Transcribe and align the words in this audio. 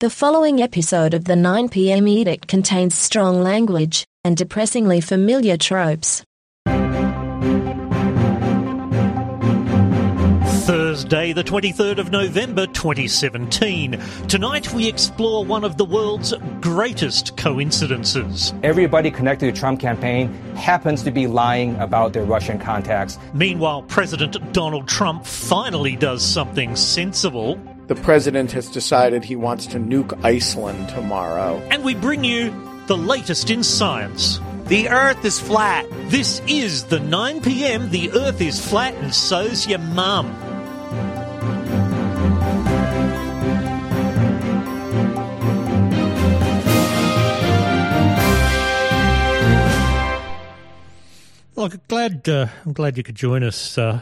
The 0.00 0.08
following 0.08 0.62
episode 0.62 1.12
of 1.12 1.26
the 1.26 1.34
9pm 1.34 2.08
edict 2.08 2.48
contains 2.48 2.94
strong 2.94 3.42
language 3.42 4.06
and 4.24 4.34
depressingly 4.34 5.02
familiar 5.02 5.58
tropes. 5.58 6.24
Thursday, 10.64 11.34
the 11.34 11.44
23rd 11.44 11.98
of 11.98 12.10
November 12.10 12.66
2017. 12.68 14.00
Tonight 14.26 14.72
we 14.72 14.88
explore 14.88 15.44
one 15.44 15.64
of 15.64 15.76
the 15.76 15.84
world's 15.84 16.32
greatest 16.60 17.36
coincidences. 17.36 18.54
Everybody 18.62 19.10
connected 19.10 19.46
to 19.46 19.52
the 19.52 19.58
Trump 19.58 19.80
campaign 19.80 20.32
happens 20.54 21.02
to 21.02 21.10
be 21.10 21.26
lying 21.26 21.76
about 21.76 22.14
their 22.14 22.24
Russian 22.24 22.58
contacts. 22.58 23.18
Meanwhile, 23.34 23.82
President 23.82 24.52
Donald 24.54 24.88
Trump 24.88 25.26
finally 25.26 25.94
does 25.94 26.24
something 26.24 26.74
sensible. 26.74 27.60
The 27.90 27.96
president 27.96 28.52
has 28.52 28.68
decided 28.68 29.24
he 29.24 29.34
wants 29.34 29.66
to 29.66 29.80
nuke 29.80 30.16
Iceland 30.22 30.90
tomorrow. 30.90 31.60
And 31.72 31.82
we 31.82 31.96
bring 31.96 32.22
you 32.22 32.54
the 32.86 32.96
latest 32.96 33.50
in 33.50 33.64
science. 33.64 34.38
The 34.66 34.88
Earth 34.88 35.24
is 35.24 35.40
flat. 35.40 35.86
This 36.04 36.40
is 36.46 36.84
the 36.84 37.00
9 37.00 37.42
p.m. 37.42 37.90
The 37.90 38.12
Earth 38.12 38.40
is 38.40 38.64
flat 38.64 38.94
and 38.94 39.12
so's 39.12 39.66
your 39.66 39.80
mum. 39.80 40.28
Look, 51.56 51.88
glad 51.88 52.28
uh, 52.28 52.46
I'm 52.64 52.72
glad 52.72 52.96
you 52.96 53.02
could 53.02 53.16
join 53.16 53.42
us 53.42 53.76
uh, 53.76 53.98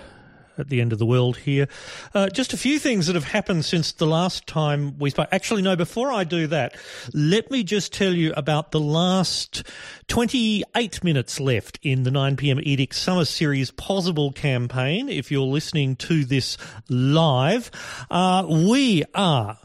at 0.59 0.69
the 0.69 0.81
end 0.81 0.93
of 0.93 0.99
the 0.99 1.07
world 1.07 1.39
here. 1.39 1.69
Uh, 2.15 2.29
just 2.29 2.53
a 2.53 2.57
few 2.57 2.79
things 2.79 3.07
that 3.07 3.15
have 3.15 3.25
happened 3.25 3.65
since 3.65 3.93
the 3.93 4.07
last 4.07 4.47
time 4.47 4.99
we 4.99 5.11
spoke. 5.11 5.29
Actually, 5.33 5.63
no. 5.63 5.77
Before 5.77 6.13
I 6.13 6.25
do 6.25 6.47
that, 6.49 6.77
let 7.13 7.51
me 7.51 7.63
just 7.63 7.93
tell 7.93 8.13
you 8.13 8.33
about 8.37 8.73
the 8.73 8.81
last 8.81 9.63
28 10.09 11.05
minutes 11.05 11.41
left 11.41 11.79
in 11.83 12.03
the 12.03 12.11
9 12.11 12.37
p.m. 12.37 12.61
Edict 12.63 12.95
Summer 12.95 13.25
Series 13.25 13.71
Possible 13.71 14.33
campaign. 14.33 15.09
If 15.09 15.31
you're 15.31 15.43
listening 15.43 15.97
to 15.97 16.25
this 16.25 16.57
live, 16.89 17.71
uh, 18.11 18.47
we 18.49 19.05
are 19.15 19.59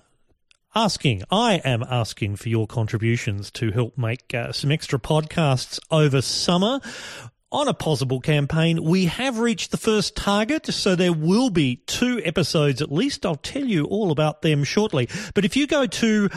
asking, 0.76 1.24
I 1.30 1.62
am 1.64 1.84
asking 1.84 2.38
for 2.38 2.50
your 2.50 2.68
contributions 2.68 3.52
to 3.52 3.72
help 3.72 3.98
make 3.98 4.34
uh, 4.34 4.52
some 4.52 4.72
extra 4.72 5.00
podcasts 5.00 5.80
over 5.92 6.22
summer 6.22 6.80
on 7.54 7.68
a 7.68 7.74
possible 7.74 8.20
campaign. 8.20 8.84
We 8.84 9.06
have 9.06 9.40
reached 9.40 9.72
the 9.72 9.78
first 9.78 10.16
target, 10.16 10.66
so 10.66 10.96
there 10.96 11.14
will 11.14 11.50
be 11.50 11.78
two 11.86 12.20
episodes 12.26 12.82
at 12.82 12.92
least. 12.92 13.26
I'll 13.26 13.36
tell 13.36 13.64
you 13.64 13.86
all 13.86 14.12
about 14.12 14.42
them 14.42 14.64
shortly. 14.64 15.08
But 15.34 15.46
if 15.46 15.56
you 15.56 15.68
go 15.68 15.86
to 15.86 16.30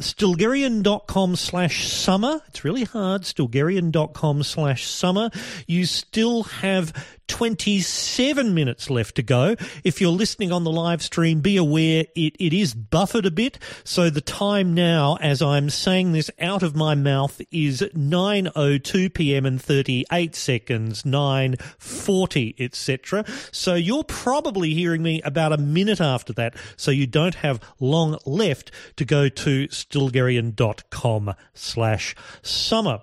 stilgherrian.com 0.00 1.36
slash 1.36 1.88
summer. 1.88 2.40
It's 2.48 2.64
really 2.64 2.84
hard. 2.84 3.22
Stilgherrian.com 3.22 4.42
slash 4.42 4.86
summer. 4.86 5.30
You 5.66 5.86
still 5.86 6.44
have 6.44 7.17
27 7.28 8.54
minutes 8.54 8.90
left 8.90 9.14
to 9.16 9.22
go. 9.22 9.54
If 9.84 10.00
you're 10.00 10.10
listening 10.10 10.50
on 10.50 10.64
the 10.64 10.72
live 10.72 11.02
stream, 11.02 11.40
be 11.40 11.56
aware 11.56 12.06
it, 12.16 12.36
it 12.38 12.52
is 12.52 12.74
buffered 12.74 13.26
a 13.26 13.30
bit. 13.30 13.58
So 13.84 14.10
the 14.10 14.20
time 14.20 14.74
now, 14.74 15.16
as 15.20 15.40
I'm 15.40 15.70
saying 15.70 16.12
this 16.12 16.30
out 16.40 16.62
of 16.62 16.74
my 16.74 16.94
mouth, 16.94 17.40
is 17.50 17.82
9.02 17.94 19.14
p.m. 19.14 19.46
and 19.46 19.62
38 19.62 20.34
seconds, 20.34 21.02
9.40, 21.04 22.54
etc. 22.58 23.24
So 23.52 23.74
you're 23.74 24.04
probably 24.04 24.74
hearing 24.74 25.02
me 25.02 25.22
about 25.22 25.52
a 25.52 25.58
minute 25.58 26.00
after 26.00 26.32
that. 26.34 26.56
So 26.76 26.90
you 26.90 27.06
don't 27.06 27.36
have 27.36 27.60
long 27.78 28.18
left 28.24 28.70
to 28.96 29.04
go 29.04 29.28
to 29.28 29.68
stilgherrian.com 29.68 31.34
slash 31.54 32.16
summer. 32.42 33.00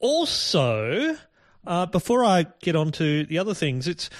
Also, 0.00 1.16
uh, 1.66 1.86
before 1.86 2.24
I 2.24 2.46
get 2.60 2.76
on 2.76 2.92
to 2.92 3.24
the 3.24 3.38
other 3.38 3.54
things, 3.54 3.88
it's 3.88 4.10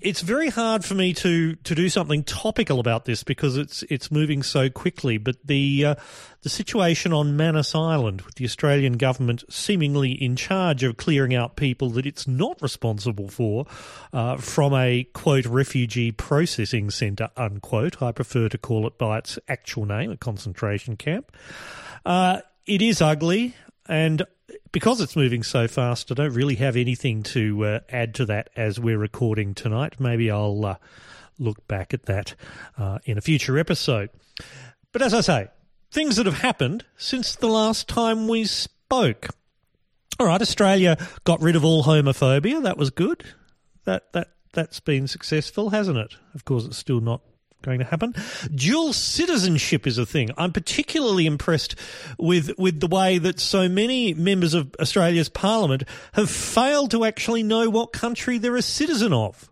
it's 0.00 0.20
very 0.20 0.50
hard 0.50 0.84
for 0.84 0.94
me 0.94 1.14
to 1.14 1.54
to 1.54 1.74
do 1.74 1.88
something 1.88 2.24
topical 2.24 2.78
about 2.78 3.06
this 3.06 3.24
because 3.24 3.56
it's 3.56 3.82
it's 3.84 4.10
moving 4.10 4.42
so 4.42 4.68
quickly. 4.68 5.16
But 5.18 5.36
the 5.44 5.84
uh, 5.84 5.94
the 6.42 6.48
situation 6.48 7.12
on 7.12 7.36
Manus 7.36 7.74
Island, 7.74 8.22
with 8.22 8.34
the 8.34 8.44
Australian 8.44 8.98
government 8.98 9.44
seemingly 9.48 10.12
in 10.12 10.36
charge 10.36 10.82
of 10.82 10.96
clearing 10.98 11.34
out 11.34 11.56
people 11.56 11.90
that 11.90 12.06
it's 12.06 12.28
not 12.28 12.60
responsible 12.60 13.28
for 13.28 13.66
uh, 14.12 14.36
from 14.36 14.74
a 14.74 15.04
quote 15.14 15.46
refugee 15.46 16.12
processing 16.12 16.90
centre 16.90 17.30
unquote. 17.36 18.02
I 18.02 18.12
prefer 18.12 18.48
to 18.50 18.58
call 18.58 18.86
it 18.86 18.98
by 18.98 19.18
its 19.18 19.38
actual 19.48 19.86
name, 19.86 20.10
a 20.10 20.16
concentration 20.16 20.96
camp. 20.96 21.32
Uh, 22.04 22.40
it 22.66 22.82
is 22.82 23.00
ugly, 23.00 23.54
and 23.88 24.24
because 24.72 25.00
it's 25.00 25.16
moving 25.16 25.42
so 25.42 25.68
fast, 25.68 26.10
I 26.10 26.14
don't 26.14 26.34
really 26.34 26.56
have 26.56 26.76
anything 26.76 27.22
to 27.24 27.64
uh, 27.64 27.80
add 27.88 28.14
to 28.16 28.26
that 28.26 28.50
as 28.56 28.78
we're 28.78 28.98
recording 28.98 29.54
tonight. 29.54 30.00
Maybe 30.00 30.30
I'll 30.30 30.64
uh, 30.64 30.76
look 31.38 31.66
back 31.68 31.94
at 31.94 32.06
that 32.06 32.34
uh, 32.78 32.98
in 33.04 33.18
a 33.18 33.20
future 33.20 33.58
episode. 33.58 34.10
But 34.92 35.02
as 35.02 35.14
I 35.14 35.20
say, 35.20 35.48
things 35.90 36.16
that 36.16 36.26
have 36.26 36.38
happened 36.38 36.84
since 36.96 37.34
the 37.34 37.46
last 37.46 37.88
time 37.88 38.28
we 38.28 38.44
spoke. 38.44 39.28
All 40.18 40.26
right, 40.26 40.40
Australia 40.40 40.96
got 41.24 41.40
rid 41.40 41.56
of 41.56 41.64
all 41.64 41.84
homophobia. 41.84 42.62
That 42.62 42.76
was 42.76 42.90
good. 42.90 43.24
That 43.84 44.12
that 44.12 44.28
that's 44.52 44.80
been 44.80 45.08
successful, 45.08 45.70
hasn't 45.70 45.98
it? 45.98 46.14
Of 46.34 46.44
course, 46.44 46.64
it's 46.64 46.78
still 46.78 47.00
not 47.00 47.20
going 47.64 47.78
to 47.80 47.84
happen. 47.84 48.14
Dual 48.54 48.92
citizenship 48.92 49.86
is 49.86 49.98
a 49.98 50.06
thing. 50.06 50.30
I'm 50.36 50.52
particularly 50.52 51.26
impressed 51.26 51.74
with 52.18 52.52
with 52.58 52.80
the 52.80 52.86
way 52.86 53.18
that 53.18 53.40
so 53.40 53.68
many 53.68 54.14
members 54.14 54.54
of 54.54 54.74
Australia's 54.80 55.28
parliament 55.28 55.84
have 56.12 56.30
failed 56.30 56.90
to 56.92 57.04
actually 57.04 57.42
know 57.42 57.70
what 57.70 57.92
country 57.92 58.38
they're 58.38 58.56
a 58.56 58.62
citizen 58.62 59.12
of. 59.12 59.50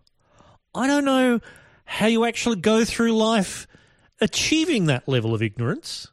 I 0.75 0.87
don't 0.87 1.05
know 1.05 1.39
how 1.85 2.07
you 2.07 2.25
actually 2.25 2.57
go 2.57 2.85
through 2.85 3.15
life 3.15 3.67
achieving 4.21 4.85
that 4.85 5.07
level 5.07 5.35
of 5.35 5.41
ignorance. 5.41 6.07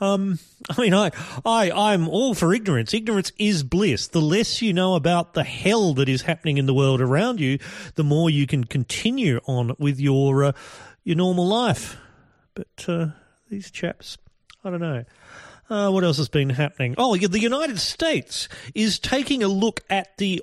Um, 0.00 0.38
I 0.70 0.80
mean, 0.80 0.94
I, 0.94 1.10
I, 1.44 1.70
I'm 1.70 2.08
all 2.08 2.34
for 2.34 2.54
ignorance. 2.54 2.94
Ignorance 2.94 3.32
is 3.38 3.62
bliss. 3.62 4.08
The 4.08 4.20
less 4.20 4.62
you 4.62 4.72
know 4.72 4.94
about 4.94 5.34
the 5.34 5.44
hell 5.44 5.94
that 5.94 6.08
is 6.08 6.22
happening 6.22 6.58
in 6.58 6.66
the 6.66 6.74
world 6.74 7.00
around 7.00 7.40
you, 7.40 7.58
the 7.94 8.04
more 8.04 8.30
you 8.30 8.46
can 8.46 8.64
continue 8.64 9.40
on 9.46 9.74
with 9.78 10.00
your 10.00 10.44
uh, 10.44 10.52
your 11.04 11.16
normal 11.16 11.46
life. 11.46 11.96
But 12.54 12.84
uh, 12.88 13.06
these 13.50 13.70
chaps, 13.70 14.18
I 14.64 14.70
don't 14.70 14.80
know. 14.80 15.04
Uh, 15.70 15.90
what 15.90 16.04
else 16.04 16.18
has 16.18 16.28
been 16.28 16.50
happening? 16.50 16.94
Oh, 16.98 17.16
the 17.16 17.40
United 17.40 17.78
States 17.78 18.48
is 18.74 18.98
taking 18.98 19.42
a 19.42 19.48
look 19.48 19.80
at 19.88 20.16
the 20.18 20.42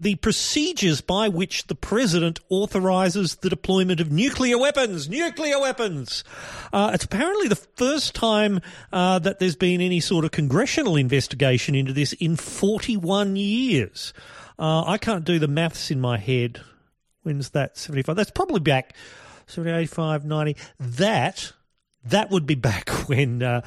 the 0.00 0.14
procedures 0.14 1.02
by 1.02 1.28
which 1.28 1.66
the 1.66 1.74
president 1.74 2.40
authorizes 2.48 3.36
the 3.36 3.50
deployment 3.50 4.00
of 4.00 4.10
nuclear 4.10 4.56
weapons. 4.56 5.10
Nuclear 5.10 5.60
weapons. 5.60 6.24
Uh, 6.72 6.90
it's 6.94 7.04
apparently 7.04 7.48
the 7.48 7.56
first 7.56 8.14
time 8.14 8.62
uh, 8.94 9.18
that 9.18 9.38
there's 9.38 9.56
been 9.56 9.82
any 9.82 10.00
sort 10.00 10.24
of 10.24 10.30
congressional 10.30 10.96
investigation 10.96 11.74
into 11.74 11.92
this 11.92 12.14
in 12.14 12.36
41 12.36 13.36
years. 13.36 14.14
Uh, 14.58 14.84
I 14.86 14.96
can't 14.96 15.26
do 15.26 15.38
the 15.38 15.48
maths 15.48 15.90
in 15.90 16.00
my 16.00 16.16
head. 16.16 16.62
When's 17.22 17.50
that? 17.50 17.76
75. 17.76 18.16
That's 18.16 18.30
probably 18.30 18.60
back 18.60 18.94
70, 19.50 19.76
85, 19.76 20.24
90. 20.24 20.56
That 20.78 21.52
that 22.04 22.30
would 22.30 22.46
be 22.46 22.54
back 22.54 22.88
when 23.08 23.42
uh, 23.42 23.60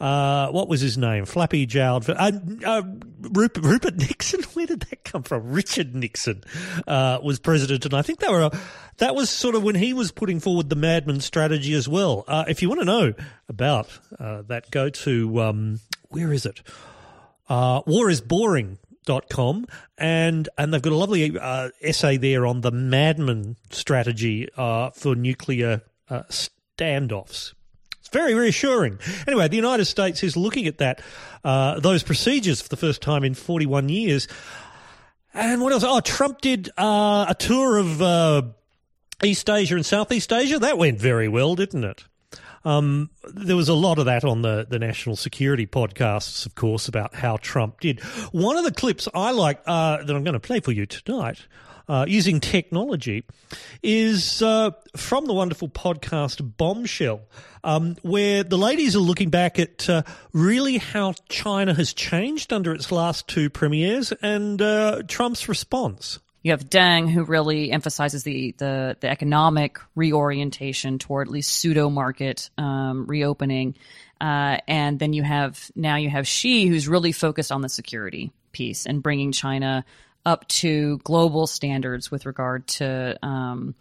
uh, 0.00 0.48
what 0.48 0.68
was 0.68 0.80
his 0.80 0.98
name? 0.98 1.24
Flappy 1.24 1.66
jowled. 1.66 2.08
Uh, 2.08 2.32
uh, 2.64 2.82
Rupert, 3.20 3.64
Rupert, 3.64 3.96
Nixon. 3.96 4.42
Where 4.54 4.66
did 4.66 4.80
that 4.80 5.04
come 5.04 5.22
from? 5.22 5.50
Richard 5.50 5.94
Nixon 5.94 6.42
uh, 6.86 7.20
was 7.22 7.38
president, 7.38 7.84
and 7.84 7.94
I 7.94 8.02
think 8.02 8.20
they 8.20 8.28
were. 8.28 8.44
Uh, 8.44 8.58
that 8.98 9.14
was 9.14 9.28
sort 9.28 9.54
of 9.54 9.62
when 9.62 9.74
he 9.74 9.92
was 9.92 10.10
putting 10.10 10.40
forward 10.40 10.70
the 10.70 10.76
Madman 10.76 11.20
strategy 11.20 11.74
as 11.74 11.86
well. 11.86 12.24
if 12.48 12.62
you 12.62 12.68
want 12.70 12.80
to 12.80 12.86
know 12.86 13.12
about 13.46 13.90
that, 14.18 14.70
go 14.70 14.88
to 14.88 15.42
um, 15.42 15.80
where 16.08 16.32
is 16.32 16.46
it? 16.46 16.62
War 17.50 18.08
is 18.08 18.22
boring 18.22 18.78
dot 19.06 19.30
com 19.30 19.66
and 19.96 20.50
and 20.58 20.74
they've 20.74 20.82
got 20.82 20.92
a 20.92 20.96
lovely 20.96 21.38
uh, 21.38 21.70
essay 21.80 22.18
there 22.18 22.44
on 22.44 22.60
the 22.60 22.70
madman 22.70 23.56
strategy 23.70 24.48
uh, 24.58 24.90
for 24.90 25.14
nuclear 25.14 25.80
uh, 26.10 26.22
standoffs 26.28 27.54
it's 28.06 28.12
very 28.12 28.34
reassuring. 28.34 29.00
Anyway, 29.26 29.48
the 29.48 29.56
United 29.56 29.86
States 29.86 30.22
is 30.22 30.36
looking 30.36 30.68
at 30.68 30.78
that, 30.78 31.00
uh, 31.42 31.80
those 31.80 32.04
procedures 32.04 32.62
for 32.62 32.68
the 32.68 32.76
first 32.76 33.02
time 33.02 33.24
in 33.24 33.34
41 33.34 33.88
years. 33.88 34.28
And 35.34 35.60
what 35.60 35.72
else? 35.72 35.82
Oh, 35.84 35.98
Trump 35.98 36.40
did 36.40 36.70
uh, 36.78 37.26
a 37.28 37.34
tour 37.36 37.78
of 37.78 38.00
uh, 38.00 38.42
East 39.24 39.50
Asia 39.50 39.74
and 39.74 39.84
Southeast 39.84 40.32
Asia. 40.32 40.60
That 40.60 40.78
went 40.78 41.00
very 41.00 41.26
well, 41.26 41.56
didn't 41.56 41.82
it? 41.82 42.04
Um, 42.66 43.10
there 43.22 43.54
was 43.54 43.68
a 43.68 43.74
lot 43.74 44.00
of 44.00 44.06
that 44.06 44.24
on 44.24 44.42
the, 44.42 44.66
the 44.68 44.80
national 44.80 45.14
security 45.14 45.68
podcasts, 45.68 46.46
of 46.46 46.56
course, 46.56 46.88
about 46.88 47.14
how 47.14 47.36
Trump 47.36 47.78
did. 47.78 48.00
One 48.32 48.56
of 48.56 48.64
the 48.64 48.72
clips 48.72 49.08
I 49.14 49.30
like 49.30 49.60
uh, 49.66 50.02
that 50.02 50.16
I'm 50.16 50.24
going 50.24 50.34
to 50.34 50.40
play 50.40 50.58
for 50.58 50.72
you 50.72 50.84
tonight 50.84 51.46
uh, 51.88 52.04
using 52.08 52.40
technology 52.40 53.24
is 53.84 54.42
uh, 54.42 54.72
from 54.96 55.26
the 55.26 55.32
wonderful 55.32 55.68
podcast 55.68 56.56
Bombshell, 56.56 57.20
um, 57.62 57.96
where 58.02 58.42
the 58.42 58.58
ladies 58.58 58.96
are 58.96 59.00
looking 59.00 59.30
back 59.30 59.60
at 59.60 59.88
uh, 59.88 60.02
really 60.32 60.78
how 60.78 61.14
China 61.28 61.72
has 61.72 61.92
changed 61.92 62.52
under 62.52 62.74
its 62.74 62.90
last 62.90 63.28
two 63.28 63.48
premiers 63.48 64.10
and 64.22 64.60
uh, 64.60 65.02
Trump's 65.06 65.48
response. 65.48 66.18
You 66.46 66.52
have 66.52 66.70
Deng, 66.70 67.10
who 67.10 67.24
really 67.24 67.72
emphasizes 67.72 68.22
the 68.22 68.54
the, 68.56 68.96
the 69.00 69.10
economic 69.10 69.80
reorientation 69.96 71.00
toward 71.00 71.26
at 71.26 71.32
least 71.32 71.52
pseudo 71.52 71.90
market 71.90 72.50
um, 72.56 73.04
reopening, 73.06 73.74
uh, 74.20 74.58
and 74.68 74.96
then 74.96 75.12
you 75.12 75.24
have 75.24 75.72
now 75.74 75.96
you 75.96 76.08
have 76.08 76.28
Xi, 76.28 76.68
who's 76.68 76.86
really 76.86 77.10
focused 77.10 77.50
on 77.50 77.62
the 77.62 77.68
security 77.68 78.30
piece 78.52 78.86
and 78.86 79.02
bringing 79.02 79.32
China 79.32 79.84
up 80.24 80.46
to 80.62 80.98
global 80.98 81.48
standards 81.48 82.12
with 82.12 82.26
regard 82.26 82.68
to 82.68 83.18
um, 83.26 83.74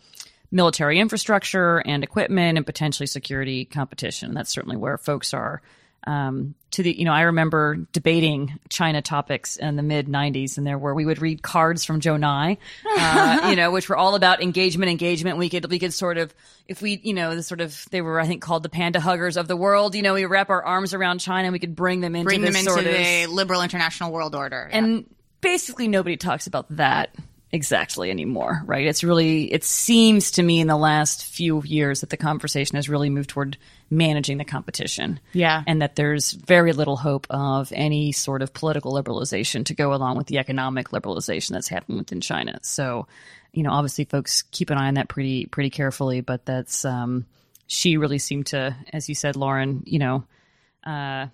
military 0.50 1.00
infrastructure 1.00 1.84
and 1.86 2.04
equipment 2.04 2.58
and 2.58 2.66
potentially 2.66 3.06
security 3.06 3.66
competition. 3.66 4.34
That's 4.34 4.50
certainly 4.50 4.78
where 4.78 4.98
folks 4.98 5.36
are 5.36 5.62
um, 6.06 6.56
to 6.72 6.84
the 6.84 6.98
you 6.98 7.06
know 7.06 7.14
I 7.14 7.22
remember 7.22 7.76
debating 7.94 8.60
China 8.70 9.02
topics 9.02 9.58
in 9.58 9.76
the 9.76 9.84
mid 9.84 10.08
'90s, 10.08 10.58
and 10.58 10.66
there 10.66 10.78
were 10.78 10.94
we 10.94 11.06
would 11.06 11.22
read 11.22 11.42
cards 11.42 11.84
from 11.86 12.00
Joe 12.00 12.18
Nye, 12.18 12.58
uh, 12.98 13.48
you 13.50 13.56
know, 13.56 13.72
which 13.72 13.90
were 13.90 13.98
all 13.98 14.16
about 14.16 14.42
engagement, 14.42 14.90
engagement. 14.92 15.38
We 15.38 15.50
could 15.50 15.70
we 15.70 15.80
could 15.80 15.94
sort 15.94 16.18
of 16.18 16.34
if 16.68 16.82
we 16.82 17.00
you 17.04 17.14
know 17.14 17.36
the 17.36 17.44
sort 17.44 17.62
of 17.62 17.86
they 17.92 18.02
were 18.02 18.20
I 18.20 18.28
think 18.28 18.42
called 18.42 18.64
the 18.64 18.70
panda 18.70 19.00
huggers 19.00 19.38
of 19.38 19.48
the 19.48 19.56
world. 19.56 19.96
You 19.96 20.02
know, 20.02 20.14
we 20.14 20.26
wrap 20.26 20.50
our 20.50 20.64
arms 20.64 20.94
around 20.94 21.20
China, 21.20 21.48
and 21.48 21.54
we 21.54 21.60
could 21.60 21.76
bring 21.76 22.02
them 22.02 22.16
into 22.16 22.26
Bring 22.26 22.42
them 22.42 22.54
this 22.54 22.62
into 22.62 22.72
sort 22.72 22.86
of 22.86 23.32
liberal 23.34 23.62
international 23.62 24.12
world 24.12 24.36
order. 24.36 24.68
yeah. 24.70 24.78
and 24.78 25.06
basically 25.42 25.88
nobody 25.88 26.18
talks 26.18 26.48
about 26.48 26.66
that 26.76 27.16
exactly 27.56 28.12
anymore, 28.12 28.62
right? 28.66 28.86
It's 28.86 29.04
really, 29.04 29.52
it 29.52 29.64
seems 29.64 30.32
to 30.32 30.44
me 30.44 30.60
in 30.60 30.68
the 30.68 30.76
last 30.76 31.26
few 31.26 31.64
years 31.64 32.02
that 32.02 32.10
the 32.10 32.18
conversation 32.18 32.76
has 32.76 32.90
really 32.90 33.10
moved 33.10 33.30
toward 33.30 33.58
managing 33.90 34.38
the 34.38 34.44
competition. 34.44 35.20
Yeah. 35.32 35.64
And 35.66 35.82
that 35.82 35.96
there's 35.96 36.34
very 36.34 36.74
little 36.74 36.98
hope 36.98 37.26
of 37.30 37.72
any 37.74 38.12
sort 38.12 38.42
of 38.42 38.54
political 38.54 38.94
liberalization 38.94 39.66
to 39.66 39.74
go 39.74 39.94
along 39.94 40.18
with 40.18 40.28
the 40.28 40.38
economic 40.38 40.90
liberalization 40.90 41.52
that's 41.52 41.70
happening 41.70 41.98
within 41.98 42.22
China. 42.22 42.60
So, 42.62 43.08
you 43.54 43.64
know, 43.64 43.72
obviously 43.72 44.04
folks 44.04 44.42
keep 44.42 44.70
an 44.70 44.78
eye 44.78 44.88
on 44.88 44.96
that 44.96 45.08
pretty, 45.08 45.46
pretty 45.46 45.70
carefully, 45.70 46.22
but 46.22 46.46
that's, 46.46 46.84
um, 46.84 47.26
Xi 47.68 47.98
really 47.98 48.20
seemed 48.20 48.48
to, 48.48 48.76
as 48.92 49.08
you 49.08 49.16
said, 49.16 49.36
Lauren, 49.36 49.82
you 49.86 50.00
know, 50.00 50.24
uh, 50.86 51.28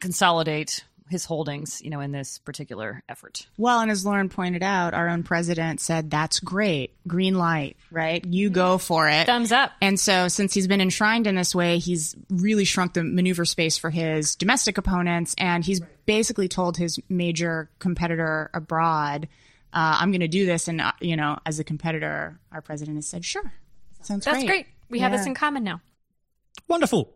consolidate 0.00 0.84
his 1.08 1.24
holdings, 1.24 1.82
you 1.82 1.90
know, 1.90 2.00
in 2.00 2.12
this 2.12 2.38
particular 2.38 3.02
effort. 3.08 3.46
Well, 3.56 3.80
and 3.80 3.90
as 3.90 4.04
Lauren 4.04 4.28
pointed 4.28 4.62
out, 4.62 4.94
our 4.94 5.08
own 5.08 5.22
president 5.22 5.80
said, 5.80 6.10
that's 6.10 6.40
great. 6.40 6.94
Green 7.06 7.36
light, 7.36 7.76
right? 7.90 8.24
You 8.24 8.50
go 8.50 8.78
for 8.78 9.08
it. 9.08 9.26
Thumbs 9.26 9.52
up. 9.52 9.72
And 9.80 9.98
so, 9.98 10.28
since 10.28 10.54
he's 10.54 10.66
been 10.66 10.80
enshrined 10.80 11.26
in 11.26 11.34
this 11.34 11.54
way, 11.54 11.78
he's 11.78 12.14
really 12.30 12.64
shrunk 12.64 12.94
the 12.94 13.04
maneuver 13.04 13.44
space 13.44 13.78
for 13.78 13.90
his 13.90 14.36
domestic 14.36 14.78
opponents. 14.78 15.34
And 15.38 15.64
he's 15.64 15.80
basically 16.06 16.48
told 16.48 16.76
his 16.76 16.98
major 17.08 17.70
competitor 17.78 18.50
abroad, 18.54 19.28
uh, 19.72 19.98
I'm 20.00 20.10
going 20.10 20.20
to 20.20 20.28
do 20.28 20.46
this. 20.46 20.68
And, 20.68 20.80
uh, 20.80 20.92
you 21.00 21.16
know, 21.16 21.38
as 21.44 21.58
a 21.58 21.64
competitor, 21.64 22.38
our 22.52 22.62
president 22.62 22.96
has 22.96 23.06
said, 23.06 23.24
sure. 23.24 23.52
Sounds 24.02 24.24
great 24.24 24.32
That's 24.32 24.44
great. 24.44 24.64
great. 24.64 24.66
We 24.90 25.00
have 25.00 25.12
this 25.12 25.26
in 25.26 25.34
common 25.34 25.64
now. 25.64 25.80
Wonderful. 26.66 27.14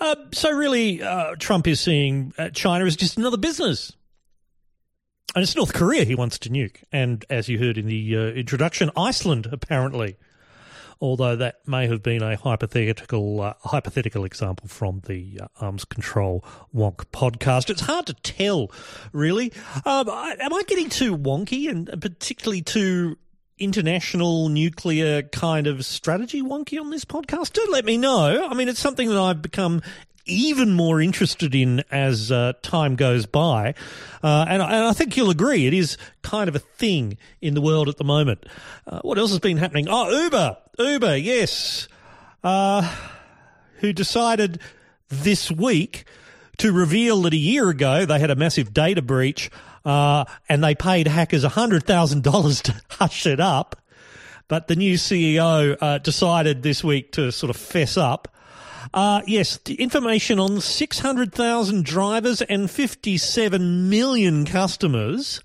Uh, 0.00 0.16
so 0.32 0.50
really, 0.50 1.02
uh, 1.02 1.34
Trump 1.38 1.66
is 1.66 1.80
seeing 1.80 2.32
uh, 2.38 2.50
China 2.50 2.84
as 2.84 2.96
just 2.96 3.16
another 3.16 3.36
business. 3.36 3.92
And 5.34 5.42
it's 5.42 5.56
North 5.56 5.72
Korea 5.72 6.04
he 6.04 6.14
wants 6.14 6.38
to 6.40 6.50
nuke. 6.50 6.82
And 6.92 7.24
as 7.28 7.48
you 7.48 7.58
heard 7.58 7.78
in 7.78 7.86
the 7.86 8.16
uh, 8.16 8.20
introduction, 8.20 8.90
Iceland, 8.96 9.48
apparently. 9.50 10.16
Although 11.00 11.36
that 11.36 11.56
may 11.66 11.88
have 11.88 12.02
been 12.02 12.22
a 12.22 12.36
hypothetical 12.36 13.40
uh, 13.40 13.54
hypothetical 13.64 14.24
example 14.24 14.68
from 14.68 15.02
the 15.06 15.40
Arms 15.60 15.84
Control 15.84 16.44
Wonk 16.74 17.06
podcast. 17.12 17.68
It's 17.68 17.82
hard 17.82 18.06
to 18.06 18.14
tell, 18.14 18.70
really. 19.12 19.52
Um, 19.84 20.08
I, 20.08 20.36
am 20.38 20.54
I 20.54 20.62
getting 20.66 20.88
too 20.88 21.16
wonky 21.16 21.68
and 21.68 21.90
particularly 22.00 22.62
too 22.62 23.18
international 23.58 24.48
nuclear 24.48 25.22
kind 25.22 25.66
of 25.66 25.84
strategy 25.84 26.42
wonky 26.42 26.80
on 26.80 26.90
this 26.90 27.04
podcast? 27.04 27.52
Do 27.52 27.66
let 27.70 27.84
me 27.84 27.96
know. 27.96 28.46
I 28.48 28.54
mean, 28.54 28.68
it's 28.68 28.80
something 28.80 29.08
that 29.08 29.18
I've 29.18 29.42
become 29.42 29.82
even 30.26 30.72
more 30.72 31.00
interested 31.00 31.54
in 31.54 31.84
as 31.90 32.32
uh, 32.32 32.54
time 32.62 32.96
goes 32.96 33.26
by. 33.26 33.74
Uh, 34.22 34.46
and, 34.48 34.62
and 34.62 34.72
I 34.86 34.92
think 34.92 35.16
you'll 35.16 35.30
agree 35.30 35.66
it 35.66 35.74
is 35.74 35.98
kind 36.22 36.48
of 36.48 36.56
a 36.56 36.60
thing 36.60 37.18
in 37.40 37.54
the 37.54 37.60
world 37.60 37.88
at 37.88 37.98
the 37.98 38.04
moment. 38.04 38.46
Uh, 38.86 39.00
what 39.02 39.18
else 39.18 39.30
has 39.30 39.40
been 39.40 39.58
happening? 39.58 39.86
Oh, 39.88 40.10
Uber. 40.10 40.56
Uber, 40.78 41.16
yes. 41.16 41.88
Uh, 42.42 42.90
who 43.78 43.92
decided 43.92 44.60
this 45.08 45.50
week 45.50 46.04
to 46.58 46.72
reveal 46.72 47.22
that 47.22 47.32
a 47.32 47.38
year 47.38 47.68
ago 47.68 48.06
they 48.06 48.18
had 48.18 48.30
a 48.30 48.36
massive 48.36 48.72
data 48.72 49.02
breach 49.02 49.50
uh, 49.84 50.24
and 50.48 50.62
they 50.62 50.74
paid 50.74 51.06
hackers 51.06 51.44
$100,000 51.44 52.62
to 52.62 52.74
hush 52.90 53.26
it 53.26 53.40
up. 53.40 53.76
But 54.48 54.68
the 54.68 54.76
new 54.76 54.94
CEO 54.94 55.76
uh, 55.80 55.98
decided 55.98 56.62
this 56.62 56.84
week 56.84 57.12
to 57.12 57.32
sort 57.32 57.50
of 57.50 57.56
fess 57.56 57.96
up. 57.96 58.28
Uh, 58.92 59.22
yes, 59.26 59.58
the 59.64 59.74
information 59.74 60.38
on 60.38 60.60
600,000 60.60 61.84
drivers 61.84 62.42
and 62.42 62.70
57 62.70 63.88
million 63.88 64.44
customers 64.44 65.40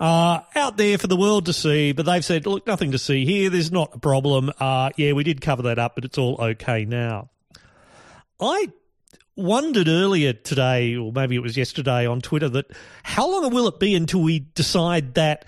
uh, 0.00 0.40
out 0.56 0.76
there 0.76 0.98
for 0.98 1.06
the 1.06 1.16
world 1.16 1.46
to 1.46 1.52
see, 1.52 1.92
but 1.92 2.04
they've 2.04 2.24
said, 2.24 2.46
look, 2.46 2.66
nothing 2.66 2.92
to 2.92 2.98
see 2.98 3.24
here. 3.24 3.48
There's 3.48 3.72
not 3.72 3.94
a 3.94 3.98
problem. 3.98 4.50
Uh, 4.58 4.90
yeah, 4.96 5.12
we 5.12 5.22
did 5.24 5.40
cover 5.40 5.62
that 5.62 5.78
up, 5.78 5.94
but 5.94 6.04
it's 6.04 6.18
all 6.18 6.36
okay 6.40 6.84
now. 6.84 7.30
I 8.40 8.72
wondered 9.36 9.88
earlier 9.88 10.32
today, 10.32 10.96
or 10.96 11.12
maybe 11.12 11.36
it 11.36 11.42
was 11.42 11.56
yesterday 11.56 12.06
on 12.06 12.20
Twitter, 12.20 12.48
that 12.50 12.66
how 13.02 13.30
long 13.30 13.52
will 13.52 13.68
it 13.68 13.80
be 13.80 13.94
until 13.94 14.22
we 14.22 14.40
decide 14.40 15.14
that 15.14 15.44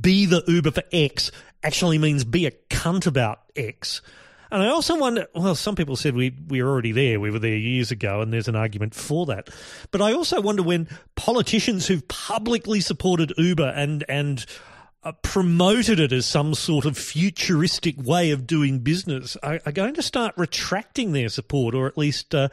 be 0.00 0.26
the 0.26 0.42
Uber 0.46 0.72
for 0.72 0.82
X 0.92 1.30
actually 1.62 1.98
means 1.98 2.24
be 2.24 2.46
a 2.46 2.50
cunt 2.70 3.06
about 3.06 3.40
X? 3.54 4.02
And 4.50 4.62
I 4.62 4.68
also 4.68 4.96
wonder, 4.96 5.26
well, 5.34 5.54
some 5.54 5.74
people 5.74 5.96
said 5.96 6.14
we, 6.14 6.32
we 6.48 6.62
were 6.62 6.70
already 6.70 6.92
there. 6.92 7.18
We 7.18 7.30
were 7.30 7.40
there 7.40 7.56
years 7.56 7.90
ago, 7.90 8.20
and 8.20 8.32
there's 8.32 8.48
an 8.48 8.54
argument 8.54 8.94
for 8.94 9.26
that. 9.26 9.50
But 9.90 10.02
I 10.02 10.12
also 10.12 10.40
wonder 10.40 10.62
when 10.62 10.88
politicians 11.16 11.86
who've 11.86 12.06
publicly 12.06 12.80
supported 12.80 13.32
Uber 13.36 13.72
and, 13.74 14.04
and 14.08 14.46
uh, 15.02 15.12
promoted 15.22 15.98
it 15.98 16.12
as 16.12 16.26
some 16.26 16.54
sort 16.54 16.84
of 16.84 16.96
futuristic 16.96 17.96
way 17.98 18.30
of 18.30 18.46
doing 18.46 18.80
business 18.80 19.36
are, 19.42 19.60
are 19.66 19.72
going 19.72 19.94
to 19.94 20.02
start 20.02 20.34
retracting 20.36 21.12
their 21.12 21.28
support 21.28 21.74
or 21.74 21.86
at 21.86 21.98
least 21.98 22.34
uh, 22.34 22.48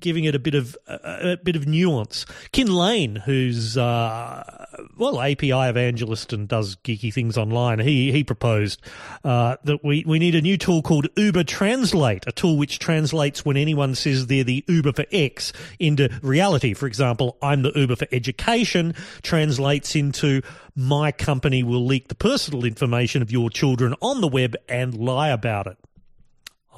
giving 0.00 0.24
it 0.24 0.34
a 0.34 0.38
bit 0.38 0.54
of 0.54 0.76
a, 0.86 1.32
a 1.32 1.36
bit 1.36 1.56
of 1.56 1.66
nuance. 1.66 2.26
Kin 2.52 2.72
Lane, 2.72 3.16
who's 3.16 3.76
uh, 3.76 4.66
well 4.96 5.20
API 5.20 5.50
evangelist 5.50 6.32
and 6.32 6.48
does 6.48 6.76
geeky 6.76 7.12
things 7.12 7.36
online, 7.36 7.78
he 7.78 8.12
he 8.12 8.24
proposed 8.24 8.80
uh, 9.24 9.56
that 9.64 9.84
we 9.84 10.04
we 10.06 10.18
need 10.18 10.34
a 10.34 10.40
new 10.40 10.56
tool 10.56 10.82
called 10.82 11.08
Uber 11.16 11.44
Translate, 11.44 12.24
a 12.26 12.32
tool 12.32 12.56
which 12.56 12.78
translates 12.78 13.44
when 13.44 13.56
anyone 13.56 13.94
says 13.94 14.26
they're 14.26 14.44
the 14.44 14.64
Uber 14.68 14.92
for 14.92 15.04
X 15.12 15.52
into 15.78 16.08
reality. 16.22 16.74
For 16.74 16.86
example, 16.86 17.36
I'm 17.42 17.62
the 17.62 17.72
Uber 17.74 17.96
for 17.96 18.06
education 18.12 18.94
translates 19.22 19.94
into 19.94 20.42
my 20.74 21.12
company 21.12 21.62
will 21.62 21.84
leak 21.84 22.08
the 22.08 22.14
personal 22.14 22.64
information 22.64 23.22
of 23.22 23.30
your 23.30 23.50
children 23.50 23.94
on 24.00 24.20
the 24.20 24.28
web 24.28 24.56
and 24.68 24.94
lie 24.94 25.28
about 25.28 25.66
it. 25.66 25.76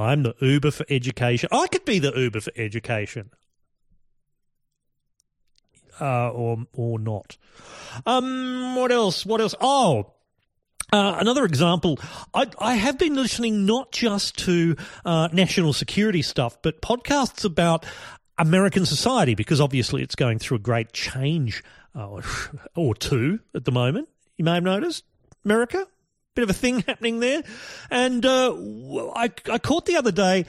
I'm 0.02 0.22
the 0.22 0.34
Uber 0.40 0.70
for 0.70 0.86
education. 0.88 1.48
I 1.52 1.66
could 1.68 1.84
be 1.84 1.98
the 1.98 2.12
Uber 2.14 2.40
for 2.40 2.52
education. 2.56 3.30
Uh, 6.00 6.30
or 6.30 6.66
or 6.72 6.98
not. 6.98 7.36
Um, 8.06 8.74
what 8.76 8.90
else? 8.90 9.26
What 9.26 9.40
else? 9.40 9.54
Oh, 9.60 10.12
uh, 10.92 11.16
another 11.20 11.44
example. 11.44 11.98
I, 12.34 12.46
I 12.58 12.74
have 12.74 12.98
been 12.98 13.14
listening 13.14 13.64
not 13.64 13.92
just 13.92 14.36
to 14.40 14.76
uh, 15.04 15.28
national 15.32 15.72
security 15.72 16.22
stuff, 16.22 16.60
but 16.60 16.82
podcasts 16.82 17.44
about 17.44 17.84
American 18.38 18.84
society 18.84 19.34
because 19.34 19.60
obviously 19.60 20.02
it's 20.02 20.14
going 20.14 20.38
through 20.38 20.56
a 20.58 20.60
great 20.60 20.92
change 20.92 21.62
uh, 21.94 22.20
or 22.76 22.94
two 22.94 23.40
at 23.54 23.64
the 23.64 23.72
moment. 23.72 24.08
You 24.36 24.44
may 24.44 24.54
have 24.54 24.64
noticed 24.64 25.04
America 25.44 25.86
bit 26.34 26.42
of 26.42 26.50
a 26.50 26.54
thing 26.54 26.80
happening 26.80 27.20
there. 27.20 27.42
And 27.90 28.24
uh, 28.24 28.54
I, 29.14 29.30
I 29.50 29.58
caught 29.58 29.86
the 29.86 29.96
other 29.96 30.12
day 30.12 30.46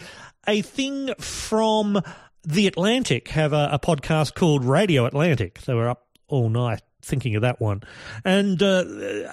a 0.47 0.61
thing 0.61 1.13
from 1.15 2.01
The 2.43 2.67
Atlantic, 2.67 3.29
have 3.29 3.53
a, 3.53 3.69
a 3.73 3.79
podcast 3.79 4.35
called 4.35 4.65
Radio 4.65 5.05
Atlantic. 5.05 5.61
They 5.61 5.73
were 5.73 5.89
up 5.89 6.07
all 6.27 6.49
night 6.49 6.81
thinking 7.01 7.35
of 7.35 7.41
that 7.41 7.59
one. 7.59 7.81
And 8.23 8.61
uh, 8.63 8.85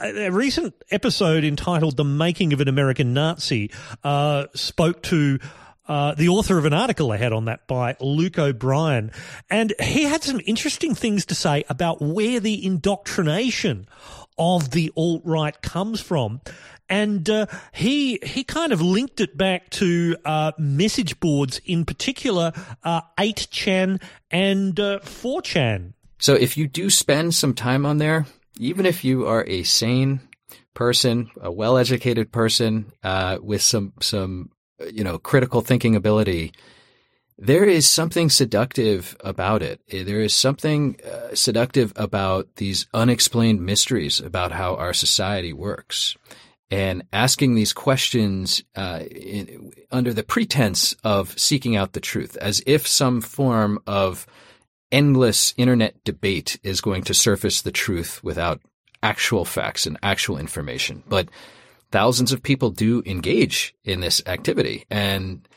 a, 0.03 0.31
recent 0.31 0.75
episode 0.91 1.45
entitled 1.45 1.97
The 1.97 2.05
Making 2.05 2.53
of 2.53 2.61
an 2.61 2.69
American 2.69 3.15
Nazi 3.15 3.71
uh, 4.03 4.47
spoke 4.55 5.03
to 5.05 5.39
uh, 5.89 6.15
the 6.15 6.29
author 6.29 6.59
of 6.59 6.67
an 6.67 6.73
article 6.73 7.11
I 7.11 7.17
had 7.17 7.33
on 7.33 7.47
that 7.47 7.67
by 7.67 7.97
Luke 8.01 8.39
O'Brien. 8.39 9.11
And 9.49 9.73
he 9.81 10.05
had 10.05 10.23
some 10.23 10.41
interesting 10.47 10.95
things 10.95 11.27
to 11.27 11.35
say 11.35 11.65
about 11.69 12.01
where 12.01 12.39
the 12.39 12.65
indoctrination 12.65 13.89
of 14.41 14.71
the 14.71 14.91
alt 14.97 15.23
right 15.25 15.61
comes 15.63 16.01
from. 16.01 16.41
And 16.89 17.31
uh, 17.31 17.47
he 17.73 18.19
he 18.25 18.43
kind 18.43 18.73
of 18.73 18.83
linked 18.83 19.21
it 19.21 19.37
back 19.37 19.71
to 19.71 20.17
uh, 20.25 20.51
message 20.59 21.21
boards, 21.21 21.61
in 21.65 21.85
particular, 21.85 22.53
uh, 22.83 23.03
8chan 23.17 24.03
and 24.33 24.81
uh, 24.81 24.99
4chan. 25.05 25.93
So 26.19 26.35
if 26.35 26.57
you 26.57 26.67
do 26.67 26.91
spend 26.91 27.35
some 27.35 27.55
time 27.55 27.87
on 27.87 27.99
there, 27.99 28.27
even 28.59 28.87
if 28.87 29.05
you 29.05 29.27
are 29.27 29.45
a 29.47 29.63
sane 29.63 30.21
person, 30.75 31.31
a 31.41 31.53
well-educated 31.53 32.33
person 32.33 32.93
uh, 33.05 33.39
with 33.41 33.63
some 33.63 33.93
some 34.01 34.51
you 34.93 35.05
know 35.05 35.19
critical 35.19 35.61
thinking 35.61 35.95
ability, 35.95 36.53
there 37.41 37.65
is 37.65 37.89
something 37.89 38.29
seductive 38.29 39.17
about 39.21 39.63
it. 39.63 39.81
There 39.89 40.21
is 40.21 40.35
something 40.35 41.01
uh, 41.03 41.35
seductive 41.35 41.91
about 41.97 42.57
these 42.57 42.87
unexplained 42.93 43.63
mysteries 43.63 44.21
about 44.21 44.53
how 44.53 44.75
our 44.77 44.93
society 44.93 45.55
works. 45.55 46.17
And 46.71 47.03
asking 47.15 47.55
these 47.55 47.73
questions 47.73 48.63
uh, 48.77 49.01
in, 49.11 49.73
under 49.91 50.13
the 50.13 50.23
pretense 50.23 50.95
of 51.03 51.37
seeking 51.39 51.77
out 51.77 51.95
the 51.95 52.01
truth, 52.01 52.37
as 52.37 52.63
if 52.67 52.87
some 52.87 53.23
form 53.23 53.81
of 53.87 54.27
endless 54.93 55.55
internet 55.57 56.05
debate 56.05 56.61
is 56.63 56.83
going 56.83 57.05
to 57.05 57.15
surface 57.15 57.63
the 57.63 57.73
truth 57.73 58.23
without 58.23 58.61
actual 59.03 59.47
facts 59.47 59.87
and 59.87 59.99
actual 60.03 60.37
information. 60.37 61.03
But 61.09 61.31
thousands 61.91 62.33
of 62.33 62.43
people 62.43 62.71
do 62.71 63.03
engage 63.07 63.75
in 63.83 64.01
this 64.01 64.23
activity. 64.27 64.85
And 64.91 65.49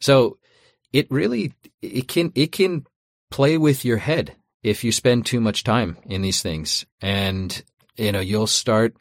so 0.00 0.38
it 0.92 1.10
really, 1.10 1.52
it 1.82 2.08
can, 2.08 2.32
it 2.34 2.52
can 2.52 2.86
play 3.30 3.58
with 3.58 3.84
your 3.84 3.98
head 3.98 4.34
if 4.62 4.84
you 4.84 4.92
spend 4.92 5.26
too 5.26 5.40
much 5.40 5.64
time 5.64 5.96
in 6.06 6.22
these 6.22 6.42
things. 6.42 6.86
And, 7.00 7.62
you 7.96 8.12
know, 8.12 8.20
you'll 8.20 8.46
start 8.46 8.96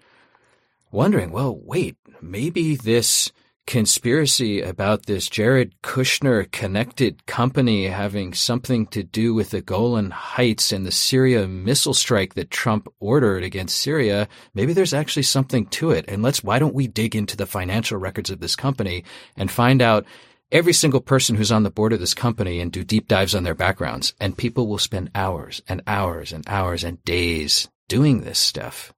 wondering, 0.91 1.31
well, 1.31 1.59
wait, 1.61 1.97
maybe 2.21 2.75
this 2.75 3.31
conspiracy 3.67 4.61
about 4.61 5.05
this 5.05 5.29
Jared 5.29 5.75
Kushner 5.83 6.49
connected 6.51 7.25
company 7.25 7.87
having 7.87 8.33
something 8.33 8.87
to 8.87 9.03
do 9.03 9.33
with 9.33 9.49
the 9.49 9.61
Golan 9.61 10.09
Heights 10.09 10.71
and 10.71 10.85
the 10.85 10.91
Syria 10.91 11.47
missile 11.47 11.93
strike 11.93 12.35
that 12.35 12.49
Trump 12.49 12.87
ordered 13.01 13.43
against 13.43 13.77
Syria. 13.77 14.29
Maybe 14.53 14.71
there's 14.71 14.93
actually 14.93 15.23
something 15.23 15.65
to 15.67 15.91
it. 15.91 16.05
And 16.07 16.23
let's, 16.23 16.43
why 16.43 16.59
don't 16.59 16.73
we 16.73 16.87
dig 16.87 17.15
into 17.15 17.35
the 17.35 17.45
financial 17.45 17.97
records 17.97 18.31
of 18.31 18.39
this 18.39 18.55
company 18.55 19.03
and 19.35 19.51
find 19.51 19.81
out 19.81 20.05
every 20.51 20.73
single 20.73 21.01
person 21.01 21.35
who's 21.35 21.51
on 21.51 21.63
the 21.63 21.71
board 21.71 21.93
of 21.93 21.99
this 21.99 22.13
company 22.13 22.59
and 22.59 22.71
do 22.71 22.83
deep 22.83 23.07
dives 23.07 23.35
on 23.35 23.43
their 23.43 23.55
backgrounds. 23.55 24.13
And 24.19 24.37
people 24.37 24.67
will 24.67 24.77
spend 24.77 25.11
hours 25.13 25.61
and 25.67 25.81
hours 25.87 26.31
and 26.31 26.43
hours 26.47 26.83
and 26.83 27.03
days 27.03 27.69
doing 27.87 28.21
this 28.21 28.39
stuff. 28.39 28.93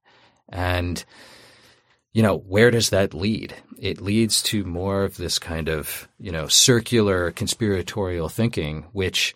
And 0.48 1.04
you 2.12 2.22
know, 2.22 2.38
where 2.38 2.70
does 2.70 2.90
that 2.90 3.14
lead? 3.14 3.54
It 3.78 4.00
leads 4.00 4.42
to 4.44 4.64
more 4.64 5.04
of 5.04 5.16
this 5.16 5.38
kind 5.38 5.68
of, 5.68 6.08
you 6.18 6.32
know, 6.32 6.48
circular 6.48 7.30
conspiratorial 7.30 8.28
thinking, 8.28 8.86
which 8.92 9.34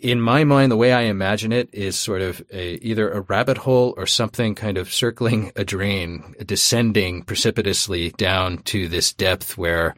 in 0.00 0.20
my 0.20 0.44
mind, 0.44 0.72
the 0.72 0.76
way 0.76 0.92
I 0.92 1.02
imagine 1.02 1.52
it 1.52 1.68
is 1.72 1.98
sort 1.98 2.22
of 2.22 2.42
a, 2.52 2.76
either 2.76 3.10
a 3.10 3.20
rabbit 3.22 3.58
hole 3.58 3.92
or 3.96 4.06
something 4.06 4.54
kind 4.54 4.78
of 4.78 4.92
circling 4.92 5.52
a 5.56 5.64
drain, 5.64 6.34
descending 6.46 7.22
precipitously 7.22 8.10
down 8.12 8.58
to 8.58 8.88
this 8.88 9.12
depth 9.12 9.58
where 9.58 9.94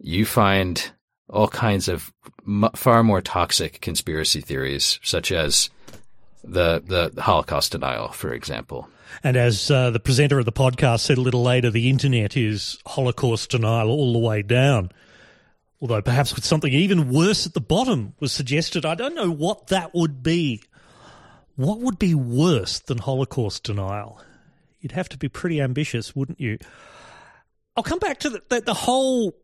you 0.00 0.24
find 0.24 0.90
all 1.28 1.48
kinds 1.48 1.88
of 1.88 2.12
m- 2.46 2.70
far 2.74 3.02
more 3.02 3.20
toxic 3.20 3.80
conspiracy 3.80 4.40
theories, 4.40 4.98
such 5.02 5.30
as 5.32 5.70
the, 6.44 6.82
the 7.12 7.22
Holocaust 7.22 7.72
denial, 7.72 8.08
for 8.08 8.32
example. 8.32 8.88
And 9.24 9.36
as 9.36 9.70
uh, 9.70 9.90
the 9.90 10.00
presenter 10.00 10.38
of 10.38 10.44
the 10.44 10.52
podcast 10.52 11.00
said 11.00 11.18
a 11.18 11.22
little 11.22 11.42
later, 11.42 11.70
the 11.70 11.90
internet 11.90 12.36
is 12.36 12.78
Holocaust 12.86 13.50
denial 13.50 13.90
all 13.90 14.12
the 14.12 14.18
way 14.18 14.42
down. 14.42 14.90
Although 15.80 16.02
perhaps 16.02 16.34
with 16.34 16.44
something 16.44 16.72
even 16.72 17.10
worse 17.10 17.46
at 17.46 17.54
the 17.54 17.60
bottom 17.60 18.14
was 18.18 18.32
suggested. 18.32 18.84
I 18.84 18.94
don't 18.94 19.14
know 19.14 19.30
what 19.30 19.68
that 19.68 19.94
would 19.94 20.22
be. 20.22 20.62
What 21.56 21.80
would 21.80 21.98
be 21.98 22.14
worse 22.14 22.80
than 22.80 22.98
Holocaust 22.98 23.64
denial? 23.64 24.20
You'd 24.80 24.92
have 24.92 25.08
to 25.10 25.18
be 25.18 25.28
pretty 25.28 25.60
ambitious, 25.60 26.14
wouldn't 26.14 26.40
you? 26.40 26.58
I'll 27.76 27.82
come 27.82 27.98
back 27.98 28.20
to 28.20 28.30
the, 28.30 28.42
the, 28.48 28.60
the 28.60 28.74
whole 28.74 29.36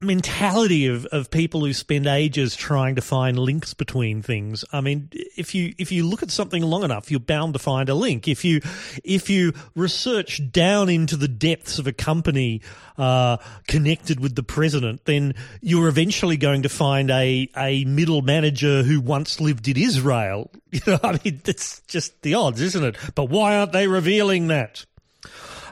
mentality 0.00 0.86
of, 0.86 1.06
of 1.06 1.30
people 1.30 1.64
who 1.64 1.72
spend 1.72 2.06
ages 2.06 2.54
trying 2.54 2.96
to 2.96 3.00
find 3.00 3.38
links 3.38 3.72
between 3.72 4.20
things. 4.20 4.64
I 4.70 4.82
mean, 4.82 5.08
if 5.12 5.54
you 5.54 5.74
if 5.78 5.90
you 5.90 6.06
look 6.06 6.22
at 6.22 6.30
something 6.30 6.62
long 6.62 6.84
enough, 6.84 7.10
you're 7.10 7.18
bound 7.18 7.54
to 7.54 7.58
find 7.58 7.88
a 7.88 7.94
link. 7.94 8.28
If 8.28 8.44
you 8.44 8.60
if 9.04 9.30
you 9.30 9.54
research 9.74 10.40
down 10.52 10.90
into 10.90 11.16
the 11.16 11.28
depths 11.28 11.78
of 11.78 11.86
a 11.86 11.92
company 11.92 12.60
uh, 12.98 13.38
connected 13.66 14.20
with 14.20 14.34
the 14.34 14.42
president, 14.42 15.06
then 15.06 15.34
you're 15.62 15.88
eventually 15.88 16.36
going 16.36 16.62
to 16.62 16.68
find 16.68 17.10
a 17.10 17.48
a 17.56 17.84
middle 17.84 18.20
manager 18.20 18.82
who 18.82 19.00
once 19.00 19.40
lived 19.40 19.68
in 19.68 19.76
Israel. 19.76 20.50
You 20.76 20.92
know, 20.92 20.98
I 21.02 21.12
mean, 21.24 21.40
it's 21.46 21.80
just 21.88 22.20
the 22.20 22.34
odds, 22.34 22.60
isn't 22.60 22.84
it? 22.84 22.96
But 23.14 23.30
why 23.30 23.56
aren't 23.56 23.72
they 23.72 23.88
revealing 23.88 24.48
that? 24.48 24.84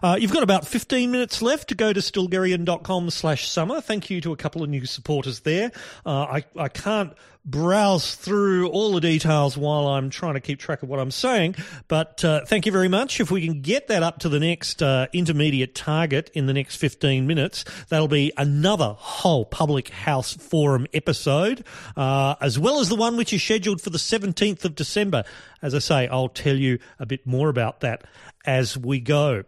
Uh, 0.05 0.17
you've 0.17 0.35
got 0.35 0.43
about 0.43 0.67
15 0.67 1.11
minutes 1.11 1.41
left 1.41 1.69
to 1.69 1.75
go 1.75 1.91
to 1.91 1.99
stilgherrian.com 1.99 3.09
slash 3.09 3.49
summer. 3.49 3.81
Thank 3.81 4.11
you 4.11 4.21
to 4.21 4.33
a 4.33 4.37
couple 4.37 4.63
of 4.63 4.69
new 4.69 4.85
supporters 4.85 5.41
there. 5.41 5.73
Uh, 6.05 6.25
I, 6.25 6.45
I 6.59 6.69
can't 6.69 7.15
browse 7.43 8.15
through 8.15 8.69
all 8.69 8.93
the 8.93 9.01
details 9.01 9.57
while 9.57 9.87
I'm 9.87 10.11
trying 10.11 10.35
to 10.35 10.41
keep 10.41 10.59
track 10.59 10.83
of 10.83 10.91
what 10.91 11.01
I'm 11.01 11.11
saying, 11.11 11.55
but 11.89 12.23
uh, 12.23 12.45
thank 12.45 12.67
you 12.67 12.73
very 12.73 12.89
much. 12.89 13.19
If 13.19 13.31
we 13.31 13.47
can 13.47 13.63
get 13.63 13.89
that 13.89 14.03
up 14.03 14.19
to 14.19 14.29
the 14.29 14.39
next 14.39 14.83
uh, 14.83 15.07
intermediate 15.15 15.75
target 15.75 16.31
in 16.35 16.45
the 16.45 16.53
next 16.53 16.77
15 16.77 17.27
minutes, 17.27 17.65
that'll 17.89 18.07
be 18.07 18.31
another 18.37 18.95
whole 18.99 19.47
public 19.47 19.89
house 19.89 20.35
forum 20.35 20.87
episode, 20.93 21.65
uh, 21.97 22.35
as 22.43 22.59
well 22.59 22.79
as 22.79 22.91
the 22.91 22.97
one 22.97 23.17
which 23.17 23.33
is 23.33 23.43
scheduled 23.43 23.81
for 23.81 23.89
the 23.89 23.97
17th 23.97 24.67
of 24.67 24.75
December. 24.75 25.25
As 25.63 25.75
I 25.75 25.79
say, 25.79 26.09
I'll 26.09 26.29
tell 26.29 26.57
you 26.57 26.79
a 26.99 27.07
bit 27.07 27.27
more 27.27 27.49
about 27.49 27.81
that 27.81 28.05
as 28.45 28.77
we 28.77 29.01
go 29.01 29.45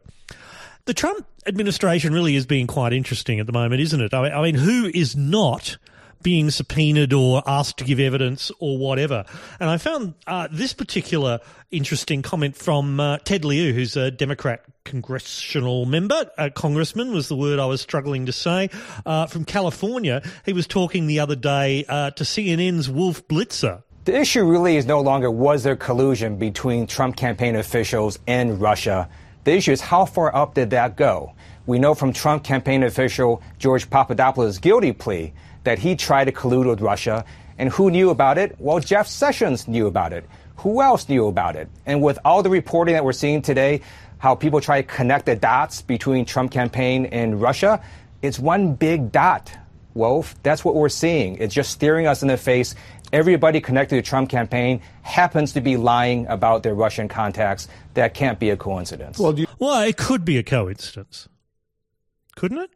the 0.87 0.95
Trump 0.95 1.27
administration 1.47 2.15
really 2.15 2.37
is 2.37 2.47
being 2.47 2.67
quite 2.67 2.93
interesting 2.93 3.41
at 3.41 3.47
the 3.47 3.53
moment, 3.53 3.81
isn't 3.83 4.01
it? 4.01 4.15
I 4.15 4.41
mean, 4.41 4.55
who 4.55 4.91
is 4.95 5.15
not 5.17 5.77
being 6.23 6.51
subpoenaed 6.51 7.13
or 7.13 7.43
asked 7.47 7.79
to 7.79 7.85
give 7.85 8.01
evidence 8.01 8.51
or 8.61 8.79
whatever? 8.79 9.25
And 9.61 9.69
I 9.69 9.79
found 9.79 10.15
uh, 10.27 10.49
this 10.51 10.73
particular 10.73 11.41
interesting 11.71 12.23
comment 12.23 12.57
from 12.57 12.99
uh, 13.01 13.19
Ted 13.19 13.45
Lieu, 13.45 13.73
who's 13.73 13.97
a 13.97 14.11
Democrat 14.11 14.65
congressional 14.85 15.87
member, 15.87 16.31
a 16.39 16.51
congressman 16.51 17.13
was 17.13 17.29
the 17.29 17.37
word 17.37 17.59
I 17.59 17.67
was 17.67 17.81
struggling 17.81 18.27
to 18.27 18.33
say, 18.33 18.71
uh, 19.05 19.27
from 19.27 19.45
California. 19.45 20.23
He 20.45 20.53
was 20.53 20.69
talking 20.69 21.09
the 21.09 21.19
other 21.19 21.37
day 21.37 21.85
uh, 21.89 22.13
to 22.13 22.23
CNN's 22.23 22.89
Wolf 22.89 23.27
Blitzer. 23.27 23.83
The 24.05 24.17
issue 24.17 24.45
really 24.45 24.77
is 24.77 24.87
no 24.87 25.01
longer 25.01 25.33
was 25.33 25.65
there 25.65 25.75
collusion 25.75 26.37
between 26.37 26.87
Trump 26.87 27.17
campaign 27.17 27.57
officials 27.57 28.21
and 28.29 28.61
Russia. 28.61 29.09
The 29.47 29.53
issue 29.53 29.71
is 29.71 29.81
how 29.81 30.07
far 30.07 30.35
up 30.35 30.55
did 30.55 30.71
that 30.71 30.97
go? 30.97 31.33
We 31.67 31.79
know 31.79 31.95
from 31.95 32.13
Trump 32.13 32.43
campaign 32.43 32.83
official 32.83 33.41
George 33.61 33.89
Papadopoulos' 33.89 34.59
guilty 34.59 34.91
plea 34.91 35.33
that 35.63 35.79
he 35.79 35.95
tried 35.95 36.25
to 36.25 36.33
collude 36.33 36.67
with 36.67 36.81
Russia. 36.81 37.25
And 37.57 37.69
who 37.69 37.93
knew 37.93 38.11
about 38.11 38.39
it? 38.39 38.57
Well, 38.59 38.81
Jeff 38.81 39.07
Sessions 39.07 39.69
knew 39.69 39.87
about 39.87 40.13
it. 40.13 40.25
Who 40.57 40.83
else 40.83 41.09
knew 41.09 41.29
about 41.29 41.55
it? 41.55 41.69
And 41.87 42.03
with 42.03 42.19
all 42.25 42.43
the 42.43 42.51
reporting 42.51 42.95
that 42.95 43.05
we're 43.05 43.13
seeing 43.13 43.41
today, 43.41 43.83
how 44.19 44.35
people 44.35 44.61
try 44.61 44.83
to 44.83 44.89
connect 44.89 45.27
the 45.27 45.37
dots 45.37 45.81
between 45.81 46.25
Trump 46.25 46.51
campaign 46.51 47.07
and 47.07 47.41
Russia, 47.41 47.81
it's 48.23 48.41
one 48.41 48.75
big 48.75 49.13
dot. 49.13 49.57
Wolf, 49.95 50.35
that's 50.43 50.65
what 50.65 50.75
we're 50.75 50.91
seeing. 50.91 51.37
It's 51.37 51.55
just 51.55 51.71
staring 51.71 52.07
us 52.07 52.21
in 52.21 52.29
the 52.29 52.37
face 52.37 52.75
everybody 53.17 53.61
connected 53.63 53.97
to 53.97 54.03
the 54.03 54.07
Trump 54.07 54.29
campaign 54.29 54.81
happens 55.01 55.53
to 55.55 55.61
be 55.63 55.79
lying 55.79 56.27
about 56.27 56.63
their 56.63 56.75
Russian 56.75 57.09
contacts. 57.09 57.67
That 57.95 58.13
can't 58.13 58.39
be 58.39 58.51
a 58.51 58.57
coincidence. 58.59 59.19
Well, 59.19 59.39
you- 59.39 59.47
well 59.59 59.81
it 59.83 59.97
could 59.97 60.25
be 60.25 60.37
a 60.37 60.43
coincidence, 60.43 61.27
couldn't 62.37 62.59
it? 62.59 62.71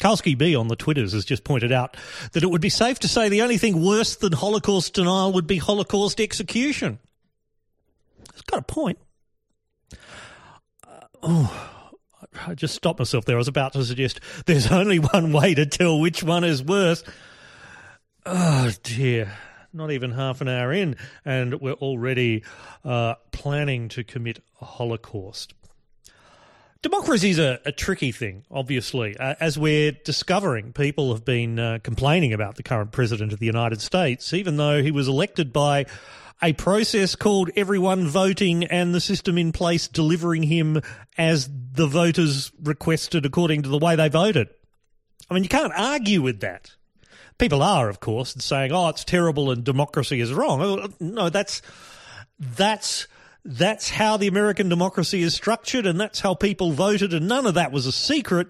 Kalski 0.00 0.36
B 0.36 0.56
on 0.56 0.66
the 0.66 0.74
Twitters 0.74 1.12
has 1.12 1.24
just 1.24 1.44
pointed 1.44 1.70
out 1.70 1.96
that 2.32 2.42
it 2.42 2.50
would 2.50 2.60
be 2.60 2.68
safe 2.70 2.98
to 3.00 3.08
say 3.08 3.28
the 3.28 3.42
only 3.42 3.56
thing 3.56 3.84
worse 3.84 4.16
than 4.16 4.32
Holocaust 4.32 4.94
denial 4.94 5.32
would 5.32 5.46
be 5.46 5.58
Holocaust 5.58 6.20
execution. 6.20 6.98
It's 8.30 8.42
got 8.42 8.58
a 8.58 8.62
point. 8.62 8.98
Uh, 10.88 11.06
oh, 11.22 11.70
I 12.48 12.54
just 12.54 12.74
stopped 12.74 12.98
myself 12.98 13.26
there. 13.26 13.36
I 13.36 13.38
was 13.38 13.46
about 13.46 13.74
to 13.74 13.84
suggest 13.84 14.18
there's 14.46 14.72
only 14.72 14.98
one 14.98 15.32
way 15.32 15.54
to 15.54 15.66
tell 15.66 16.00
which 16.00 16.24
one 16.24 16.42
is 16.42 16.64
worse. 16.64 17.04
Oh 18.26 18.72
dear. 18.82 19.32
Not 19.72 19.90
even 19.90 20.12
half 20.12 20.40
an 20.40 20.48
hour 20.48 20.72
in, 20.72 20.96
and 21.24 21.60
we're 21.60 21.72
already 21.72 22.44
uh, 22.84 23.14
planning 23.30 23.88
to 23.90 24.04
commit 24.04 24.42
a 24.60 24.64
Holocaust. 24.64 25.54
Democracy 26.82 27.30
is 27.30 27.38
a, 27.38 27.60
a, 27.64 27.70
tricky 27.70 28.10
thing, 28.10 28.44
obviously. 28.50 29.16
Uh, 29.16 29.36
as 29.38 29.56
we're 29.56 29.92
discovering, 29.92 30.72
people 30.72 31.12
have 31.12 31.24
been 31.24 31.58
uh, 31.58 31.78
complaining 31.84 32.32
about 32.32 32.56
the 32.56 32.64
current 32.64 32.90
president 32.90 33.32
of 33.32 33.38
the 33.38 33.46
United 33.46 33.80
States, 33.80 34.34
even 34.34 34.56
though 34.56 34.82
he 34.82 34.90
was 34.90 35.06
elected 35.06 35.52
by 35.52 35.86
a 36.42 36.52
process 36.54 37.14
called 37.14 37.50
everyone 37.54 38.08
voting 38.08 38.64
and 38.64 38.92
the 38.92 39.00
system 39.00 39.38
in 39.38 39.52
place 39.52 39.86
delivering 39.86 40.42
him 40.42 40.82
as 41.16 41.48
the 41.72 41.86
voters 41.86 42.50
requested 42.60 43.24
according 43.24 43.62
to 43.62 43.68
the 43.68 43.78
way 43.78 43.94
they 43.94 44.08
voted. 44.08 44.48
I 45.30 45.34
mean, 45.34 45.44
you 45.44 45.48
can't 45.48 45.72
argue 45.74 46.20
with 46.20 46.40
that. 46.40 46.72
People 47.38 47.62
are, 47.62 47.88
of 47.88 48.00
course, 48.00 48.34
saying, 48.38 48.72
"Oh, 48.72 48.88
it's 48.88 49.04
terrible 49.04 49.50
and 49.50 49.64
democracy 49.64 50.20
is 50.20 50.32
wrong." 50.32 50.62
Oh, 50.62 50.88
no, 51.00 51.28
that's 51.28 51.62
that's 52.38 53.06
that's 53.44 53.90
how 53.90 54.16
the 54.16 54.28
American 54.28 54.68
democracy 54.68 55.22
is 55.22 55.34
structured, 55.34 55.86
and 55.86 56.00
that's 56.00 56.20
how 56.20 56.34
people 56.34 56.72
voted, 56.72 57.12
and 57.12 57.26
none 57.28 57.46
of 57.46 57.54
that 57.54 57.72
was 57.72 57.86
a 57.86 57.92
secret. 57.92 58.48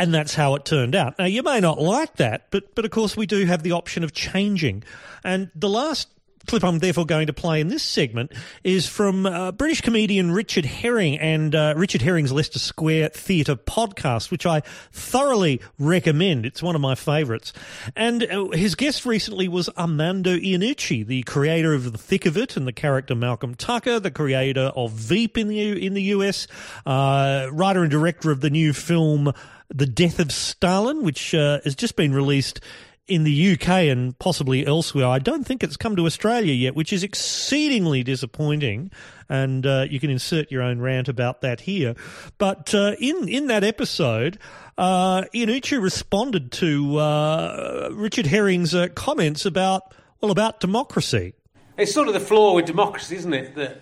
And 0.00 0.14
that's 0.14 0.36
how 0.36 0.54
it 0.54 0.64
turned 0.64 0.94
out. 0.94 1.18
Now, 1.18 1.24
you 1.24 1.42
may 1.42 1.58
not 1.58 1.80
like 1.80 2.14
that, 2.18 2.52
but, 2.52 2.72
but 2.76 2.84
of 2.84 2.92
course, 2.92 3.16
we 3.16 3.26
do 3.26 3.44
have 3.46 3.64
the 3.64 3.72
option 3.72 4.04
of 4.04 4.12
changing. 4.12 4.84
And 5.24 5.50
the 5.56 5.68
last 5.68 6.06
clip 6.48 6.64
I'm 6.64 6.78
therefore 6.78 7.04
going 7.04 7.26
to 7.26 7.34
play 7.34 7.60
in 7.60 7.68
this 7.68 7.82
segment 7.82 8.32
is 8.64 8.86
from 8.86 9.26
uh, 9.26 9.52
British 9.52 9.82
comedian 9.82 10.32
Richard 10.32 10.64
Herring 10.64 11.18
and 11.18 11.54
uh, 11.54 11.74
Richard 11.76 12.00
Herring's 12.00 12.32
Leicester 12.32 12.58
Square 12.58 13.10
Theatre 13.10 13.54
podcast, 13.54 14.30
which 14.30 14.46
I 14.46 14.62
thoroughly 14.90 15.60
recommend. 15.78 16.46
It's 16.46 16.62
one 16.62 16.74
of 16.74 16.80
my 16.80 16.94
favourites. 16.94 17.52
And 17.94 18.22
uh, 18.24 18.48
his 18.48 18.74
guest 18.74 19.04
recently 19.04 19.46
was 19.46 19.68
Armando 19.76 20.36
Iannucci, 20.36 21.06
the 21.06 21.22
creator 21.24 21.74
of 21.74 21.92
The 21.92 21.98
Thick 21.98 22.24
of 22.24 22.38
It 22.38 22.56
and 22.56 22.66
the 22.66 22.72
character 22.72 23.14
Malcolm 23.14 23.54
Tucker, 23.54 24.00
the 24.00 24.10
creator 24.10 24.72
of 24.74 24.92
Veep 24.92 25.36
in 25.36 25.48
the, 25.48 25.86
in 25.86 25.92
the 25.92 26.02
US, 26.04 26.46
uh, 26.86 27.48
writer 27.52 27.82
and 27.82 27.90
director 27.90 28.30
of 28.30 28.40
the 28.40 28.50
new 28.50 28.72
film 28.72 29.34
The 29.68 29.86
Death 29.86 30.18
of 30.18 30.32
Stalin, 30.32 31.02
which 31.02 31.34
uh, 31.34 31.60
has 31.64 31.76
just 31.76 31.94
been 31.94 32.14
released 32.14 32.60
in 33.08 33.24
the 33.24 33.52
UK 33.52 33.68
and 33.90 34.18
possibly 34.18 34.66
elsewhere. 34.66 35.06
I 35.06 35.18
don't 35.18 35.44
think 35.44 35.64
it's 35.64 35.76
come 35.76 35.96
to 35.96 36.06
Australia 36.06 36.52
yet, 36.52 36.74
which 36.76 36.92
is 36.92 37.02
exceedingly 37.02 38.02
disappointing. 38.04 38.90
And 39.28 39.66
uh, 39.66 39.86
you 39.90 39.98
can 40.00 40.10
insert 40.10 40.50
your 40.50 40.62
own 40.62 40.80
rant 40.80 41.08
about 41.08 41.40
that 41.42 41.60
here. 41.62 41.94
But 42.38 42.74
uh, 42.74 42.94
in 43.00 43.28
in 43.28 43.46
that 43.48 43.64
episode, 43.64 44.38
uh, 44.78 45.22
Iannucci 45.34 45.80
responded 45.82 46.52
to 46.52 46.98
uh, 46.98 47.90
Richard 47.92 48.26
Herring's 48.26 48.74
uh, 48.74 48.88
comments 48.94 49.44
about 49.44 49.94
well 50.20 50.30
about 50.30 50.60
democracy. 50.60 51.34
It's 51.76 51.92
sort 51.92 52.08
of 52.08 52.14
the 52.14 52.20
flaw 52.20 52.54
with 52.54 52.64
democracy, 52.66 53.16
isn't 53.16 53.34
it? 53.34 53.54
That 53.54 53.80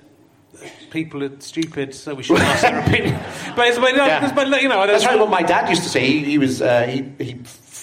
people 0.91 1.23
are 1.23 1.41
stupid, 1.41 1.95
so 1.95 2.15
we 2.15 2.23
should 2.23 2.39
ask 2.39 2.63
their 2.63 2.81
opinion. 2.81 3.15
But, 3.57 3.69
it's, 3.69 3.79
but, 3.79 3.95
Yeah. 3.95 4.33
but 4.35 4.63
you 4.63 4.69
know, 4.69 4.87
That's 4.87 5.07
right. 5.07 5.19
What 5.19 5.31
my 5.31 5.43
dad 5.43 5.69
used 5.71 5.83
to 5.85 5.89
say. 5.89 6.07
He, 6.07 6.25
he 6.25 6.39
was 6.39 6.61
uh, 6.61 6.83
he 6.87 7.25
he 7.25 7.35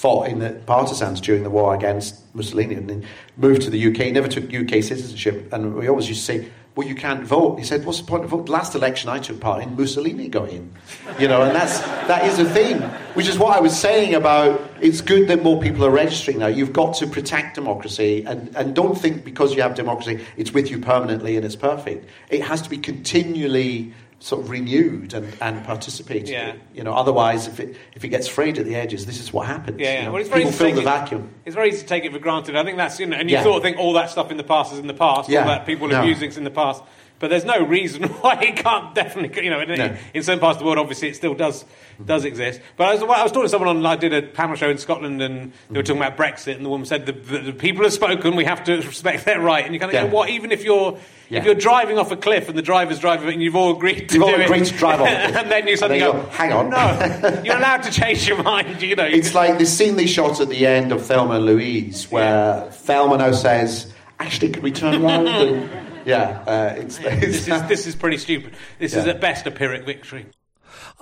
fought 0.04 0.28
in 0.28 0.40
the 0.40 0.50
partisans 0.66 1.22
during 1.22 1.44
the 1.44 1.50
war 1.50 1.74
against 1.74 2.20
Mussolini, 2.36 2.76
and 2.76 2.90
then 2.90 3.06
moved 3.38 3.62
to 3.62 3.70
the 3.70 3.82
UK. 3.88 4.12
Never 4.12 4.28
took 4.28 4.54
UK 4.54 4.84
citizenship, 4.84 5.54
and 5.54 5.76
we 5.76 5.88
always 5.88 6.10
used 6.10 6.26
to 6.26 6.26
say. 6.26 6.48
Well, 6.76 6.88
you 6.88 6.96
can't 6.96 7.24
vote. 7.24 7.60
He 7.60 7.66
said, 7.66 7.86
"What's 7.86 8.00
the 8.00 8.08
point 8.08 8.24
of 8.24 8.32
vote?" 8.32 8.50
Last 8.50 8.74
election 8.74 9.08
I 9.08 9.20
took 9.20 9.40
part 9.40 9.62
in, 9.62 9.76
Mussolini 9.78 10.28
got 10.28 10.50
in, 10.50 10.72
you 11.20 11.28
know, 11.28 11.44
and 11.44 11.56
that's 11.56 11.80
that 12.08 12.26
is 12.26 12.40
a 12.40 12.46
theme, 12.46 12.82
which 13.14 13.28
is 13.28 13.38
what 13.38 13.56
I 13.56 13.60
was 13.60 13.80
saying 13.80 14.16
about. 14.16 14.60
It's 14.82 15.00
good 15.00 15.28
that 15.28 15.44
more 15.44 15.62
people 15.62 15.86
are 15.86 15.92
registering 15.92 16.40
now. 16.40 16.48
You've 16.48 16.74
got 16.74 16.96
to 16.96 17.06
protect 17.06 17.54
democracy, 17.54 18.24
and 18.26 18.50
and 18.56 18.74
don't 18.74 18.98
think 18.98 19.24
because 19.24 19.54
you 19.56 19.62
have 19.62 19.76
democracy, 19.76 20.20
it's 20.36 20.52
with 20.52 20.72
you 20.72 20.80
permanently 20.80 21.38
and 21.38 21.46
it's 21.46 21.56
perfect. 21.56 22.10
It 22.30 22.42
has 22.42 22.60
to 22.64 22.70
be 22.72 22.80
continually 22.80 23.94
sort 24.24 24.42
of 24.42 24.50
renewed 24.50 25.14
and, 25.14 25.36
and 25.42 25.66
participated. 25.66 26.30
Yeah. 26.30 26.56
You 26.74 26.84
know, 26.84 26.94
otherwise, 26.94 27.48
if 27.48 27.60
it 27.60 27.76
if 27.94 28.06
it 28.06 28.08
gets 28.08 28.26
frayed 28.28 28.58
at 28.58 28.66
the 28.66 28.76
edges, 28.76 29.06
this 29.06 29.20
is 29.20 29.34
what 29.34 29.48
happens. 29.48 29.80
Yeah, 29.82 30.00
you 30.00 30.06
know. 30.06 30.12
Well, 30.14 30.22
it's 30.22 30.30
very 30.30 30.44
People 30.44 30.54
fill 30.58 30.72
the 30.76 30.82
it- 30.82 30.86
vacuum. 30.86 31.30
It's 31.46 31.56
very 31.56 31.70
easy 31.70 31.80
to 31.82 31.86
take 31.86 32.06
it 32.06 32.14
for 32.14 32.20
granted. 32.20 32.56
I 32.56 32.64
think 32.64 32.78
that's 32.78 33.00
you 33.02 33.06
know, 33.06 33.18
and 33.18 33.30
you 33.30 33.36
Yeah. 33.36 33.44
sort 33.44 33.58
of 33.58 33.64
think 33.64 33.78
all 33.78 33.94
that 33.94 34.10
stuff 34.10 34.32
in 34.32 34.38
the 34.38 34.44
past 34.44 34.72
is 34.72 34.80
in 34.80 34.88
the 34.88 34.94
past. 34.94 35.30
Yeah. 35.30 35.42
All 35.42 35.48
that 35.48 35.66
people 35.66 35.90
No. 35.90 36.02
abusing's 36.02 36.38
in 36.38 36.46
the 36.46 36.52
past. 36.52 36.82
But 37.24 37.30
there's 37.30 37.46
no 37.46 37.66
reason 37.66 38.04
why 38.22 38.34
it 38.42 38.58
can't 38.58 38.94
definitely, 38.94 39.46
you 39.46 39.50
know, 39.50 39.62
in, 39.62 39.70
No. 39.70 39.96
in 40.14 40.24
certain 40.24 40.42
parts 40.42 40.56
of 40.58 40.60
the 40.60 40.66
world, 40.66 40.78
obviously, 40.78 41.08
it 41.08 41.16
still 41.16 41.34
does 41.34 41.64
does 42.06 42.26
exist. 42.26 42.60
But 42.76 42.88
I 42.88 42.94
was, 42.96 43.02
I 43.04 43.24
was 43.24 43.32
talking 43.32 43.44
to 43.44 43.50
someone 43.50 43.78
on, 43.78 43.86
I 43.86 43.96
did 43.96 44.14
a 44.14 44.22
panel 44.24 44.58
show 44.58 44.70
in 44.70 44.78
Scotland, 44.78 45.22
and 45.22 45.54
they 45.70 45.80
were 45.80 45.84
talking 45.84 46.02
about 46.02 46.18
Brexit, 46.18 46.58
and 46.58 46.66
the 46.66 46.70
woman 46.70 46.86
said 46.86 47.06
the, 47.06 47.14
the, 47.14 47.38
the 47.38 47.54
people 47.54 47.84
have 47.84 47.94
spoken, 47.94 48.36
we 48.36 48.44
have 48.44 48.62
to 48.66 48.76
respect 48.76 49.24
their 49.24 49.40
right. 49.40 49.64
And 49.64 49.74
you 49.74 49.80
kind 49.80 49.90
of 49.90 49.94
Yeah. 49.94 50.08
go, 50.08 50.14
what? 50.14 50.30
Even 50.32 50.52
if 50.52 50.66
you're 50.66 50.98
Yeah. 51.30 51.40
if 51.40 51.46
you're 51.46 51.56
driving 51.56 51.98
off 51.98 52.12
a 52.12 52.18
cliff 52.18 52.50
and 52.50 52.58
the 52.58 52.62
driver's 52.62 53.00
driving 53.00 53.30
and 53.32 53.42
you've 53.42 53.56
all 53.56 53.72
agreed 53.78 54.10
to 54.10 54.16
You've 54.16 54.24
do 54.28 54.34
all 54.34 54.42
it, 54.42 54.42
agreed 54.44 54.66
to 54.66 54.74
drive 54.74 55.00
off 55.00 55.08
and 55.40 55.50
then 55.50 55.66
you 55.66 55.78
suddenly 55.78 56.04
then 56.04 56.12
go, 56.12 56.30
"Hang 56.32 56.52
on." 56.52 56.70
no, 56.72 57.42
you're 57.46 57.56
allowed 57.56 57.84
to 57.84 57.92
change 57.92 58.28
your 58.28 58.44
mind. 58.44 58.82
You 58.82 58.98
know, 58.98 59.06
It's 59.06 59.34
like 59.34 59.60
the 59.60 59.66
scene 59.66 59.96
they 59.96 60.08
shot 60.08 60.42
at 60.42 60.50
the 60.50 60.68
end 60.68 60.92
of 60.92 61.06
Thelma 61.06 61.36
and 61.36 61.46
Louise, 61.46 62.12
where 62.12 62.70
Thelma 62.72 63.16
now 63.18 63.32
says, 63.32 63.94
"Actually, 64.20 64.50
could 64.50 64.64
we 64.64 64.72
turn 64.72 65.02
around?" 65.06 65.28
and, 65.30 65.70
yeah, 66.06 66.44
uh, 66.48 66.74
it's, 66.78 67.00
it's 67.00 67.46
this 67.46 67.48
is 67.48 67.64
this 67.68 67.88
is 67.88 67.96
pretty 67.96 68.18
stupid. 68.18 68.54
This 68.80 68.94
is 68.96 69.06
Yeah. 69.06 69.14
at 69.14 69.22
best 69.22 69.46
a 69.48 69.52
Pyrrhic 69.52 69.86
victory. 69.86 70.26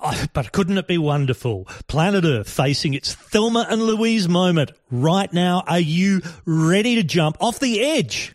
Oh, 0.03 0.25
but 0.33 0.51
couldn't 0.51 0.77
it 0.77 0.87
be 0.87 0.97
wonderful? 0.97 1.67
Planet 1.87 2.25
Earth 2.25 2.49
facing 2.49 2.93
its 2.93 3.13
Thelma 3.13 3.67
and 3.69 3.83
Louise 3.83 4.27
moment. 4.27 4.71
Right 4.89 5.31
now, 5.31 5.63
are 5.67 5.79
you 5.79 6.21
ready 6.45 6.95
to 6.95 7.03
jump 7.03 7.37
off 7.39 7.59
the 7.59 7.79
edge? 7.81 8.33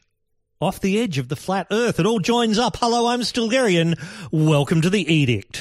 Off 0.61 0.81
the 0.81 0.99
edge 1.01 1.19
of 1.19 1.29
the 1.29 1.37
flat 1.37 1.67
Earth. 1.71 2.01
It 2.01 2.07
all 2.07 2.21
joins 2.21 2.59
up. 2.59 2.77
Hello, 2.79 3.09
I'm 3.09 3.21
Stilgherrian. 3.21 3.99
Welcome 4.33 4.81
to 4.81 4.89
the 4.91 5.13
Edict. 5.13 5.61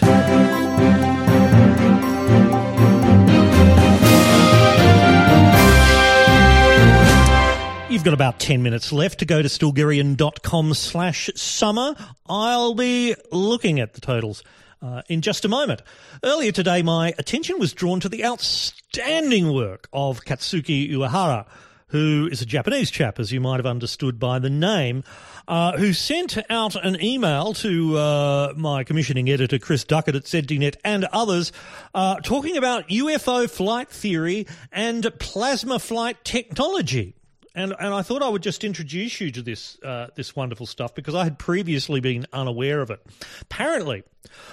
You've 7.96 8.04
got 8.04 8.14
about 8.14 8.40
10 8.42 8.62
minutes 8.62 8.92
left 8.92 9.20
to 9.20 9.26
go 9.26 9.42
to 9.42 9.48
stilgherrian.com 9.48 10.74
slash 10.74 11.30
summer. 11.34 11.96
I'll 12.28 12.74
be 12.74 13.16
looking 13.32 13.80
at 13.80 13.94
the 13.94 14.02
totals 14.02 14.44
uh, 14.82 15.04
in 15.08 15.22
just 15.22 15.46
a 15.46 15.48
moment. 15.48 15.82
Earlier 16.22 16.52
today, 16.52 16.82
my 16.82 17.14
attention 17.18 17.58
was 17.58 17.72
drawn 17.72 18.02
to 18.02 18.10
the 18.10 18.26
outstanding 18.26 19.54
work 19.54 19.88
of 19.94 20.26
Katsuki 20.26 20.92
Uehara, 20.92 21.46
who 21.88 22.28
is 22.30 22.42
a 22.42 22.46
Japanese 22.46 22.92
chap, 22.92 23.18
as 23.18 23.32
you 23.32 23.40
might 23.40 23.60
have 23.60 23.66
understood 23.66 24.20
by 24.20 24.40
the 24.40 24.50
name, 24.50 25.06
uh, 25.48 25.78
who 25.78 25.94
sent 25.94 26.38
out 26.50 26.76
an 26.76 27.02
email 27.02 27.54
to 27.54 27.98
uh, 27.98 28.54
my 28.58 28.84
commissioning 28.84 29.30
editor, 29.30 29.58
Chris 29.58 29.86
Duckett 29.86 30.16
at 30.16 30.24
ZDNet, 30.24 30.76
and 30.84 31.06
others, 31.14 31.54
uh, 31.94 32.18
talking 32.18 32.58
about 32.58 32.90
UFO 32.90 33.50
flight 33.50 33.88
theory 33.88 34.48
and 34.70 35.10
plasma 35.18 35.80
flight 35.80 36.26
technology. 36.26 37.16
And, 37.56 37.74
and 37.80 37.94
I 37.94 38.02
thought 38.02 38.22
I 38.22 38.28
would 38.28 38.44
just 38.44 38.66
introduce 38.66 39.22
you 39.22 39.32
to 39.32 39.42
this 39.42 39.82
uh, 39.82 40.08
this 40.16 40.36
wonderful 40.36 40.66
stuff 40.66 40.94
because 40.94 41.16
I 41.16 41.24
had 41.24 41.40
previously 41.40 42.02
been 42.02 42.28
unaware 42.34 42.82
of 42.82 42.92
it. 42.92 43.00
Apparently, 43.42 44.04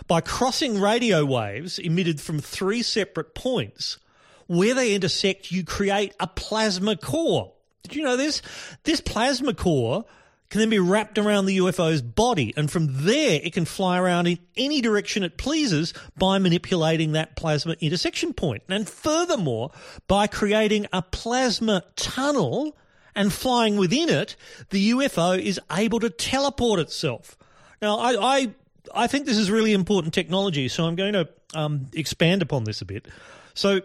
by 0.06 0.20
crossing 0.20 0.80
radio 0.80 1.24
waves 1.24 1.80
emitted 1.80 2.20
from 2.20 2.38
three 2.38 2.80
separate 2.82 3.34
points, 3.34 3.98
where 4.46 4.74
they 4.74 4.94
intersect, 4.94 5.50
you 5.50 5.64
create 5.64 6.14
a 6.20 6.28
plasma 6.28 6.96
core. 6.96 7.52
Did 7.82 7.96
you 7.96 8.04
know 8.04 8.16
this? 8.16 8.40
This 8.84 9.00
plasma 9.00 9.52
core 9.52 10.04
can 10.50 10.60
then 10.60 10.70
be 10.70 10.78
wrapped 10.78 11.18
around 11.18 11.46
the 11.46 11.58
UFO's 11.58 12.02
body, 12.02 12.54
and 12.56 12.70
from 12.70 13.04
there 13.04 13.40
it 13.42 13.52
can 13.52 13.64
fly 13.64 13.98
around 13.98 14.28
in 14.28 14.38
any 14.56 14.80
direction 14.80 15.24
it 15.24 15.38
pleases 15.38 15.92
by 16.16 16.38
manipulating 16.38 17.12
that 17.12 17.34
plasma 17.34 17.74
intersection 17.80 18.32
point. 18.32 18.62
And 18.68 18.88
furthermore, 18.88 19.72
by 20.06 20.28
creating 20.28 20.86
a 20.92 21.02
plasma 21.02 21.82
tunnel 21.96 22.76
and 23.14 23.32
flying 23.32 23.76
within 23.76 24.08
it, 24.08 24.36
the 24.70 24.90
UFO 24.90 25.38
is 25.38 25.60
able 25.70 26.00
to 26.00 26.10
teleport 26.10 26.80
itself. 26.80 27.36
Now, 27.80 27.98
I, 27.98 28.38
I, 28.38 28.54
I 28.94 29.06
think 29.06 29.26
this 29.26 29.36
is 29.38 29.50
really 29.50 29.72
important 29.72 30.14
technology, 30.14 30.68
so 30.68 30.84
I'm 30.84 30.96
going 30.96 31.12
to 31.12 31.28
um, 31.54 31.86
expand 31.94 32.42
upon 32.42 32.64
this 32.64 32.80
a 32.80 32.84
bit. 32.84 33.08
So, 33.54 33.80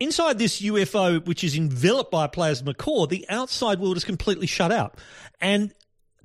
inside 0.00 0.38
this 0.38 0.62
UFO, 0.62 1.24
which 1.26 1.44
is 1.44 1.56
enveloped 1.56 2.10
by 2.10 2.26
a 2.26 2.28
plasma 2.28 2.74
core, 2.74 3.06
the 3.06 3.26
outside 3.28 3.78
world 3.80 3.96
is 3.96 4.04
completely 4.04 4.46
shut 4.46 4.72
out. 4.72 4.98
And 5.40 5.72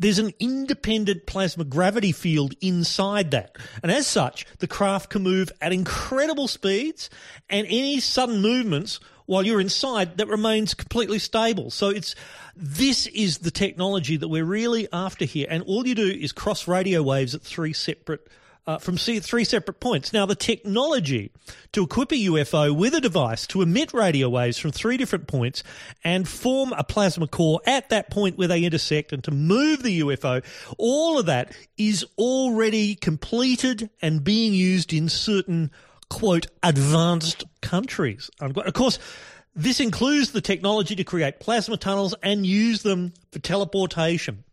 there's 0.01 0.19
an 0.19 0.31
independent 0.39 1.27
plasma 1.27 1.63
gravity 1.63 2.11
field 2.11 2.55
inside 2.59 3.31
that. 3.31 3.55
And 3.83 3.91
as 3.91 4.07
such, 4.07 4.47
the 4.57 4.67
craft 4.67 5.11
can 5.11 5.21
move 5.21 5.51
at 5.61 5.73
incredible 5.73 6.47
speeds 6.47 7.09
and 7.49 7.67
any 7.67 7.99
sudden 7.99 8.41
movements 8.41 8.99
while 9.31 9.45
you're 9.45 9.61
inside 9.61 10.17
that 10.17 10.27
remains 10.27 10.73
completely 10.73 11.17
stable. 11.17 11.71
So 11.71 11.87
it's 11.87 12.15
this 12.53 13.07
is 13.07 13.37
the 13.37 13.49
technology 13.49 14.17
that 14.17 14.27
we're 14.27 14.43
really 14.43 14.89
after 14.91 15.23
here. 15.23 15.47
And 15.49 15.63
all 15.63 15.87
you 15.87 15.95
do 15.95 16.05
is 16.05 16.33
cross 16.33 16.67
radio 16.67 17.01
waves 17.01 17.33
at 17.33 17.41
three 17.41 17.71
separate 17.71 18.27
uh, 18.67 18.77
from 18.77 18.97
three 18.97 19.45
separate 19.45 19.79
points. 19.79 20.11
Now, 20.11 20.25
the 20.25 20.35
technology 20.35 21.31
to 21.71 21.83
equip 21.83 22.11
a 22.11 22.15
UFO 22.15 22.75
with 22.75 22.93
a 22.93 22.99
device 22.99 23.47
to 23.47 23.61
emit 23.61 23.93
radio 23.93 24.27
waves 24.27 24.57
from 24.57 24.71
three 24.71 24.97
different 24.97 25.27
points 25.27 25.63
and 26.03 26.27
form 26.27 26.73
a 26.73 26.83
plasma 26.83 27.25
core 27.25 27.61
at 27.65 27.87
that 27.87 28.11
point 28.11 28.37
where 28.37 28.49
they 28.49 28.65
intersect 28.65 29.13
and 29.13 29.23
to 29.23 29.31
move 29.31 29.81
the 29.81 30.01
UFO, 30.01 30.43
all 30.77 31.17
of 31.17 31.27
that 31.27 31.55
is 31.77 32.05
already 32.17 32.95
completed 32.95 33.89
and 34.01 34.25
being 34.25 34.53
used 34.53 34.91
in 34.91 35.07
certain, 35.07 35.71
quote, 36.11 36.47
advanced 36.61 37.45
countries. 37.61 38.29
unquote. 38.41 38.67
Of 38.67 38.73
course, 38.73 38.99
this 39.55 39.79
includes 39.79 40.33
the 40.33 40.41
technology 40.41 40.93
to 40.97 41.05
create 41.05 41.39
plasma 41.39 41.77
tunnels 41.77 42.13
and 42.21 42.45
use 42.45 42.83
them 42.83 43.13
for 43.31 43.39
teleportation. 43.39 44.43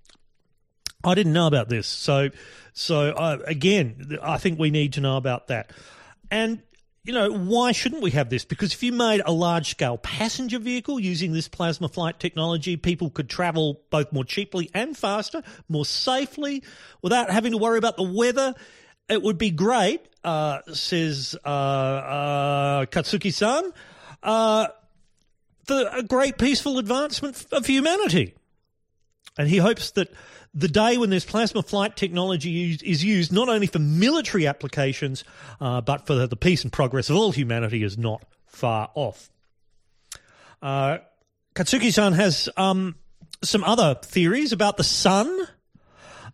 I 1.02 1.14
didn't 1.14 1.32
know 1.32 1.48
about 1.48 1.68
this. 1.68 1.88
So, 1.88 2.30
so 2.72 3.10
uh, 3.10 3.38
again, 3.44 4.18
I 4.22 4.38
think 4.38 4.58
we 4.58 4.70
need 4.70 4.92
to 4.94 5.00
know 5.00 5.16
about 5.16 5.48
that. 5.48 5.72
And 6.30 6.62
you 7.02 7.12
know, 7.12 7.32
why 7.32 7.72
shouldn't 7.72 8.02
we 8.02 8.10
have 8.12 8.28
this? 8.28 8.44
Because 8.44 8.72
if 8.74 8.82
you 8.82 8.92
made 8.92 9.22
a 9.24 9.32
large 9.32 9.70
scale 9.70 9.96
passenger 9.96 10.58
vehicle 10.58 11.00
using 11.00 11.32
this 11.32 11.48
plasma 11.48 11.88
flight 11.88 12.20
technology, 12.20 12.76
people 12.76 13.10
could 13.10 13.28
travel 13.28 13.80
both 13.90 14.12
more 14.12 14.24
cheaply 14.24 14.70
and 14.74 14.96
faster, 14.96 15.42
more 15.68 15.86
safely, 15.86 16.62
without 17.02 17.30
having 17.30 17.52
to 17.52 17.58
worry 17.58 17.78
about 17.78 17.96
the 17.96 18.02
weather. 18.02 18.54
It 19.08 19.22
would 19.22 19.38
be 19.38 19.50
great, 19.50 20.00
uh, 20.22 20.60
says 20.72 21.36
uh, 21.44 21.48
uh, 21.48 22.86
Katsuki 22.86 23.32
san, 23.32 23.72
uh, 24.22 24.68
for 25.64 25.88
a 25.92 26.02
great 26.02 26.38
peaceful 26.38 26.78
advancement 26.78 27.46
of 27.52 27.66
humanity. 27.66 28.34
And 29.38 29.48
he 29.48 29.58
hopes 29.58 29.92
that 29.92 30.12
the 30.54 30.68
day 30.68 30.98
when 30.98 31.10
this 31.10 31.24
plasma 31.24 31.62
flight 31.62 31.96
technology 31.96 32.72
is 32.82 33.04
used 33.04 33.32
not 33.32 33.48
only 33.48 33.66
for 33.66 33.78
military 33.78 34.46
applications, 34.46 35.24
uh, 35.60 35.80
but 35.80 36.06
for 36.06 36.26
the 36.26 36.36
peace 36.36 36.64
and 36.64 36.72
progress 36.72 37.10
of 37.10 37.16
all 37.16 37.32
humanity 37.32 37.82
is 37.82 37.96
not 37.96 38.24
far 38.46 38.90
off. 38.94 39.30
Uh, 40.60 40.98
Katsuki 41.54 41.92
san 41.92 42.12
has 42.14 42.48
um, 42.56 42.96
some 43.42 43.62
other 43.64 43.96
theories 44.02 44.52
about 44.52 44.76
the 44.76 44.84
sun. 44.84 45.46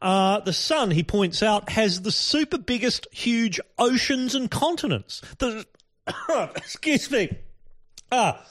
Uh, 0.04 0.40
the 0.40 0.52
sun, 0.52 0.90
he 0.90 1.02
points 1.02 1.42
out, 1.42 1.70
has 1.70 2.02
the 2.02 2.12
super 2.12 2.58
biggest, 2.58 3.06
huge 3.10 3.58
oceans 3.78 4.34
and 4.34 4.50
continents. 4.50 5.22
The, 5.38 5.66
excuse 6.56 7.10
me. 7.10 7.38
Ah, 8.12 8.44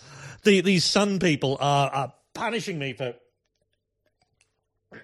the, 0.43 0.61
these 0.61 0.83
sun 0.83 1.19
people 1.19 1.59
are, 1.61 1.91
are 1.91 2.13
punishing 2.33 2.79
me 2.79 2.93
for 2.93 3.13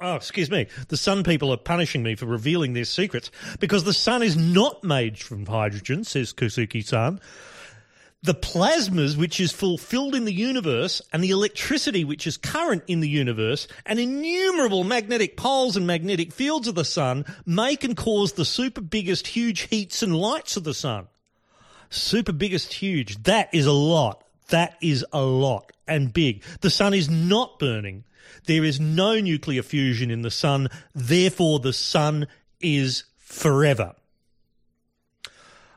Oh, 0.00 0.14
excuse 0.16 0.50
me. 0.50 0.66
The 0.88 0.96
sun 0.96 1.24
people 1.24 1.52
are 1.52 1.56
punishing 1.56 2.02
me 2.04 2.14
for 2.16 2.26
revealing 2.26 2.74
their 2.74 2.84
secrets 2.84 3.30
because 3.60 3.84
the 3.84 3.92
sun 3.92 4.22
is 4.22 4.36
not 4.36 4.82
made 4.82 5.18
from 5.18 5.46
hydrogen, 5.46 6.04
says 6.04 6.32
Kusuki 6.32 6.84
san. 6.84 7.20
The 8.24 8.34
plasmas 8.34 9.16
which 9.16 9.40
is 9.40 9.50
fulfilled 9.50 10.14
in 10.14 10.24
the 10.24 10.32
universe 10.32 11.02
and 11.12 11.24
the 11.24 11.30
electricity 11.30 12.04
which 12.04 12.24
is 12.24 12.36
current 12.36 12.84
in 12.86 13.00
the 13.00 13.08
universe 13.08 13.66
and 13.84 13.98
innumerable 13.98 14.84
magnetic 14.84 15.36
poles 15.36 15.76
and 15.76 15.88
magnetic 15.88 16.32
fields 16.32 16.68
of 16.68 16.76
the 16.76 16.84
sun 16.84 17.24
make 17.44 17.82
and 17.82 17.96
cause 17.96 18.34
the 18.34 18.44
super 18.44 18.80
biggest 18.80 19.26
huge 19.26 19.62
heats 19.62 20.04
and 20.04 20.16
lights 20.16 20.56
of 20.56 20.62
the 20.62 20.74
sun. 20.74 21.08
Super 21.90 22.32
biggest 22.32 22.74
huge. 22.74 23.24
That 23.24 23.52
is 23.52 23.66
a 23.66 23.72
lot. 23.72 24.24
That 24.50 24.76
is 24.80 25.04
a 25.12 25.22
lot 25.22 25.72
and 25.88 26.12
big. 26.12 26.44
The 26.60 26.70
sun 26.70 26.94
is 26.94 27.10
not 27.10 27.58
burning. 27.58 28.04
There 28.46 28.62
is 28.62 28.78
no 28.78 29.18
nuclear 29.18 29.62
fusion 29.62 30.10
in 30.12 30.22
the 30.22 30.30
sun, 30.30 30.68
therefore, 30.94 31.58
the 31.58 31.72
sun 31.72 32.28
is 32.60 33.04
forever. 33.18 33.94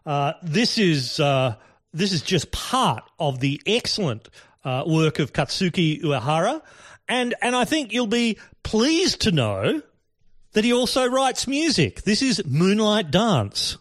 Uh, 0.06 0.34
this 0.44 0.78
is 0.78 1.20
uh, 1.20 1.56
this 1.96 2.12
is 2.12 2.22
just 2.22 2.52
part 2.52 3.04
of 3.20 3.40
the 3.40 3.62
excellent 3.66 4.30
uh, 4.64 4.84
work 4.86 5.20
of 5.20 5.34
Katsuki 5.34 6.02
Uehara, 6.02 6.62
and 7.08 7.34
and 7.42 7.56
I 7.56 7.66
think 7.66 7.94
you'll 7.94 8.08
be 8.08 8.38
pleased 8.64 9.22
to 9.22 9.32
know 9.32 9.82
that 10.54 10.64
he 10.64 10.74
also 10.74 11.06
writes 11.08 11.48
music. 11.48 12.04
This 12.04 12.22
is 12.22 12.44
Moonlight 12.46 13.12
Dance. 13.12 13.78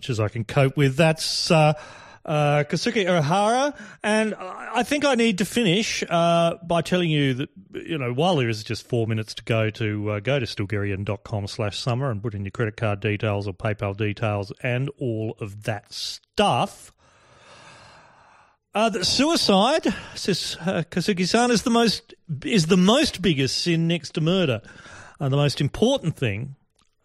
Much 0.00 0.08
as 0.08 0.18
I 0.18 0.28
can 0.28 0.44
cope 0.44 0.78
with. 0.78 0.96
That's 0.96 1.50
uh, 1.50 1.74
uh, 2.24 2.64
Uehara, 2.64 3.76
and 4.02 4.34
I 4.34 4.82
think 4.82 5.04
I 5.04 5.14
need 5.14 5.38
to 5.38 5.44
finish 5.44 6.02
uh, 6.08 6.56
by 6.62 6.80
telling 6.80 7.10
you 7.10 7.34
that 7.34 7.50
you 7.74 7.98
know 7.98 8.14
while 8.14 8.36
there 8.36 8.48
is 8.48 8.64
just 8.64 8.88
four 8.88 9.06
minutes 9.06 9.34
to 9.34 9.44
go 9.44 9.68
to 9.68 10.10
uh, 10.12 10.20
go 10.20 10.38
to 10.38 10.46
stilgherrian.com 10.46 11.46
slash 11.48 11.78
summer 11.78 12.10
and 12.10 12.22
put 12.22 12.34
in 12.34 12.44
your 12.44 12.50
credit 12.50 12.78
card 12.78 13.00
details 13.00 13.46
or 13.46 13.52
PayPal 13.52 13.94
details 13.94 14.52
and 14.62 14.90
all 14.98 15.36
of 15.38 15.64
that 15.64 15.92
stuff. 15.92 16.92
Uh, 18.72 19.02
suicide, 19.02 19.86
says 20.14 20.56
uh, 20.60 20.82
Kazuki-san, 20.90 21.50
is 21.50 21.64
the 21.64 21.70
most 21.70 22.14
is 22.44 22.68
the 22.68 22.78
most 22.78 23.20
biggest 23.20 23.58
sin 23.58 23.86
next 23.86 24.12
to 24.12 24.22
murder. 24.22 24.62
And 25.18 25.30
the 25.30 25.36
most 25.36 25.60
important 25.60 26.16
thing 26.16 26.56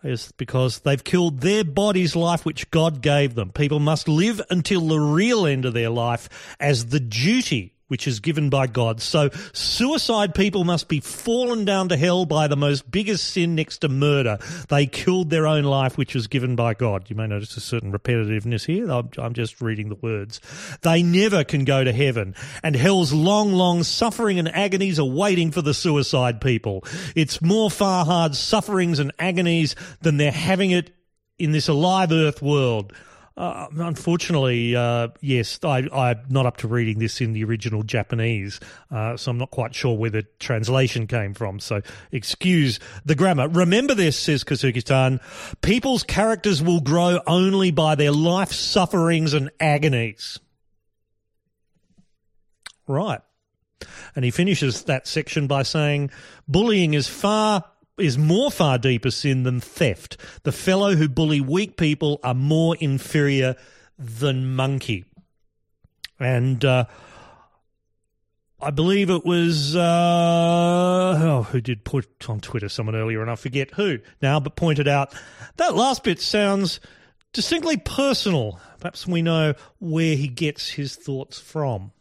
is 0.06 0.32
because 0.38 0.80
they've 0.80 1.04
killed 1.04 1.42
their 1.42 1.64
body's 1.64 2.16
life 2.16 2.46
which 2.46 2.72
God 2.72 3.02
gave 3.02 3.36
them. 3.36 3.52
People 3.52 3.80
must 3.80 4.08
live 4.08 4.42
until 4.50 4.82
the 4.82 5.00
real 5.00 5.46
end 5.46 5.66
of 5.66 5.74
their 5.74 5.90
life 5.90 6.30
as 6.60 6.88
the 6.88 7.00
duty 7.00 7.75
which 7.88 8.08
is 8.08 8.20
given 8.20 8.50
by 8.50 8.68
God. 8.68 9.02
So 9.02 9.30
suicide 9.54 10.34
people 10.34 10.64
must 10.64 10.88
be 10.88 11.00
fallen 11.00 11.66
down 11.66 11.90
to 11.90 11.98
hell 11.98 12.26
by 12.26 12.48
the 12.48 12.56
most 12.56 12.90
biggest 12.90 13.28
sin 13.32 13.56
next 13.56 13.80
to 13.80 13.90
murder. 13.90 14.40
They 14.70 14.86
killed 14.88 15.30
their 15.30 15.48
own 15.48 15.64
life, 15.64 15.98
which 15.98 16.16
was 16.16 16.28
given 16.28 16.56
by 16.56 16.74
God. 16.74 17.10
You 17.10 17.16
may 17.16 17.28
notice 17.28 17.56
a 17.58 17.62
certain 17.62 17.92
repetitiveness 17.92 18.66
here. 18.66 18.90
I'm, 18.92 19.34
just 19.34 19.62
reading 19.62 19.90
the 19.90 19.96
words. 19.96 20.40
They 20.82 21.04
never 21.04 21.44
can 21.44 21.66
go 21.66 21.84
to 21.84 21.92
heaven. 21.92 22.36
And 22.64 22.76
hell's 22.76 23.12
long, 23.12 23.52
long 23.52 23.84
suffering 23.84 24.40
and 24.40 24.48
agonies 24.48 25.00
are 25.00 25.06
waiting 25.06 25.52
for 25.52 25.62
the 25.62 25.74
suicide 25.74 26.40
people. 26.40 26.86
It's 27.16 27.42
more 27.42 27.70
far 27.70 28.06
hard 28.06 28.36
sufferings 28.36 29.00
and 29.00 29.12
agonies 29.20 29.76
than 30.02 30.18
they're 30.18 30.32
having 30.32 30.72
it 30.72 30.92
in 31.38 31.52
this 31.52 31.68
alive 31.68 32.12
earth 32.12 32.42
world. 32.42 32.94
Uh, 33.38 33.68
unfortunately, 33.80 34.76
uh, 34.78 35.10
yes, 35.20 35.60
I, 35.62 35.80
am 35.80 36.24
not 36.30 36.46
up 36.46 36.58
to 36.58 36.70
reading 36.70 37.00
this 37.00 37.20
in 37.20 37.34
the 37.34 37.44
original 37.44 37.84
Japanese, 37.84 38.62
uh, 38.92 39.18
so 39.18 39.32
I'm 39.32 39.38
not 39.38 39.52
quite 39.52 39.76
sure 39.76 39.98
where 39.98 40.10
the 40.10 40.24
translation 40.40 41.06
came 41.06 41.34
from. 41.34 41.60
So 41.60 41.82
excuse 42.14 42.80
the 43.04 43.14
grammar. 43.14 43.50
Remember 43.50 43.94
this, 43.94 44.18
says 44.18 44.46
Kazuki-san, 44.46 45.20
people's 45.62 46.04
characters 46.04 46.64
will 46.64 46.80
grow 46.80 47.20
only 47.28 47.72
by 47.72 47.96
their 47.96 48.12
life 48.12 48.54
sufferings 48.54 49.34
and 49.34 49.52
agonies. 49.60 50.40
Right. 52.88 53.20
And 54.16 54.24
he 54.24 54.32
finishes 54.32 54.84
that 54.84 55.08
section 55.08 55.48
by 55.48 55.64
saying, 55.64 56.10
bullying 56.48 56.94
is 56.94 57.10
far 57.10 57.66
is 57.98 58.18
more 58.18 58.52
far 58.52 58.78
deeper 58.78 59.12
sin 59.12 59.44
than 59.44 59.60
theft. 59.60 60.18
The 60.44 60.52
fellow 60.52 60.96
who 60.96 61.08
bully 61.08 61.42
weak 61.42 61.78
people 61.78 62.20
are 62.24 62.34
more 62.34 62.76
inferior 62.80 63.56
than 63.98 64.56
monkey. 64.56 65.06
And 66.20 66.64
uh, 66.64 66.86
I 68.62 68.72
believe 68.72 69.10
it 69.10 69.26
was 69.26 69.76
uh, 69.76 71.20
oh, 71.22 71.48
who 71.52 71.62
did 71.62 71.84
put 71.84 72.30
on 72.30 72.40
Twitter 72.40 72.70
someone 72.70 72.96
earlier, 72.96 73.22
and 73.22 73.30
I 73.30 73.36
forget 73.36 73.72
who 73.72 74.00
now, 74.22 74.40
but 74.40 74.56
pointed 74.56 74.88
out 74.88 75.14
that 75.58 75.76
last 75.76 76.04
bit 76.04 76.20
sounds 76.22 76.80
distinctly 77.34 77.78
personal. 77.78 78.60
Perhaps 78.80 79.08
we 79.08 79.22
know 79.22 79.56
where 79.80 80.16
he 80.16 80.28
gets 80.28 80.70
his 80.70 80.96
thoughts 80.96 81.38
from. 81.38 81.92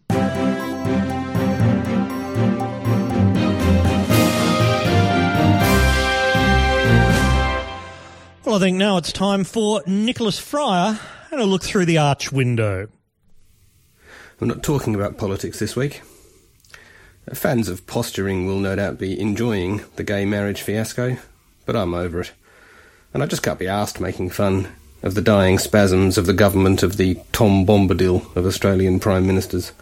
Well, 8.45 8.57
I 8.57 8.59
think 8.59 8.77
now 8.77 8.99
it's 8.99 9.11
time 9.11 9.43
for 9.43 9.83
Nicholas 9.87 10.39
Fryer 10.39 11.01
and 11.31 11.41
a 11.41 11.47
look 11.47 11.63
through 11.63 11.87
the 11.87 11.97
arch 11.97 12.31
window. 12.31 12.89
I'm 14.39 14.49
not 14.49 14.63
talking 14.63 14.95
about 14.95 15.17
politics 15.17 15.59
this 15.59 15.75
week. 15.75 16.03
Fans 17.33 17.71
of 17.71 17.87
posturing 17.87 18.45
will 18.45 18.59
no 18.59 18.77
doubt 18.77 18.99
be 18.99 19.19
enjoying 19.19 19.81
the 19.97 20.05
gay 20.05 20.27
marriage 20.27 20.61
fiasco, 20.61 21.17
but 21.65 21.75
I'm 21.75 21.95
over 21.95 22.21
it. 22.21 22.33
And 23.15 23.23
I 23.23 23.27
just 23.27 23.43
can't 23.43 23.59
be 23.59 23.67
asked 23.67 23.99
making 23.99 24.29
fun 24.29 24.69
of 25.03 25.15
the 25.15 25.23
dying 25.23 25.59
spasms 25.59 26.19
of 26.19 26.27
the 26.27 26.35
government 26.35 26.83
of 26.83 26.99
the 26.99 27.19
Tom 27.33 27.65
Bombadil 27.65 28.37
of 28.37 28.45
Australian 28.45 29.01
Prime 29.01 29.27
Ministers. 29.27 29.73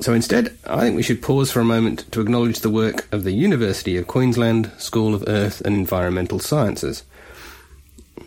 So 0.00 0.12
instead, 0.12 0.56
I 0.66 0.80
think 0.80 0.96
we 0.96 1.02
should 1.02 1.22
pause 1.22 1.50
for 1.50 1.60
a 1.60 1.64
moment 1.64 2.10
to 2.12 2.20
acknowledge 2.20 2.60
the 2.60 2.70
work 2.70 3.12
of 3.12 3.24
the 3.24 3.32
University 3.32 3.96
of 3.96 4.06
Queensland 4.06 4.70
School 4.78 5.14
of 5.14 5.24
Earth 5.26 5.60
and 5.62 5.74
Environmental 5.74 6.38
Sciences. 6.38 7.04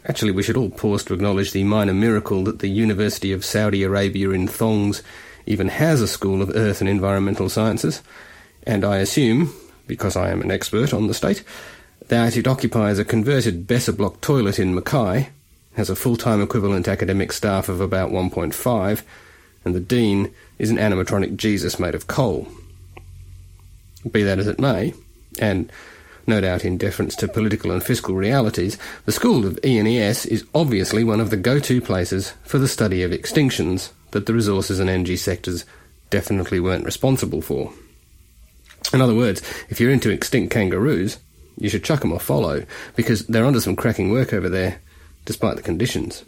Actually, 0.06 0.32
we 0.32 0.44
should 0.44 0.58
all 0.58 0.70
pause 0.70 1.04
to 1.06 1.14
acknowledge 1.14 1.52
the 1.52 1.64
minor 1.64 1.94
miracle 1.94 2.44
that 2.44 2.60
the 2.60 2.70
University 2.70 3.32
of 3.32 3.46
Saudi 3.46 3.84
Arabia 3.84 4.32
in 4.32 4.48
Thongs 4.48 5.04
even 5.46 5.68
has 5.68 6.02
a 6.02 6.08
School 6.08 6.42
of 6.42 6.56
Earth 6.56 6.82
and 6.82 6.90
Environmental 6.90 7.50
Sciences, 7.50 8.02
and 8.64 8.84
I 8.84 8.98
assume, 8.98 9.54
because 9.88 10.16
I 10.16 10.30
am 10.30 10.42
an 10.42 10.52
expert 10.52 10.94
on 10.94 11.08
the 11.08 11.14
state, 11.14 11.44
that 12.08 12.36
it 12.36 12.48
occupies 12.48 13.00
a 13.00 13.06
converted 13.06 13.68
Besser 13.68 13.92
block 13.92 14.22
toilet 14.22 14.60
in 14.60 14.76
Mackay, 14.76 15.30
has 15.74 15.90
a 15.90 15.96
full-time 15.96 16.42
equivalent 16.42 16.88
academic 16.88 17.32
staff 17.32 17.70
of 17.70 17.80
about 17.80 18.12
1.5, 18.12 19.04
and 19.64 19.76
the 19.76 19.80
dean 19.80 20.34
is 20.58 20.70
an 20.70 20.78
animatronic 20.78 21.36
Jesus 21.36 21.80
made 21.80 21.96
of 21.96 22.08
coal. 22.08 22.48
Be 24.10 24.24
that 24.24 24.40
as 24.40 24.48
it 24.48 24.60
may, 24.60 24.94
and 25.40 25.72
no 26.28 26.42
doubt 26.42 26.66
in 26.66 26.78
deference 26.78 27.16
to 27.18 27.28
political 27.28 27.72
and 27.72 27.84
fiscal 27.84 28.16
realities, 28.16 28.78
the 29.06 29.12
School 29.12 29.46
of 29.46 29.60
ENES 29.64 30.26
is 30.26 30.46
obviously 30.54 31.04
one 31.04 31.20
of 31.20 31.30
the 31.30 31.38
go-to 31.38 31.82
places 31.82 32.34
for 32.44 32.58
the 32.58 32.68
study 32.68 33.04
of 33.04 33.12
extinctions 33.12 33.92
that 34.12 34.26
the 34.26 34.34
resources 34.34 34.80
and 34.80 34.90
energy 34.90 35.18
sectors 35.18 35.66
definitely 36.10 36.60
weren't 36.60 36.86
responsible 36.86 37.42
for. 37.42 37.74
In 38.94 39.02
other 39.02 39.16
words, 39.16 39.42
if 39.70 39.80
you're 39.80 39.92
into 39.92 40.10
extinct 40.10 40.52
kangaroos, 40.52 41.18
you 41.58 41.70
should 41.70 41.84
chuck 41.84 42.04
'em 42.04 42.12
or 42.12 42.20
follow, 42.20 42.66
because 42.96 43.26
they're 43.28 43.46
onto 43.46 43.60
some 43.60 43.76
cracking 43.76 44.12
work 44.12 44.34
over 44.34 44.50
there, 44.50 44.80
despite 45.26 45.56
the 45.56 45.62
conditions. 45.62 46.24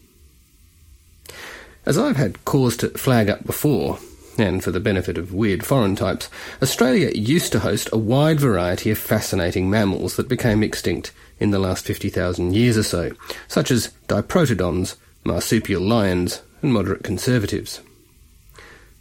As 1.86 1.98
I've 1.98 2.15
had 2.15 2.46
cause 2.46 2.78
to 2.78 2.89
flag 2.89 3.30
up 3.30 3.46
before, 3.46 4.00
and 4.38 4.63
for 4.63 4.72
the 4.72 4.80
benefit 4.80 5.17
of 5.17 5.34
weird 5.34 5.65
foreign 5.65 5.98
types, 5.98 6.30
Australia 6.62 7.12
used 7.13 7.52
to 7.52 7.60
host 7.60 7.89
a 7.91 7.98
wide 7.98 8.39
variety 8.39 8.89
of 8.89 8.98
fascinating 8.98 9.69
mammals 9.69 10.15
that 10.15 10.30
became 10.30 10.63
extinct 10.63 11.12
in 11.39 11.52
the 11.52 11.60
last 11.60 11.84
50,000 11.84 12.54
years 12.54 12.78
or 12.78 12.84
so, 12.84 13.12
such 13.50 13.69
as 13.69 13.91
diprotodons, 14.08 14.96
marsupial 15.26 15.82
lions, 15.82 16.41
and 16.62 16.74
moderate 16.74 17.04
conservatives. 17.04 17.82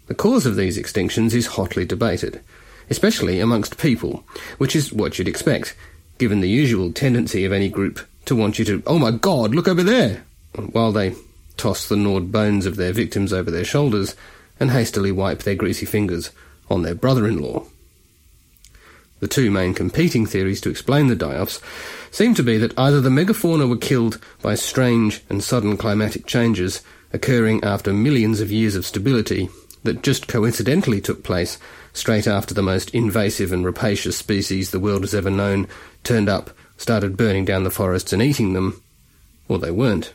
The 0.09 0.15
cause 0.15 0.45
of 0.45 0.57
these 0.57 0.77
extinctions 0.77 1.35
is 1.35 1.47
hotly 1.47 1.85
debated, 1.85 2.41
especially 2.91 3.39
amongst 3.39 3.79
people, 3.79 4.25
which 4.59 4.75
is 4.75 4.93
what 4.93 5.19
you'd 5.19 5.29
expect, 5.29 5.77
given 6.19 6.41
the 6.41 6.49
usual 6.49 6.93
tendency 6.93 7.45
of 7.45 7.53
any 7.53 7.69
group 7.69 8.01
to 8.25 8.35
want 8.35 8.59
you 8.59 8.65
to, 8.65 8.83
oh 8.89 8.99
my 8.99 9.13
god, 9.13 9.55
look 9.55 9.69
over 9.69 9.85
there, 9.85 10.25
while 10.73 10.91
they 10.91 11.15
toss 11.57 11.89
the 11.89 11.97
gnawed 11.97 12.33
bones 12.33 12.67
of 12.67 12.77
their 12.77 12.93
victims 12.93 13.33
over 13.33 13.51
their 13.51 13.65
shoulders 13.65 14.17
and 14.59 14.71
hastily 14.71 15.13
wipe 15.13 15.41
their 15.41 15.55
greasy 15.55 15.87
fingers 15.87 16.31
on 16.71 16.83
their 16.83 16.95
brother-in-law. 16.95 17.65
The 19.21 19.29
two 19.29 19.51
main 19.51 19.73
competing 19.73 20.27
theories 20.27 20.61
to 20.63 20.71
explain 20.71 21.07
the 21.07 21.15
die-offs 21.15 21.61
seem 22.11 22.35
to 22.35 22.43
be 22.43 22.59
that 22.59 22.77
either 22.79 23.01
the 23.01 23.09
megafauna 23.09 23.69
were 23.69 23.77
killed 23.77 24.19
by 24.43 24.57
strange 24.57 25.23
and 25.29 25.45
sudden 25.45 25.77
climatic 25.77 26.27
changes 26.27 26.83
occurring 27.13 27.63
after 27.63 27.93
millions 27.93 28.41
of 28.41 28.51
years 28.51 28.75
of 28.75 28.85
stability 28.85 29.49
that 29.85 30.03
just 30.03 30.29
coincidentally 30.29 31.01
took 31.01 31.23
place 31.23 31.59
straight 31.93 32.27
after 32.27 32.55
the 32.55 32.63
most 32.63 32.91
invasive 32.91 33.53
and 33.53 33.65
rapacious 33.65 34.17
species 34.17 34.71
the 34.71 34.81
world 34.81 35.03
has 35.03 35.15
ever 35.15 35.31
known 35.31 35.69
turned 36.03 36.29
up, 36.29 36.51
started 36.77 37.17
burning 37.17 37.45
down 37.45 37.65
the 37.65 37.71
forests 37.71 38.13
and 38.13 38.23
eating 38.23 38.55
them, 38.55 38.83
or 39.49 39.59
they 39.59 39.71
weren't. 39.71 40.15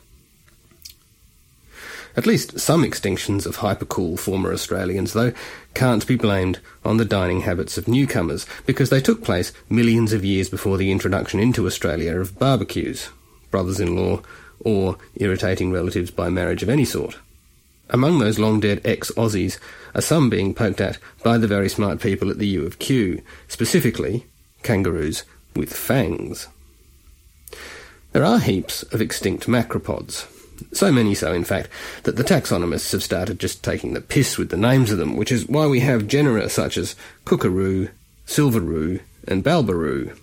At 2.17 2.25
least 2.25 2.59
some 2.59 2.83
extinctions 2.83 3.45
of 3.45 3.57
hypercool 3.57 4.17
former 4.17 4.51
Australians, 4.51 5.13
though, 5.13 5.33
can't 5.75 6.05
be 6.07 6.15
blamed 6.15 6.59
on 6.83 6.97
the 6.97 7.05
dining 7.05 7.41
habits 7.41 7.77
of 7.77 7.87
newcomers, 7.87 8.47
because 8.65 8.89
they 8.89 8.99
took 8.99 9.23
place 9.23 9.53
millions 9.69 10.13
of 10.13 10.25
years 10.25 10.49
before 10.49 10.77
the 10.77 10.91
introduction 10.91 11.39
into 11.39 11.67
Australia 11.67 12.19
of 12.19 12.39
barbecues, 12.39 13.09
brothers-in-law, 13.51 14.23
or 14.59 14.97
irritating 15.17 15.71
relatives 15.71 16.09
by 16.09 16.27
marriage 16.27 16.63
of 16.63 16.69
any 16.69 16.85
sort. 16.85 17.19
Among 17.91 18.17
those 18.17 18.39
long-dead 18.39 18.81
ex-Aussies 18.83 19.59
are 19.93 20.01
some 20.01 20.27
being 20.27 20.55
poked 20.55 20.81
at 20.81 20.97
by 21.23 21.37
the 21.37 21.47
very 21.47 21.69
smart 21.69 22.01
people 22.01 22.31
at 22.31 22.39
the 22.39 22.47
U 22.47 22.65
of 22.65 22.79
Q, 22.79 23.21
specifically 23.47 24.25
kangaroos 24.63 25.23
with 25.55 25.71
fangs. 25.71 26.47
There 28.11 28.25
are 28.25 28.39
heaps 28.39 28.81
of 28.83 29.01
extinct 29.01 29.45
macropods, 29.45 30.25
so 30.73 30.91
many 30.91 31.13
so, 31.13 31.33
in 31.33 31.43
fact, 31.43 31.69
that 32.03 32.15
the 32.15 32.23
taxonomists 32.23 32.91
have 32.91 33.03
started 33.03 33.39
just 33.39 33.63
taking 33.63 33.93
the 33.93 34.01
piss 34.01 34.37
with 34.37 34.49
the 34.49 34.57
names 34.57 34.91
of 34.91 34.97
them, 34.97 35.15
which 35.15 35.31
is 35.31 35.47
why 35.47 35.67
we 35.67 35.79
have 35.81 36.07
genera 36.07 36.49
such 36.49 36.77
as 36.77 36.95
Kookaroo, 37.25 37.89
Silveroo, 38.25 38.99
and 39.27 39.43
Balbaroo. 39.43 40.15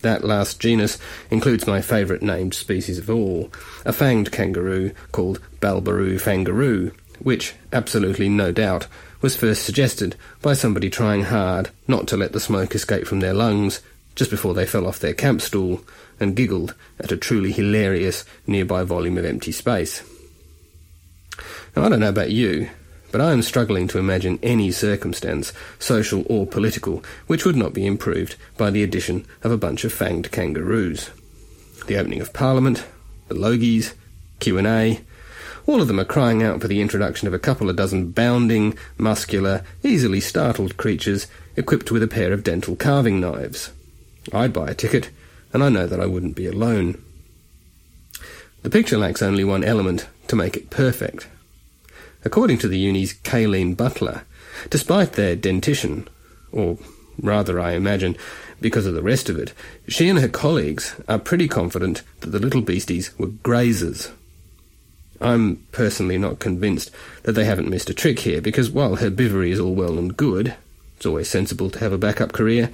That 0.00 0.24
last 0.24 0.58
genus 0.60 0.98
includes 1.30 1.66
my 1.66 1.80
favourite 1.80 2.22
named 2.22 2.54
species 2.54 2.98
of 2.98 3.10
all, 3.10 3.52
a 3.84 3.92
fanged 3.92 4.32
kangaroo 4.32 4.92
called 5.12 5.40
Balbaroo 5.60 6.18
fangaroo, 6.18 6.92
which, 7.18 7.54
absolutely 7.72 8.28
no 8.28 8.52
doubt, 8.52 8.86
was 9.20 9.36
first 9.36 9.64
suggested 9.64 10.16
by 10.40 10.54
somebody 10.54 10.90
trying 10.90 11.24
hard 11.24 11.70
not 11.86 12.08
to 12.08 12.16
let 12.16 12.32
the 12.32 12.40
smoke 12.40 12.74
escape 12.74 13.06
from 13.06 13.20
their 13.20 13.34
lungs 13.34 13.80
just 14.14 14.30
before 14.30 14.54
they 14.54 14.66
fell 14.66 14.86
off 14.86 14.98
their 14.98 15.14
camp 15.14 15.40
stool 15.40 15.82
and 16.22 16.36
giggled 16.36 16.74
at 17.00 17.12
a 17.12 17.16
truly 17.16 17.52
hilarious 17.52 18.24
nearby 18.46 18.84
volume 18.84 19.18
of 19.18 19.24
empty 19.24 19.52
space. 19.52 20.02
Now, 21.74 21.84
I 21.84 21.88
don't 21.88 22.00
know 22.00 22.08
about 22.08 22.30
you, 22.30 22.70
but 23.10 23.20
I 23.20 23.32
am 23.32 23.42
struggling 23.42 23.88
to 23.88 23.98
imagine 23.98 24.38
any 24.42 24.70
circumstance, 24.72 25.52
social 25.78 26.24
or 26.28 26.46
political, 26.46 27.04
which 27.26 27.44
would 27.44 27.56
not 27.56 27.74
be 27.74 27.86
improved 27.86 28.36
by 28.56 28.70
the 28.70 28.82
addition 28.82 29.26
of 29.42 29.52
a 29.52 29.58
bunch 29.58 29.84
of 29.84 29.92
fanged 29.92 30.30
kangaroos. 30.30 31.10
The 31.86 31.96
opening 31.96 32.20
of 32.20 32.32
Parliament, 32.32 32.84
the 33.28 33.34
Logies, 33.34 33.92
Q&A, 34.40 35.00
all 35.66 35.80
of 35.80 35.88
them 35.88 36.00
are 36.00 36.04
crying 36.04 36.42
out 36.42 36.60
for 36.60 36.68
the 36.68 36.80
introduction 36.80 37.28
of 37.28 37.34
a 37.34 37.38
couple 37.38 37.70
of 37.70 37.76
dozen 37.76 38.10
bounding, 38.10 38.76
muscular, 38.98 39.62
easily 39.82 40.20
startled 40.20 40.76
creatures 40.76 41.26
equipped 41.56 41.90
with 41.90 42.02
a 42.02 42.08
pair 42.08 42.32
of 42.32 42.42
dental 42.42 42.74
carving 42.76 43.20
knives. 43.20 43.70
I'd 44.32 44.52
buy 44.52 44.70
a 44.70 44.74
ticket, 44.74 45.10
and 45.52 45.62
I 45.62 45.68
know 45.68 45.86
that 45.86 46.00
I 46.00 46.06
wouldn't 46.06 46.36
be 46.36 46.46
alone. 46.46 47.02
The 48.62 48.70
picture 48.70 48.98
lacks 48.98 49.22
only 49.22 49.44
one 49.44 49.64
element 49.64 50.06
to 50.28 50.36
make 50.36 50.56
it 50.56 50.70
perfect. 50.70 51.28
According 52.24 52.58
to 52.58 52.68
the 52.68 52.78
uni's 52.78 53.14
Kaylene 53.14 53.76
Butler, 53.76 54.22
despite 54.70 55.14
their 55.14 55.34
dentition, 55.34 56.08
or 56.52 56.78
rather, 57.20 57.58
I 57.58 57.72
imagine, 57.72 58.16
because 58.60 58.86
of 58.86 58.94
the 58.94 59.02
rest 59.02 59.28
of 59.28 59.38
it, 59.38 59.52
she 59.88 60.08
and 60.08 60.20
her 60.20 60.28
colleagues 60.28 60.94
are 61.08 61.18
pretty 61.18 61.48
confident 61.48 62.02
that 62.20 62.30
the 62.30 62.38
little 62.38 62.62
beasties 62.62 63.16
were 63.18 63.26
grazers. 63.26 64.12
I'm 65.20 65.66
personally 65.72 66.18
not 66.18 66.38
convinced 66.38 66.90
that 67.24 67.32
they 67.32 67.44
haven't 67.44 67.68
missed 67.68 67.90
a 67.90 67.94
trick 67.94 68.20
here, 68.20 68.40
because 68.40 68.70
while 68.70 68.96
herbivory 68.96 69.50
is 69.50 69.60
all 69.60 69.74
well 69.74 69.98
and 69.98 70.16
good, 70.16 70.54
it's 70.96 71.06
always 71.06 71.28
sensible 71.28 71.70
to 71.70 71.80
have 71.80 71.92
a 71.92 71.98
backup 71.98 72.32
career, 72.32 72.70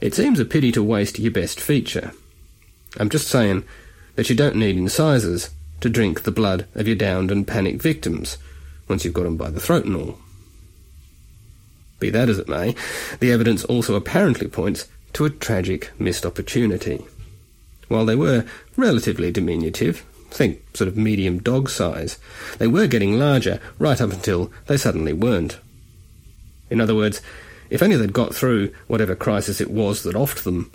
it 0.00 0.14
seems 0.14 0.38
a 0.40 0.44
pity 0.44 0.72
to 0.72 0.82
waste 0.82 1.18
your 1.18 1.32
best 1.32 1.60
feature. 1.60 2.12
I'm 2.98 3.08
just 3.08 3.28
saying 3.28 3.64
that 4.16 4.30
you 4.30 4.36
don't 4.36 4.56
need 4.56 4.76
incisors 4.76 5.50
to 5.80 5.88
drink 5.88 6.22
the 6.22 6.30
blood 6.30 6.66
of 6.74 6.86
your 6.86 6.96
downed 6.96 7.30
and 7.30 7.46
panicked 7.46 7.82
victims, 7.82 8.38
once 8.88 9.04
you've 9.04 9.14
got 9.14 9.24
them 9.24 9.36
by 9.36 9.50
the 9.50 9.60
throat 9.60 9.84
and 9.84 9.96
all. 9.96 10.18
Be 12.00 12.10
that 12.10 12.28
as 12.28 12.38
it 12.38 12.48
may, 12.48 12.74
the 13.20 13.32
evidence 13.32 13.64
also 13.64 13.94
apparently 13.94 14.48
points 14.48 14.88
to 15.14 15.24
a 15.24 15.30
tragic 15.30 15.90
missed 15.98 16.24
opportunity. 16.24 17.04
While 17.88 18.06
they 18.06 18.14
were 18.14 18.44
relatively 18.76 19.30
diminutive, 19.30 20.04
think 20.30 20.76
sort 20.76 20.88
of 20.88 20.96
medium 20.96 21.38
dog 21.38 21.70
size, 21.70 22.18
they 22.58 22.66
were 22.66 22.86
getting 22.86 23.18
larger 23.18 23.60
right 23.78 24.00
up 24.00 24.12
until 24.12 24.52
they 24.66 24.76
suddenly 24.76 25.12
weren't. 25.12 25.58
In 26.70 26.80
other 26.80 26.94
words, 26.94 27.20
if 27.70 27.82
only 27.82 27.96
they'd 27.96 28.12
got 28.12 28.34
through 28.34 28.72
whatever 28.86 29.14
crisis 29.14 29.60
it 29.60 29.70
was 29.70 30.02
that 30.02 30.16
offed 30.16 30.42
them, 30.42 30.70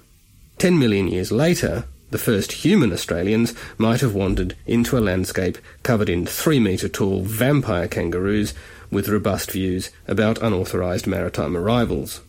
ten 0.58 0.78
million 0.78 1.08
years 1.08 1.32
later, 1.32 1.86
the 2.12 2.18
first 2.20 2.52
human 2.52 2.94
Australians 2.94 3.56
might 3.78 4.02
have 4.02 4.14
wandered 4.14 4.56
into 4.68 4.98
a 4.98 5.02
landscape 5.02 5.58
covered 5.82 6.10
in 6.10 6.28
three 6.28 6.60
metre 6.60 6.88
tall 6.88 7.24
vampire 7.24 7.88
kangaroos 7.88 8.54
with 8.92 9.10
robust 9.10 9.52
views 9.52 9.90
about 10.08 10.42
unauthorised 10.42 11.08
maritime 11.08 11.58
arrivals. 11.58 12.22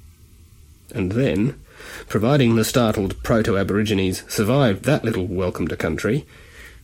And 0.94 1.12
then, 1.12 1.60
providing 2.08 2.56
the 2.56 2.64
startled 2.64 3.22
proto 3.22 3.58
Aborigines 3.58 4.24
survived 4.32 4.84
that 4.84 5.04
little 5.04 5.26
welcome 5.26 5.68
to 5.68 5.76
country, 5.76 6.24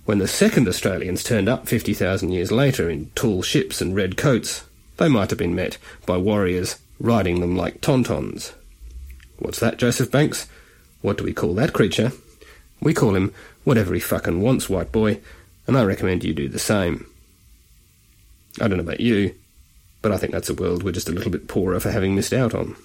when 0.05 0.19
the 0.19 0.29
second 0.29 0.69
Australians 0.69 1.25
turned 1.25 1.49
up 1.49 1.69
50,000 1.69 2.31
years 2.31 2.53
later 2.53 2.91
in 2.91 3.11
tall 3.15 3.43
ships 3.43 3.81
and 3.81 3.97
red 3.97 4.19
coats, 4.19 4.65
they 4.99 5.09
might 5.09 5.31
have 5.31 5.39
been 5.39 5.55
met 5.55 5.79
by 6.05 6.19
warriors 6.19 6.77
riding 7.01 7.41
them 7.41 7.57
like 7.57 7.81
tauntauns. 7.81 8.53
What's 9.39 9.59
that, 9.59 9.79
Joseph 9.79 10.11
Banks? 10.11 10.47
What 11.01 11.17
do 11.17 11.25
we 11.25 11.33
call 11.33 11.55
that 11.55 11.73
creature? 11.73 12.13
We 12.81 12.95
call 12.95 13.17
him 13.17 13.33
whatever 13.65 13.95
he 13.95 14.01
fucking 14.01 14.41
wants, 14.41 14.69
white 14.69 14.93
boy, 14.93 15.21
and 15.67 15.77
I 15.77 15.85
recommend 15.85 16.25
you 16.25 16.35
do 16.35 16.49
the 16.49 16.59
same. 16.59 17.07
I 18.61 18.69
don't 18.69 18.77
know 18.77 18.85
about 18.85 19.01
you, 19.01 19.35
but 20.03 20.13
I 20.13 20.19
think 20.19 20.33
that's 20.33 20.51
a 20.51 20.55
world 20.55 20.83
we're 20.83 20.93
just 20.93 21.09
a 21.09 21.13
little 21.13 21.31
bit 21.31 21.49
poorer 21.49 21.81
for 21.81 21.91
having 21.91 22.15
missed 22.15 22.33
out 22.33 22.55
on. 22.55 22.77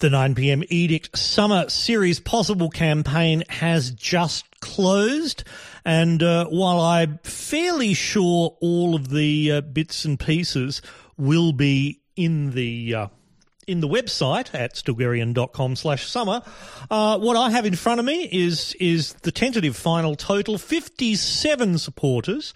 The 0.00 0.10
9pm 0.10 0.64
Edict 0.68 1.18
Summer 1.18 1.68
Series 1.68 2.20
Possible 2.20 2.70
campaign 2.70 3.42
has 3.48 3.90
just 3.90 4.60
closed. 4.60 5.42
And 5.84 6.22
uh, 6.22 6.46
while 6.46 6.78
I'm 6.78 7.18
fairly 7.24 7.94
sure 7.94 8.56
all 8.60 8.94
of 8.94 9.08
the 9.08 9.50
uh, 9.50 9.60
bits 9.60 10.04
and 10.04 10.20
pieces 10.20 10.82
will 11.16 11.52
be 11.52 12.00
in 12.14 12.52
the 12.52 12.94
uh, 12.94 13.06
in 13.66 13.80
the 13.80 13.88
website 13.88 14.54
at 14.54 14.74
stilgherrian.com 14.74 15.74
slash 15.74 16.06
summer. 16.06 16.42
Uh, 16.88 17.18
what 17.18 17.36
I 17.36 17.50
have 17.50 17.66
in 17.66 17.74
front 17.74 17.98
of 17.98 18.06
me 18.06 18.28
is 18.30 18.76
is 18.78 19.14
the 19.22 19.32
tentative 19.32 19.76
final 19.76 20.14
total, 20.14 20.58
57 20.58 21.76
supporters. 21.78 22.54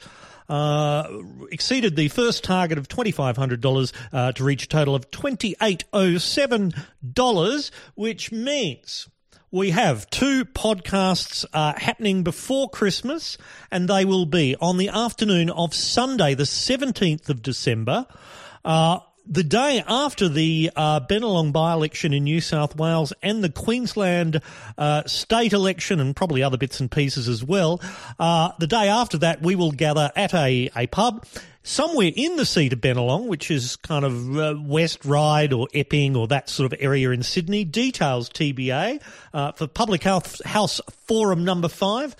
Uh, 0.52 1.22
exceeded 1.50 1.96
the 1.96 2.08
first 2.08 2.44
target 2.44 2.76
of 2.76 2.86
$2,500 2.86 3.92
uh, 4.12 4.32
to 4.32 4.44
reach 4.44 4.64
a 4.64 4.68
total 4.68 4.94
of 4.94 5.10
$2,807, 5.10 7.70
which 7.94 8.30
means 8.30 9.08
we 9.50 9.70
have 9.70 10.10
two 10.10 10.44
podcasts 10.44 11.46
uh, 11.54 11.72
happening 11.78 12.22
before 12.22 12.68
Christmas, 12.68 13.38
and 13.70 13.88
they 13.88 14.04
will 14.04 14.26
be 14.26 14.54
on 14.60 14.76
the 14.76 14.90
afternoon 14.90 15.48
of 15.48 15.72
Sunday, 15.72 16.34
the 16.34 16.42
17th 16.42 17.30
of 17.30 17.40
December. 17.40 18.06
Uh, 18.62 18.98
the 19.26 19.44
day 19.44 19.82
after 19.86 20.28
the 20.28 20.70
uh, 20.74 21.00
Bennelong 21.00 21.52
by-election 21.52 22.12
in 22.12 22.24
New 22.24 22.40
South 22.40 22.76
Wales 22.76 23.12
and 23.22 23.42
the 23.42 23.48
Queensland 23.48 24.40
uh, 24.76 25.04
state 25.06 25.52
election 25.52 26.00
and 26.00 26.14
probably 26.14 26.42
other 26.42 26.56
bits 26.56 26.80
and 26.80 26.90
pieces 26.90 27.28
as 27.28 27.44
well, 27.44 27.80
uh, 28.18 28.52
the 28.58 28.66
day 28.66 28.88
after 28.88 29.18
that 29.18 29.42
we 29.42 29.54
will 29.54 29.72
gather 29.72 30.10
at 30.16 30.34
a, 30.34 30.70
a 30.76 30.86
pub 30.88 31.24
somewhere 31.62 32.10
in 32.14 32.36
the 32.36 32.44
seat 32.44 32.72
of 32.72 32.80
Bennelong, 32.80 33.26
which 33.26 33.50
is 33.50 33.76
kind 33.76 34.04
of 34.04 34.36
uh, 34.36 34.54
West 34.60 35.04
Ryde 35.04 35.52
or 35.52 35.68
Epping 35.72 36.16
or 36.16 36.26
that 36.28 36.48
sort 36.48 36.72
of 36.72 36.78
area 36.80 37.10
in 37.10 37.22
Sydney. 37.22 37.64
Details 37.64 38.28
TBA 38.28 39.00
uh, 39.32 39.52
for 39.52 39.66
Public 39.66 40.02
Health 40.02 40.44
House 40.44 40.80
Forum 41.06 41.44
number 41.44 41.68
five. 41.68 42.16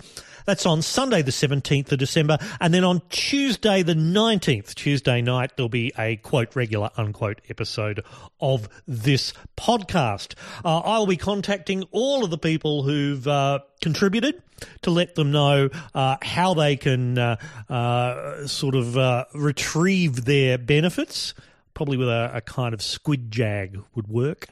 That's 0.46 0.66
on 0.66 0.83
Sunday, 0.83 1.22
the 1.22 1.31
17th 1.31 1.92
of 1.92 1.98
December. 1.98 2.38
And 2.61 2.72
then 2.72 2.85
on 2.85 3.02
Tuesday, 3.09 3.83
the 3.83 3.94
19th, 3.94 4.74
Tuesday 4.74 5.22
night, 5.22 5.52
there'll 5.57 5.68
be 5.68 5.92
a 5.98 6.16
quote, 6.16 6.55
regular, 6.57 6.90
unquote 6.96 7.40
episode 7.48 8.05
of 8.40 8.68
this 8.87 9.33
podcast. 9.57 10.35
Uh, 10.64 10.81
I'll 10.81 11.07
be 11.07 11.16
contacting 11.16 11.85
all 11.90 12.24
of 12.24 12.31
the 12.31 12.38
people 12.38 12.83
who've 12.83 13.26
uh, 13.26 13.61
contributed 13.81 14.42
to 14.83 14.90
let 14.90 15.14
them 15.14 15.33
know 15.33 15.68
uh, 15.94 16.16
how 16.22 16.55
they 16.55 16.76
can 16.76 17.18
uh, 17.18 17.37
uh, 17.68 18.46
sort 18.46 18.74
of 18.74 18.96
uh, 18.96 19.24
retrieve 19.35 20.24
their 20.24 20.59
benefits. 20.59 21.35
Probably 21.74 21.96
with 21.96 22.09
a, 22.09 22.31
a 22.35 22.40
kind 22.40 22.74
of 22.74 22.83
squid 22.83 23.31
jag 23.31 23.83
would 23.94 24.07
work 24.09 24.48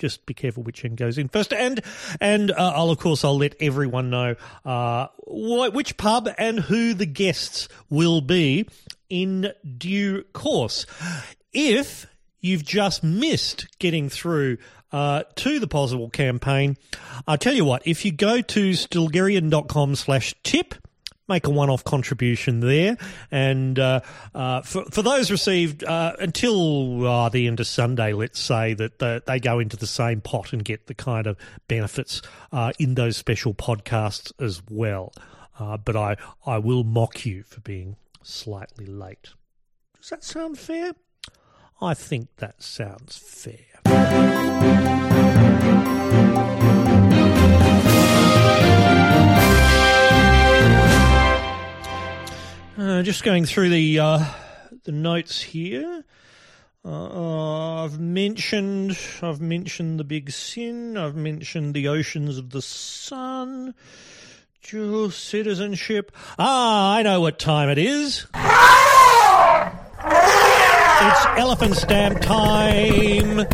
just 0.00 0.26
be 0.26 0.34
careful 0.34 0.62
which 0.62 0.84
end 0.84 0.96
goes 0.96 1.18
in 1.18 1.28
first. 1.28 1.52
And 1.52 1.80
and 2.20 2.50
uh, 2.50 2.72
I'll 2.74 2.90
of 2.90 2.98
course 2.98 3.24
I'll 3.24 3.38
let 3.38 3.54
everyone 3.60 4.10
know 4.10 4.34
uh, 4.64 5.06
wh- 5.26 5.72
which 5.74 5.96
pub 5.96 6.28
and 6.38 6.60
who 6.60 6.94
the 6.94 7.06
guests 7.06 7.68
will 7.88 8.20
be 8.20 8.66
in 9.08 9.52
due 9.76 10.24
course. 10.32 10.86
If 11.52 12.06
you've 12.40 12.64
just 12.64 13.04
missed 13.04 13.78
getting 13.78 14.08
through 14.08 14.58
uh, 14.92 15.24
to 15.36 15.60
the 15.60 15.68
possible 15.68 16.10
campaign, 16.10 16.76
I'll 17.26 17.38
tell 17.38 17.54
you 17.54 17.64
what. 17.64 17.86
If 17.86 18.04
you 18.04 18.12
go 18.12 18.40
to 18.40 18.70
stilgherrian.com 18.70 19.94
slash 19.94 20.34
tip 20.42 20.74
make 21.30 21.46
a 21.46 21.50
one-off 21.50 21.84
contribution 21.84 22.60
there. 22.60 22.98
And 23.30 23.78
uh, 23.78 24.00
uh, 24.34 24.60
for, 24.60 24.84
for 24.90 25.00
those 25.00 25.30
received 25.30 25.82
uh, 25.84 26.12
until 26.18 27.06
uh, 27.06 27.28
the 27.30 27.46
end 27.46 27.60
of 27.60 27.66
Sunday, 27.66 28.12
let's 28.12 28.38
say 28.38 28.74
that 28.74 28.98
the, 28.98 29.22
they 29.26 29.40
go 29.40 29.58
into 29.58 29.78
the 29.78 29.86
same 29.86 30.20
pot 30.20 30.52
and 30.52 30.62
get 30.62 30.88
the 30.88 30.94
kind 30.94 31.26
of 31.26 31.38
benefits 31.68 32.20
uh, 32.52 32.72
in 32.78 32.96
those 32.96 33.16
special 33.16 33.54
podcasts 33.54 34.32
as 34.38 34.60
well. 34.68 35.14
Uh, 35.58 35.78
but 35.78 35.96
I, 35.96 36.16
I 36.44 36.58
will 36.58 36.84
mock 36.84 37.24
you 37.24 37.42
for 37.44 37.60
being 37.60 37.96
slightly 38.22 38.86
late. 38.86 39.30
Does 39.98 40.10
that 40.10 40.24
sound 40.24 40.58
fair? 40.58 40.92
I 41.80 41.94
think 41.94 42.28
that 42.36 42.62
sounds 42.62 43.16
fair. 43.16 43.56
Uh, 52.80 53.02
just 53.02 53.24
going 53.24 53.44
through 53.44 53.68
the 53.68 53.98
uh, 53.98 54.24
the 54.84 54.92
notes 54.92 55.42
here. 55.42 56.02
Uh, 56.82 57.84
I've 57.84 58.00
mentioned 58.00 58.98
I've 59.20 59.42
mentioned 59.42 60.00
the 60.00 60.04
big 60.04 60.30
sin. 60.30 60.96
I've 60.96 61.14
mentioned 61.14 61.74
the 61.74 61.88
oceans 61.88 62.38
of 62.38 62.48
the 62.48 62.62
sun. 62.62 63.74
Dual 64.62 65.10
citizenship. 65.10 66.10
Ah, 66.38 66.94
I 66.94 67.02
know 67.02 67.20
what 67.20 67.38
time 67.38 67.68
it 67.68 67.76
is. 67.76 68.26
It's 71.02 71.26
elephant 71.36 71.76
stamp 71.76 72.22
time. 72.22 73.46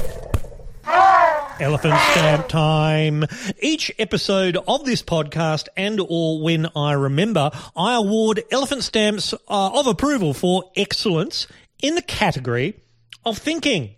Elephant 1.58 1.94
stamp 2.10 2.48
time. 2.48 3.24
Each 3.60 3.90
episode 3.98 4.58
of 4.68 4.84
this 4.84 5.02
podcast 5.02 5.68
and 5.76 6.00
or 6.06 6.42
when 6.42 6.66
I 6.76 6.92
remember, 6.92 7.50
I 7.74 7.94
award 7.94 8.44
elephant 8.50 8.82
stamps 8.82 9.32
uh, 9.32 9.38
of 9.48 9.86
approval 9.86 10.34
for 10.34 10.70
excellence 10.76 11.46
in 11.82 11.94
the 11.94 12.02
category 12.02 12.80
of 13.24 13.38
thinking. 13.38 13.94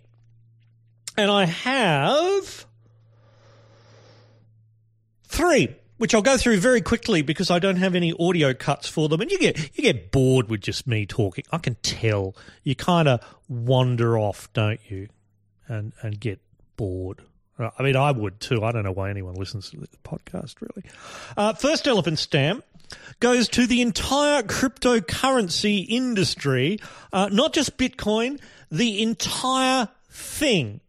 And 1.17 1.29
I 1.29 1.45
have 1.45 2.65
three, 5.25 5.75
which 5.97 6.15
I'll 6.15 6.21
go 6.21 6.37
through 6.37 6.59
very 6.59 6.81
quickly 6.81 7.21
because 7.21 7.51
I 7.51 7.59
don't 7.59 7.75
have 7.75 7.93
any 7.93 8.13
audio 8.17 8.53
cuts 8.53 8.87
for 8.87 9.09
them. 9.09 9.19
And 9.19 9.29
you 9.31 9.37
get 9.37 9.77
you 9.77 9.83
get 9.83 10.11
bored 10.11 10.49
with 10.49 10.61
just 10.61 10.87
me 10.87 11.05
talking. 11.05 11.43
I 11.51 11.57
can 11.57 11.75
tell. 11.81 12.35
You 12.63 12.75
kind 12.75 13.09
of 13.09 13.19
wander 13.49 14.17
off, 14.17 14.47
don't 14.53 14.79
you? 14.89 15.09
And 15.67 15.91
and 16.01 16.19
get 16.19 16.39
bored. 16.77 17.21
I 17.59 17.83
mean, 17.83 17.95
I 17.95 18.11
would 18.11 18.39
too. 18.39 18.63
I 18.63 18.71
don't 18.71 18.83
know 18.83 18.91
why 18.91 19.09
anyone 19.09 19.35
listens 19.35 19.69
to 19.71 19.77
the 19.77 19.87
podcast, 20.03 20.55
really. 20.61 20.89
Uh, 21.35 21.53
first 21.53 21.87
elephant 21.87 22.19
stamp 22.19 22.63
goes 23.19 23.47
to 23.49 23.67
the 23.67 23.81
entire 23.81 24.41
cryptocurrency 24.43 25.85
industry, 25.87 26.79
uh, 27.11 27.29
not 27.31 27.53
just 27.53 27.77
Bitcoin, 27.77 28.39
the 28.71 29.01
entire 29.01 29.89
thing 30.09 30.79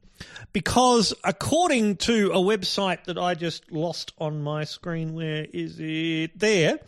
because 0.52 1.14
according 1.24 1.96
to 1.96 2.30
a 2.32 2.38
website 2.38 3.04
that 3.04 3.18
I 3.18 3.34
just 3.34 3.70
lost 3.70 4.12
on 4.18 4.42
my 4.42 4.64
screen, 4.64 5.14
where 5.14 5.46
is 5.52 5.78
it? 5.78 6.38
There. 6.38 6.80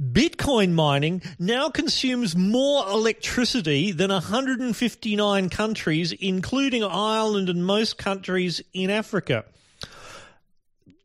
Bitcoin 0.00 0.72
mining 0.72 1.22
now 1.38 1.68
consumes 1.68 2.34
more 2.36 2.88
electricity 2.88 3.92
than 3.92 4.10
159 4.10 5.48
countries, 5.50 6.12
including 6.12 6.84
Ireland 6.84 7.48
and 7.48 7.66
most 7.66 7.98
countries 7.98 8.62
in 8.72 8.90
Africa. 8.90 9.44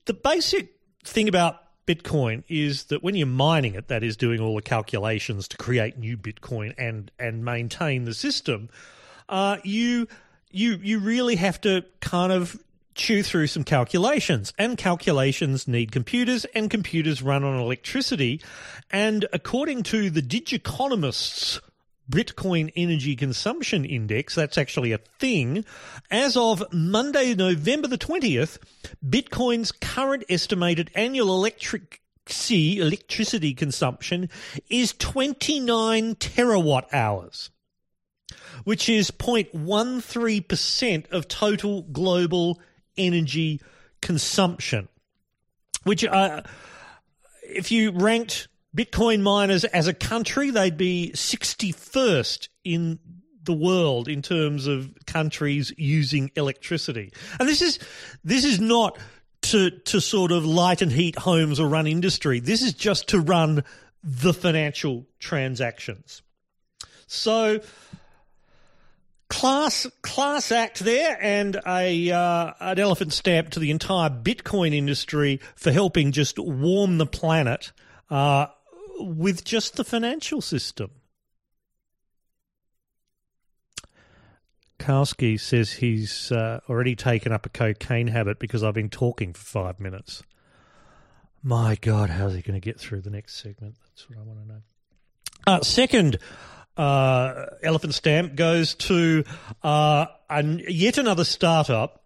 The 0.05 0.13
basic 0.13 0.73
thing 1.03 1.27
about 1.27 1.61
Bitcoin 1.85 2.43
is 2.49 2.85
that 2.85 3.01
when 3.01 3.15
you're 3.15 3.27
mining 3.27 3.75
it, 3.75 3.87
that 3.87 4.03
is 4.03 4.17
doing 4.17 4.41
all 4.41 4.55
the 4.55 4.61
calculations 4.61 5.47
to 5.47 5.57
create 5.57 5.97
new 5.97 6.17
Bitcoin 6.17 6.73
and 6.77 7.11
and 7.17 7.43
maintain 7.43 8.03
the 8.03 8.13
system, 8.13 8.69
uh, 9.29 9.57
you 9.63 10.07
you 10.51 10.79
you 10.81 10.99
really 10.99 11.35
have 11.35 11.59
to 11.61 11.83
kind 12.01 12.31
of 12.31 12.61
chew 12.95 13.21
through 13.21 13.47
some 13.47 13.63
calculations 13.63 14.53
and 14.57 14.77
calculations 14.77 15.67
need 15.67 15.91
computers 15.91 16.45
and 16.55 16.71
computers 16.71 17.21
run 17.21 17.43
on 17.43 17.59
electricity 17.59 18.41
and 18.89 19.25
according 19.31 19.83
to 19.83 20.09
the 20.09 20.21
Digiconomist's 20.21 21.59
Bitcoin 22.09 22.71
Energy 22.77 23.17
Consumption 23.17 23.83
Index, 23.83 24.33
that's 24.33 24.57
actually 24.57 24.93
a 24.93 24.97
thing. 24.97 25.65
As 26.09 26.37
of 26.37 26.63
Monday, 26.71 27.35
November 27.35 27.89
the 27.89 27.97
20th, 27.97 28.59
Bitcoin's 29.05 29.73
current 29.73 30.23
estimated 30.29 30.89
annual 30.95 31.35
electric 31.35 32.01
electricity 32.49 33.53
consumption 33.53 34.29
is 34.69 34.93
29 34.93 36.15
terawatt 36.15 36.93
hours 36.93 37.49
which 38.68 38.89
is 38.89 39.11
0.13% 39.11 41.11
of 41.13 41.28
total 41.30 41.84
global 41.84 42.59
energy 42.97 43.61
consumption. 44.01 44.89
Which, 45.86 46.03
uh, 46.03 46.41
if 47.43 47.72
you 47.72 47.91
ranked 47.91 48.49
Bitcoin 48.76 49.22
miners 49.22 49.63
as 49.63 49.88
a 49.88 49.93
country, 49.93 50.49
they'd 50.49 50.76
be 50.76 51.13
61st 51.15 52.49
in 52.65 52.99
the 53.41 53.53
world 53.53 54.09
in 54.09 54.22
terms 54.22 54.68
of 54.68 54.91
countries 55.05 55.72
using 55.78 56.30
electricity. 56.36 57.13
And 57.39 57.47
this 57.47 57.61
is 57.61 57.80
this 58.26 58.43
is 58.43 58.59
not 58.59 58.99
to 59.43 59.70
to 59.70 60.01
sort 60.01 60.34
of 60.34 60.45
light 60.45 60.82
and 60.82 60.91
heat 60.91 61.18
homes 61.18 61.61
or 61.61 61.70
run 61.70 61.88
industry. 61.88 62.41
This 62.41 62.61
is 62.61 62.74
just 62.74 63.07
to 63.09 63.22
run 63.22 63.63
the 64.03 64.34
financial 64.34 65.05
transactions. 65.20 66.22
So 67.07 67.61
class 69.30 69.88
class 70.01 70.51
act 70.51 70.80
there 70.80 71.17
and 71.21 71.59
a 71.65 72.11
uh, 72.11 72.53
an 72.59 72.80
elephant 72.80 73.13
stamp 73.13 73.49
to 73.51 73.59
the 73.59 73.71
entire 73.71 74.09
Bitcoin 74.09 74.73
industry 74.73 75.39
for 75.55 75.71
helping 75.71 76.11
just 76.11 76.39
warm 76.39 76.97
the 76.97 77.05
planet 77.05 77.71
uh, 78.09 78.47
with 78.99 79.43
just 79.43 79.75
the 79.75 79.84
financial 79.84 80.41
system. 80.41 80.91
Karski 84.80 85.39
says 85.39 85.73
he's 85.73 86.32
uh, 86.32 86.59
already 86.69 86.95
taken 86.95 87.32
up 87.32 87.45
a 87.45 87.49
cocaine 87.49 88.07
habit 88.07 88.39
because 88.39 88.63
I've 88.63 88.75
been 88.75 88.89
talking 88.89 89.34
for 89.34 89.43
five 89.43 89.80
minutes. 89.80 90.23
My 91.43 91.75
God, 91.75 92.09
how's 92.09 92.34
he 92.36 92.41
going 92.41 92.59
to 92.59 92.63
get 92.63 92.80
through 92.80 93.01
the 93.01 93.09
next 93.09 93.36
segment? 93.36 93.75
That's 93.84 94.09
what 94.09 94.19
I 94.19 94.21
want 94.21 94.39
to 94.41 94.47
know. 94.47 94.61
Uh, 95.45 95.61
second 95.61 96.19
uh, 96.78 97.45
elephant 97.63 97.93
stamp 97.93 98.36
goes 98.36 98.75
to 98.75 99.23
uh, 99.63 100.05
an, 100.30 100.61
yet 100.67 100.97
another 100.97 101.23
startup, 101.23 102.03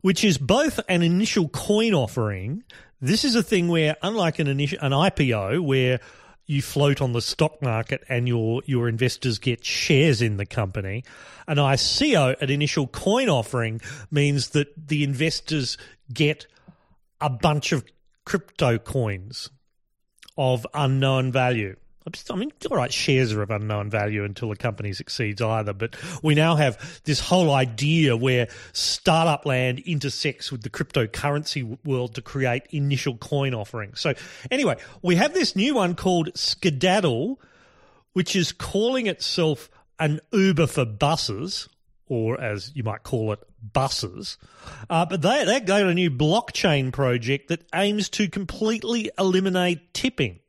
which 0.00 0.24
is 0.24 0.38
both 0.38 0.80
an 0.88 1.02
initial 1.02 1.48
coin 1.48 1.94
offering. 1.94 2.64
This 3.00 3.24
is 3.24 3.34
a 3.34 3.42
thing 3.42 3.68
where, 3.68 3.96
unlike 4.02 4.38
an 4.38 4.48
initial 4.48 4.78
an 4.80 4.92
IPO, 4.92 5.64
where 5.64 6.00
you 6.46 6.60
float 6.60 7.00
on 7.00 7.12
the 7.12 7.22
stock 7.22 7.62
market 7.62 8.02
and 8.08 8.26
your 8.26 8.62
your 8.66 8.88
investors 8.88 9.38
get 9.38 9.64
shares 9.64 10.20
in 10.20 10.36
the 10.36 10.46
company, 10.46 11.04
an 11.46 11.56
ICO, 11.56 12.40
an 12.40 12.50
initial 12.50 12.86
coin 12.86 13.28
offering, 13.28 13.80
means 14.10 14.50
that 14.50 14.88
the 14.88 15.04
investors 15.04 15.78
get 16.12 16.46
a 17.20 17.30
bunch 17.30 17.72
of 17.72 17.84
crypto 18.24 18.78
coins 18.78 19.50
of 20.36 20.66
unknown 20.74 21.30
value. 21.30 21.76
I 22.30 22.36
mean, 22.36 22.52
all 22.70 22.76
right, 22.76 22.92
shares 22.92 23.32
are 23.32 23.42
of 23.42 23.50
unknown 23.50 23.90
value 23.90 24.24
until 24.24 24.50
a 24.50 24.56
company 24.56 24.92
succeeds 24.92 25.40
either. 25.40 25.72
But 25.72 25.96
we 26.22 26.34
now 26.34 26.56
have 26.56 27.00
this 27.04 27.20
whole 27.20 27.52
idea 27.52 28.16
where 28.16 28.48
startup 28.72 29.46
land 29.46 29.80
intersects 29.80 30.50
with 30.50 30.62
the 30.62 30.70
cryptocurrency 30.70 31.78
world 31.84 32.14
to 32.16 32.22
create 32.22 32.64
initial 32.70 33.16
coin 33.16 33.54
offerings. 33.54 34.00
So 34.00 34.14
anyway, 34.50 34.76
we 35.02 35.16
have 35.16 35.32
this 35.32 35.54
new 35.54 35.74
one 35.76 35.94
called 35.94 36.30
Skedaddle, 36.34 37.40
which 38.14 38.34
is 38.34 38.52
calling 38.52 39.06
itself 39.06 39.70
an 39.98 40.20
Uber 40.32 40.66
for 40.66 40.84
buses, 40.84 41.68
or 42.08 42.40
as 42.40 42.72
you 42.74 42.82
might 42.82 43.04
call 43.04 43.32
it, 43.32 43.38
buses. 43.72 44.38
Uh, 44.90 45.06
but 45.06 45.22
they, 45.22 45.44
they've 45.44 45.64
got 45.64 45.82
a 45.82 45.94
new 45.94 46.10
blockchain 46.10 46.92
project 46.92 47.48
that 47.48 47.64
aims 47.74 48.08
to 48.08 48.28
completely 48.28 49.10
eliminate 49.16 49.94
tipping. 49.94 50.40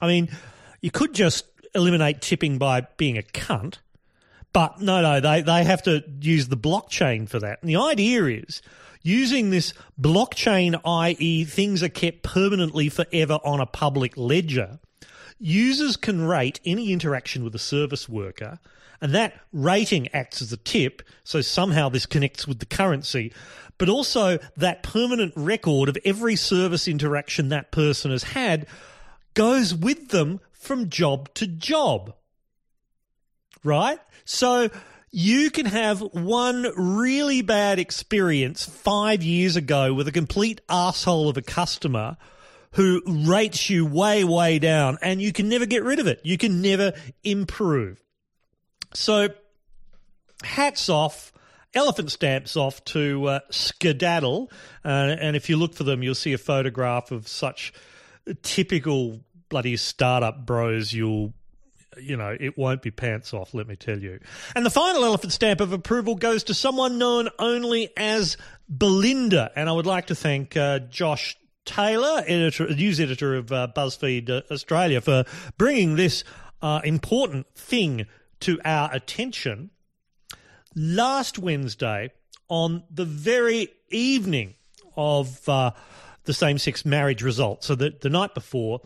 I 0.00 0.06
mean, 0.06 0.30
you 0.80 0.90
could 0.90 1.14
just 1.14 1.46
eliminate 1.74 2.20
tipping 2.20 2.58
by 2.58 2.82
being 2.96 3.18
a 3.18 3.22
cunt, 3.22 3.78
but 4.52 4.80
no, 4.80 5.00
no, 5.00 5.20
they, 5.20 5.42
they 5.42 5.64
have 5.64 5.82
to 5.84 6.02
use 6.20 6.48
the 6.48 6.56
blockchain 6.56 7.28
for 7.28 7.38
that. 7.38 7.60
And 7.62 7.68
the 7.68 7.76
idea 7.76 8.24
is 8.24 8.62
using 9.02 9.50
this 9.50 9.72
blockchain, 10.00 10.80
i.e., 10.84 11.44
things 11.44 11.82
are 11.82 11.88
kept 11.88 12.22
permanently 12.22 12.88
forever 12.88 13.38
on 13.44 13.60
a 13.60 13.66
public 13.66 14.16
ledger. 14.16 14.78
Users 15.38 15.96
can 15.96 16.22
rate 16.22 16.60
any 16.64 16.92
interaction 16.92 17.44
with 17.44 17.54
a 17.54 17.58
service 17.58 18.08
worker, 18.08 18.58
and 19.00 19.14
that 19.14 19.40
rating 19.52 20.08
acts 20.08 20.42
as 20.42 20.52
a 20.52 20.58
tip. 20.58 21.02
So 21.24 21.40
somehow 21.40 21.88
this 21.88 22.04
connects 22.04 22.46
with 22.46 22.58
the 22.58 22.66
currency, 22.66 23.32
but 23.78 23.88
also 23.88 24.38
that 24.56 24.82
permanent 24.82 25.32
record 25.36 25.88
of 25.88 25.96
every 26.04 26.36
service 26.36 26.86
interaction 26.86 27.48
that 27.48 27.70
person 27.70 28.10
has 28.10 28.24
had 28.24 28.66
goes 29.32 29.74
with 29.74 30.08
them 30.08 30.40
from 30.60 30.90
job 30.90 31.32
to 31.34 31.46
job. 31.46 32.14
Right? 33.64 33.98
So 34.24 34.70
you 35.10 35.50
can 35.50 35.66
have 35.66 36.00
one 36.00 36.66
really 36.76 37.42
bad 37.42 37.78
experience 37.78 38.64
five 38.64 39.22
years 39.22 39.56
ago 39.56 39.92
with 39.92 40.06
a 40.06 40.12
complete 40.12 40.60
asshole 40.68 41.28
of 41.28 41.36
a 41.36 41.42
customer 41.42 42.16
who 42.72 43.02
rates 43.06 43.68
you 43.68 43.84
way, 43.84 44.22
way 44.22 44.60
down, 44.60 44.98
and 45.02 45.20
you 45.20 45.32
can 45.32 45.48
never 45.48 45.66
get 45.66 45.82
rid 45.82 45.98
of 45.98 46.06
it. 46.06 46.20
You 46.22 46.38
can 46.38 46.62
never 46.62 46.92
improve. 47.24 48.00
So, 48.94 49.30
hats 50.44 50.88
off, 50.88 51.32
elephant 51.74 52.12
stamps 52.12 52.56
off 52.56 52.84
to 52.84 53.26
uh, 53.26 53.40
Skedaddle. 53.50 54.52
Uh, 54.84 55.16
and 55.20 55.34
if 55.34 55.50
you 55.50 55.56
look 55.56 55.74
for 55.74 55.82
them, 55.82 56.04
you'll 56.04 56.14
see 56.14 56.32
a 56.32 56.38
photograph 56.38 57.10
of 57.10 57.26
such 57.26 57.72
typical 58.42 59.20
bloody 59.50 59.76
startup 59.76 60.46
bros, 60.46 60.94
you'll 60.94 61.34
you 61.98 62.16
know, 62.16 62.36
it 62.38 62.56
won't 62.56 62.82
be 62.82 62.90
pants 62.90 63.34
off, 63.34 63.52
let 63.52 63.66
me 63.66 63.76
tell 63.76 63.98
you. 63.98 64.20
And 64.54 64.64
the 64.64 64.70
final 64.70 65.04
elephant 65.04 65.32
stamp 65.32 65.60
of 65.60 65.72
approval 65.72 66.14
goes 66.14 66.44
to 66.44 66.54
someone 66.54 66.98
known 66.98 67.28
only 67.38 67.90
as 67.96 68.36
Belinda. 68.68 69.50
And 69.56 69.68
I 69.68 69.72
would 69.72 69.86
like 69.86 70.06
to 70.06 70.14
thank 70.14 70.56
uh, 70.56 70.78
Josh 70.78 71.36
Taylor, 71.64 72.22
editor, 72.26 72.72
news 72.74 73.00
editor 73.00 73.34
of 73.34 73.52
uh, 73.52 73.68
BuzzFeed 73.74 74.30
uh, 74.30 74.42
Australia, 74.50 75.00
for 75.00 75.24
bringing 75.58 75.96
this 75.96 76.24
uh, 76.62 76.80
important 76.84 77.52
thing 77.54 78.06
to 78.40 78.60
our 78.64 78.94
attention. 78.94 79.70
Last 80.76 81.38
Wednesday, 81.38 82.12
on 82.48 82.84
the 82.90 83.04
very 83.04 83.68
evening 83.88 84.54
of 84.96 85.48
uh, 85.48 85.72
the 86.24 86.34
same 86.34 86.58
sex 86.58 86.84
marriage 86.84 87.22
result. 87.22 87.64
So 87.64 87.74
the, 87.74 87.94
the 88.00 88.10
night 88.10 88.34
before, 88.34 88.80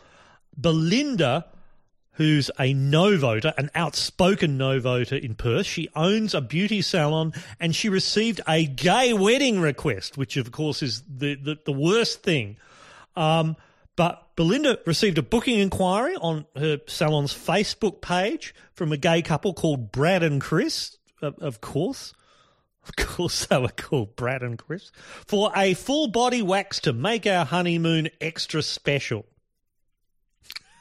Belinda, 0.57 1.46
who's 2.12 2.50
a 2.59 2.72
no 2.72 3.16
voter, 3.16 3.52
an 3.59 3.70
outspoken 3.74 4.57
no 4.57 4.80
voter 4.80 5.16
in 5.16 5.34
Perth, 5.34 5.66
she 5.66 5.88
owns 5.94 6.34
a 6.34 6.40
beauty 6.40 6.80
salon 6.82 7.32
and 7.59 7.74
she 7.74 7.88
received 7.88 8.40
a 8.48 8.64
gay 8.64 9.12
wedding 9.12 9.61
request, 9.61 10.16
which 10.16 10.36
of 10.36 10.52
course 10.52 10.82
is 10.82 11.02
the, 11.09 11.34
the, 11.34 11.59
the 11.64 11.72
worst 11.72 12.22
thing. 12.22 12.57
Um, 13.16 13.57
but 13.96 14.28
Belinda 14.36 14.78
received 14.86 15.18
a 15.18 15.22
booking 15.22 15.59
inquiry 15.61 16.16
on 16.16 16.46
her 16.57 16.80
salon's 16.86 17.32
Facebook 17.32 18.00
page 18.00 18.55
from 18.72 18.92
a 18.92 18.96
gay 18.96 19.22
couple 19.22 19.55
called 19.55 19.92
Brad 19.92 20.22
and 20.22 20.40
Chris, 20.40 20.98
of, 21.22 21.38
of 21.38 21.61
course. 21.61 22.12
Of 22.86 22.96
course, 22.96 23.46
they 23.46 23.57
were 23.57 23.68
called 23.68 24.14
Brad 24.14 24.42
and 24.42 24.59
Chris, 24.59 24.92
for 25.26 25.50
a 25.57 25.72
full 25.72 26.09
body 26.09 26.42
wax 26.42 26.80
to 26.80 26.92
make 26.92 27.26
our 27.26 27.46
honeymoon 27.46 28.11
extra 28.20 28.62
special. 28.62 29.24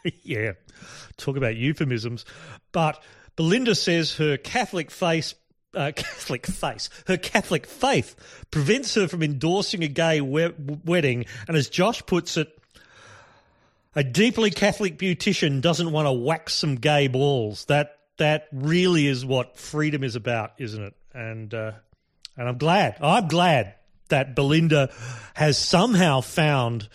yeah, 0.23 0.53
talk 1.17 1.37
about 1.37 1.55
euphemisms. 1.55 2.25
But 2.71 3.01
Belinda 3.35 3.75
says 3.75 4.15
her 4.17 4.37
Catholic 4.37 4.91
face 4.91 5.35
uh, 5.75 5.91
Catholic 5.95 6.45
face. 6.45 6.89
Her 7.07 7.17
Catholic 7.17 7.65
faith 7.65 8.15
prevents 8.51 8.95
her 8.95 9.07
from 9.07 9.23
endorsing 9.23 9.83
a 9.83 9.87
gay 9.87 10.21
we- 10.21 10.53
wedding, 10.85 11.25
and 11.47 11.57
as 11.57 11.69
Josh 11.69 12.05
puts 12.05 12.37
it, 12.37 12.57
a 13.95 14.03
deeply 14.03 14.51
Catholic 14.51 14.97
beautician 14.97 15.61
doesn't 15.61 15.91
want 15.91 16.07
to 16.07 16.11
wax 16.11 16.53
some 16.53 16.75
gay 16.75 17.07
balls. 17.07 17.65
That 17.65 17.97
that 18.17 18.47
really 18.51 19.07
is 19.07 19.25
what 19.25 19.57
freedom 19.57 20.03
is 20.03 20.15
about, 20.15 20.53
isn't 20.57 20.83
it? 20.83 20.93
And 21.13 21.53
uh, 21.53 21.73
and 22.37 22.47
I'm 22.47 22.57
glad. 22.57 22.97
I'm 23.01 23.27
glad 23.27 23.75
that 24.09 24.35
Belinda 24.35 24.91
has 25.33 25.57
somehow 25.57 26.21
found 26.21 26.89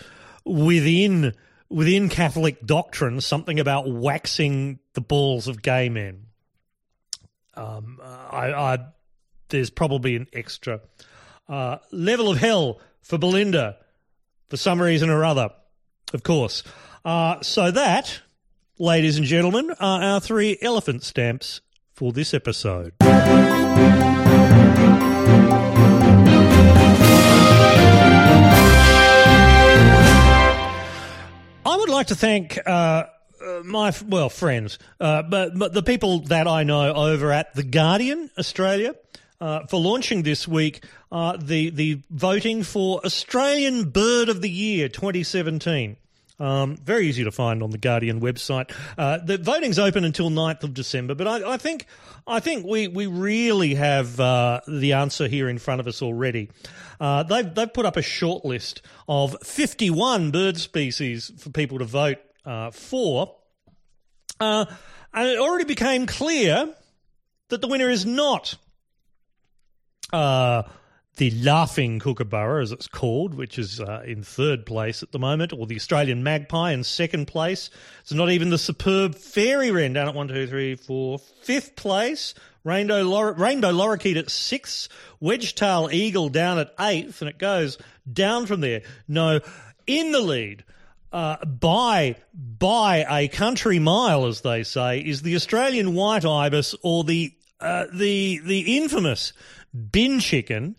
within 0.45 1.35
within 1.71 2.09
Catholic 2.09 2.65
doctrine 2.65 3.21
something 3.21 3.61
about 3.61 3.91
waxing 3.91 4.79
the 4.95 5.01
balls 5.01 5.49
of 5.49 5.63
gay 5.63 5.89
men. 5.89 6.27
Um, 7.55 8.01
I, 8.03 8.53
I 8.53 8.79
there's 9.49 9.71
probably 9.71 10.17
an 10.17 10.27
extra 10.33 10.81
uh, 11.49 11.79
level 11.91 12.31
of 12.31 12.39
hell 12.39 12.81
for 13.03 13.19
Belinda 13.19 13.77
for 14.49 14.57
some 14.57 14.81
reason 14.81 15.11
or 15.11 15.25
other, 15.25 15.51
of 16.13 16.23
course. 16.23 16.63
Uh, 17.05 17.41
so 17.43 17.71
that, 17.71 18.21
ladies 18.79 19.17
and 19.19 19.27
gentlemen, 19.27 19.71
are 19.81 20.03
our 20.03 20.21
three 20.21 20.59
elephant 20.61 21.03
stamps 21.03 21.61
for 21.95 22.13
this 22.13 22.35
episode. 22.35 22.93
I 31.69 31.77
would 31.77 31.91
like 31.91 32.07
to 32.07 32.15
thank 32.15 32.59
uh, 32.67 32.71
uh, 32.71 33.61
my 33.63 33.93
well 34.07 34.31
friends, 34.31 34.79
uh, 34.99 35.21
but, 35.21 35.59
but 35.59 35.75
the 35.75 35.83
people 35.83 36.21
that 36.21 36.49
I 36.49 36.63
know 36.63 36.95
over 36.95 37.31
at 37.31 37.55
the 37.55 37.63
Guardian 37.63 38.31
Australia 38.39 38.95
uh, 39.39 39.67
for 39.67 39.79
launching 39.79 40.23
this 40.23 40.49
week 40.49 40.83
uh, 41.13 41.37
the 41.37 41.69
the 41.69 42.01
voting 42.09 42.63
for 42.63 43.05
Australian 43.05 43.91
Bird 43.91 44.31
of 44.31 44.41
the 44.41 44.49
Year 44.49 44.89
2017. 44.89 45.98
Um, 46.41 46.77
very 46.77 47.09
easy 47.09 47.25
to 47.25 47.33
find 47.33 47.63
on 47.63 47.71
the 47.71 47.79
Guardian 47.79 48.21
website. 48.21 48.73
Uh, 48.97 49.19
the 49.19 49.39
voting's 49.39 49.79
open 49.79 50.05
until 50.05 50.31
9th 50.31 50.63
of 50.63 50.73
December, 50.73 51.15
but 51.17 51.27
I, 51.27 51.55
I 51.55 51.57
think 51.57 51.87
I 52.29 52.39
think 52.39 52.65
we, 52.65 52.87
we 52.87 53.07
really 53.07 53.75
have 53.75 54.21
uh, 54.21 54.61
the 54.69 54.93
answer 54.93 55.27
here 55.27 55.49
in 55.49 55.59
front 55.59 55.81
of 55.81 55.89
us 55.89 56.01
already. 56.01 56.51
Uh, 57.01 57.25
they've 57.25 57.53
they've 57.53 57.73
put 57.73 57.87
up 57.87 57.97
a 57.97 58.03
short 58.03 58.45
list 58.45 58.83
of 59.09 59.37
51 59.43 60.31
bird 60.31 60.59
species 60.59 61.33
for 61.39 61.51
people 61.51 61.79
to 61.79 61.85
vote 61.85 62.19
uh, 62.45 62.71
for, 62.71 63.35
uh, 64.39 64.67
and 65.13 65.29
it 65.29 65.39
already 65.39 65.65
became 65.65 66.07
clear 66.07 66.73
that 67.49 67.61
the 67.61 67.69
winner 67.69 67.89
is 67.91 68.07
not 68.07 68.55
uh, 70.13 70.63
the 71.19 71.31
laughing 71.31 71.99
kookaburra, 71.99 72.63
as 72.63 72.73
it's 72.73 72.89
called, 72.89 73.35
which 73.35 73.59
is 73.59 73.81
uh, 73.81 74.03
in 74.07 74.23
third 74.23 74.65
place 74.65 75.03
at 75.03 75.13
the 75.13 75.19
moment, 75.19 75.53
or 75.53 75.67
the 75.67 75.77
Australian 75.77 76.23
magpie 76.23 76.73
in 76.73 76.83
second 76.85 77.27
place. 77.27 77.71
It's 78.01 78.13
not 78.13 78.31
even 78.31 78.51
the 78.51 78.59
superb 78.59 79.15
fairy 79.15 79.71
wren 79.71 79.93
down 79.93 80.09
at 80.09 80.15
one, 80.15 80.29
two, 80.29 80.47
three, 80.47 80.75
four, 80.77 81.19
fifth 81.19 81.77
place. 81.77 82.35
Rainbow, 82.65 83.03
lor- 83.03 83.33
rainbow 83.33 83.73
lorikeet 83.73 84.17
at 84.17 84.31
sixth. 84.31 84.89
Wedgetail 85.23 85.93
eagle 85.93 86.29
down 86.29 86.59
at 86.59 86.75
eighth, 86.81 87.21
and 87.21 87.29
it 87.29 87.39
goes 87.39 87.79
down 88.11 88.47
from 88.47 88.61
there. 88.61 88.83
No, 89.07 89.41
in 89.87 90.13
the 90.13 90.21
lead. 90.21 90.65
Uh, 91.11 91.43
by 91.47 92.17
by 92.35 93.07
a 93.09 93.29
country 93.29 93.79
mile, 93.79 94.27
as 94.27 94.43
they 94.43 94.63
say, 94.63 94.99
is 94.99 95.23
the 95.23 95.35
Australian 95.37 95.95
white 95.95 96.27
ibis 96.27 96.75
or 96.83 97.03
the 97.03 97.33
uh, 97.61 97.87
the 97.93 98.41
the 98.45 98.77
infamous 98.77 99.33
bin 99.91 100.21
chicken. 100.21 100.77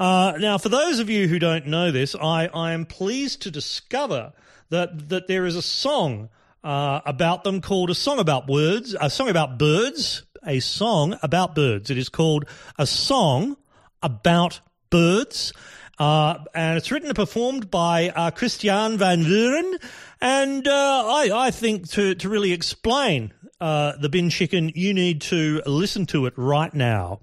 Uh, 0.00 0.32
now, 0.38 0.56
for 0.56 0.70
those 0.70 0.98
of 0.98 1.10
you 1.10 1.28
who 1.28 1.38
don't 1.38 1.66
know 1.66 1.90
this, 1.90 2.14
I, 2.14 2.46
I 2.54 2.72
am 2.72 2.86
pleased 2.86 3.42
to 3.42 3.50
discover 3.50 4.32
that 4.70 5.10
that 5.10 5.26
there 5.26 5.44
is 5.44 5.56
a 5.56 5.62
song 5.62 6.30
uh, 6.64 7.02
about 7.04 7.44
them 7.44 7.60
called 7.60 7.90
a 7.90 7.94
song 7.94 8.18
about 8.18 8.48
words, 8.48 8.96
a 8.98 9.10
song 9.10 9.28
about 9.28 9.58
birds, 9.58 10.22
a 10.42 10.60
song 10.60 11.18
about 11.22 11.54
birds. 11.54 11.90
It 11.90 11.98
is 11.98 12.08
called 12.08 12.46
a 12.78 12.86
song 12.86 13.58
about 14.02 14.60
birds. 14.88 15.52
Uh, 15.98 16.44
and 16.54 16.78
it's 16.78 16.90
written 16.90 17.10
and 17.10 17.16
performed 17.16 17.70
by 17.70 18.08
uh, 18.08 18.30
Christian 18.30 18.96
van 18.96 19.22
Vuuren. 19.22 19.74
And 20.18 20.66
uh, 20.66 21.04
I, 21.08 21.30
I 21.34 21.50
think 21.50 21.90
to, 21.90 22.14
to 22.14 22.28
really 22.30 22.54
explain 22.54 23.34
uh, 23.60 23.98
the 24.00 24.08
bin 24.08 24.30
chicken, 24.30 24.72
you 24.74 24.94
need 24.94 25.20
to 25.22 25.60
listen 25.66 26.06
to 26.06 26.24
it 26.24 26.32
right 26.38 26.72
now. 26.72 27.20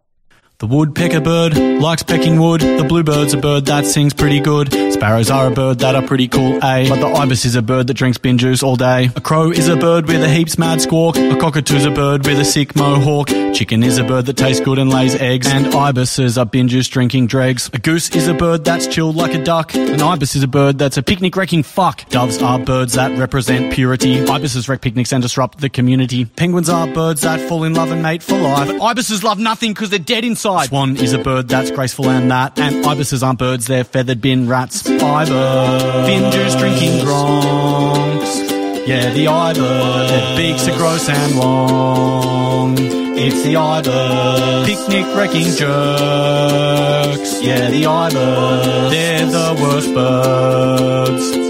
The 0.60 0.66
woodpecker 0.66 1.22
bird 1.22 1.56
likes 1.56 2.02
pecking 2.02 2.40
wood. 2.40 2.62
The 2.62 2.84
bluebird's 2.84 3.36
a 3.36 3.38
bird 3.38 3.68
that 3.68 3.86
sings 3.86 4.12
pretty 4.16 4.40
good. 4.40 4.74
Sparrows 4.92 5.30
are 5.30 5.46
a 5.46 5.52
bird 5.52 5.78
that 5.80 5.94
are 5.94 6.02
pretty 6.02 6.28
cool, 6.28 6.56
eh? 6.66 6.90
But 6.90 7.00
the 7.00 7.06
ibis 7.06 7.46
is 7.46 7.56
a 7.56 7.62
bird 7.62 7.86
that 7.86 7.94
drinks 7.94 8.18
bin 8.18 8.40
juice 8.40 8.64
all 8.64 8.76
day. 8.76 9.12
A 9.16 9.22
crow 9.22 9.52
is 9.52 9.68
a 9.68 9.76
bird 9.76 10.08
with 10.08 10.24
a 10.24 10.28
heaps 10.28 10.58
mad 10.58 10.82
squawk. 10.82 11.16
A 11.16 11.38
cockatoo's 11.38 11.86
a 11.86 11.92
bird 11.92 12.26
with 12.26 12.40
a 12.40 12.44
sick 12.44 12.76
mohawk. 12.76 13.28
Chicken 13.54 13.84
is 13.84 14.00
a 14.00 14.04
bird 14.04 14.26
that 14.26 14.38
tastes 14.38 14.66
good 14.66 14.80
and 14.80 14.90
lays 14.90 15.14
eggs. 15.14 15.46
And 15.46 15.68
ibises 15.68 16.40
are 16.40 16.46
bin 16.48 16.70
juice 16.70 16.88
drinking 16.88 17.28
dregs. 17.28 17.70
A 17.74 17.78
goose 17.78 18.10
is 18.16 18.28
a 18.28 18.34
bird 18.34 18.66
that's 18.66 18.88
chilled 18.88 19.16
like 19.16 19.36
a 19.36 19.44
duck. 19.44 19.76
An 19.76 20.02
ibis 20.02 20.36
is 20.36 20.42
a 20.42 20.48
bird 20.48 20.80
that's 20.80 20.98
a 20.98 21.04
picnic 21.04 21.36
wrecking 21.36 21.62
fuck. 21.62 22.10
Doves 22.10 22.42
are 22.42 22.58
birds 22.58 22.94
that 22.94 23.16
represent 23.20 23.72
purity. 23.74 24.28
Ibises 24.28 24.68
wreck 24.68 24.82
picnics 24.82 25.14
and 25.14 25.22
disrupt 25.22 25.60
the 25.60 25.70
community. 25.70 26.26
Penguins 26.26 26.68
are 26.68 26.88
birds 26.88 27.22
that 27.22 27.40
fall 27.42 27.64
in 27.64 27.76
love 27.76 27.92
and 27.92 28.02
mate 28.02 28.24
for 28.24 28.40
life. 28.40 28.70
But 28.70 28.82
ibises 28.82 29.24
love 29.24 29.38
nothing 29.38 29.74
because 29.76 29.92
they're 29.92 30.00
dead 30.00 30.26
inside. 30.26 30.47
Swan 30.68 30.98
is 30.98 31.14
a 31.14 31.20
bird 31.20 31.48
that's 31.48 31.72
graceful 31.72 32.10
and 32.10 32.32
that. 32.32 32.58
And 32.60 32.86
ibises 32.86 33.24
aren't 33.24 33.40
birds, 33.40 33.68
they're 33.68 33.84
feathered 33.84 34.22
bin 34.22 34.48
rats. 34.48 34.88
Ibis. 34.88 36.08
Bin 36.08 36.32
juice 36.32 36.56
drinking 36.56 37.06
gronks. 37.06 38.88
Yeah, 38.88 39.10
the 39.12 39.28
ibis. 39.28 40.10
Their 40.10 40.38
beaks 40.38 40.68
are 40.68 40.78
gross 40.78 41.10
and 41.10 41.36
long. 41.38 42.76
It's 43.20 43.44
the 43.44 43.56
ibis. 43.58 44.66
Picnic 44.68 45.06
wrecking 45.16 45.48
jerks. 45.56 47.42
Yeah, 47.42 47.70
the 47.70 47.86
ibis. 47.86 48.92
They're 48.92 49.26
the 49.26 49.58
worst 49.62 49.94
birds. 49.94 51.47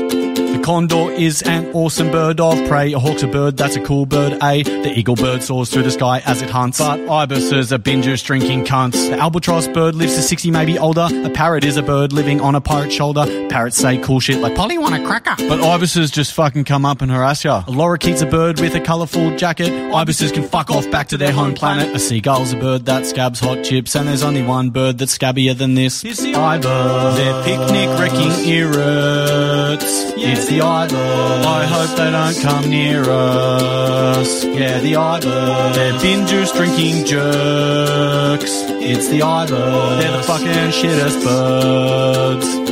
Condor 0.67 1.13
is 1.13 1.41
an 1.43 1.65
awesome 1.71 2.11
bird 2.11 2.41
of 2.41 2.57
prey. 2.67 2.91
A 2.91 2.99
hawk's 2.99 3.23
a 3.23 3.27
bird, 3.27 3.55
that's 3.55 3.77
a 3.77 3.81
cool 3.81 4.05
bird, 4.05 4.33
eh? 4.43 4.63
The 4.63 4.91
eagle 4.99 5.15
bird 5.15 5.41
soars 5.41 5.69
through 5.69 5.83
the 5.83 5.91
sky 5.91 6.21
as 6.25 6.41
it 6.41 6.49
hunts. 6.49 6.79
But 6.79 7.07
ibises 7.07 7.71
are 7.71 7.77
bin 7.77 8.01
juice 8.01 8.21
drinking 8.21 8.65
cunts. 8.65 9.09
The 9.09 9.17
albatross 9.17 9.69
bird 9.69 9.95
lives 9.95 10.15
to 10.15 10.21
60, 10.21 10.51
maybe 10.51 10.77
older. 10.77 11.07
A 11.09 11.29
parrot 11.29 11.63
is 11.63 11.77
a 11.77 11.81
bird 11.81 12.11
living 12.11 12.41
on 12.41 12.53
a 12.53 12.59
pirate's 12.59 12.93
shoulder. 12.93 13.23
Parrots 13.47 13.77
say 13.77 13.97
cool 13.99 14.19
shit 14.19 14.39
like, 14.39 14.55
Polly 14.55 14.77
want 14.77 14.93
a 14.93 15.07
cracker. 15.07 15.35
But 15.47 15.61
ibises 15.61 16.11
just 16.11 16.33
fucking 16.33 16.65
come 16.65 16.83
up 16.83 17.01
and 17.01 17.09
harass 17.09 17.45
ya. 17.45 17.63
A 17.65 17.71
lorikeet's 17.71 18.21
a 18.21 18.25
bird 18.25 18.59
with 18.59 18.75
a 18.75 18.81
colourful 18.81 19.37
jacket. 19.37 19.71
Ibises 19.71 20.33
can 20.33 20.43
fuck 20.43 20.69
off 20.69 20.91
back 20.91 21.07
to 21.07 21.17
their 21.17 21.31
home 21.31 21.53
planet. 21.53 21.95
A 21.95 21.99
seagull's 21.99 22.51
a 22.51 22.57
bird 22.57 22.87
that 22.87 23.05
scabs 23.05 23.39
hot 23.39 23.63
chips. 23.63 23.95
And 23.95 24.05
there's 24.05 24.21
only 24.21 24.43
one 24.43 24.71
bird 24.71 24.97
that's 24.97 25.17
scabbier 25.17 25.57
than 25.57 25.75
this. 25.75 26.03
It's 26.03 26.21
the 26.21 26.35
ibis. 26.35 26.65
They're 27.15 27.43
picnic 27.45 27.87
wrecking 27.97 28.49
irrits. 28.49 30.11
It's 30.19 30.47
the 30.47 30.56
I 30.65 31.65
hope 31.65 31.97
they 31.97 32.11
don't 32.11 32.41
come 32.41 32.69
near 32.69 33.03
us. 33.09 34.43
Yeah, 34.43 34.79
the 34.79 34.95
ibis. 34.95 35.75
They're 35.75 35.99
bin 35.99 36.27
juice 36.27 36.51
drinking 36.51 37.05
jerks. 37.05 38.51
It's 38.81 39.07
the 39.09 39.21
ibis. 39.21 39.49
They're 39.51 40.17
the 40.17 40.23
fucking 40.23 40.71
shittest 40.71 41.23
birds. 41.23 42.66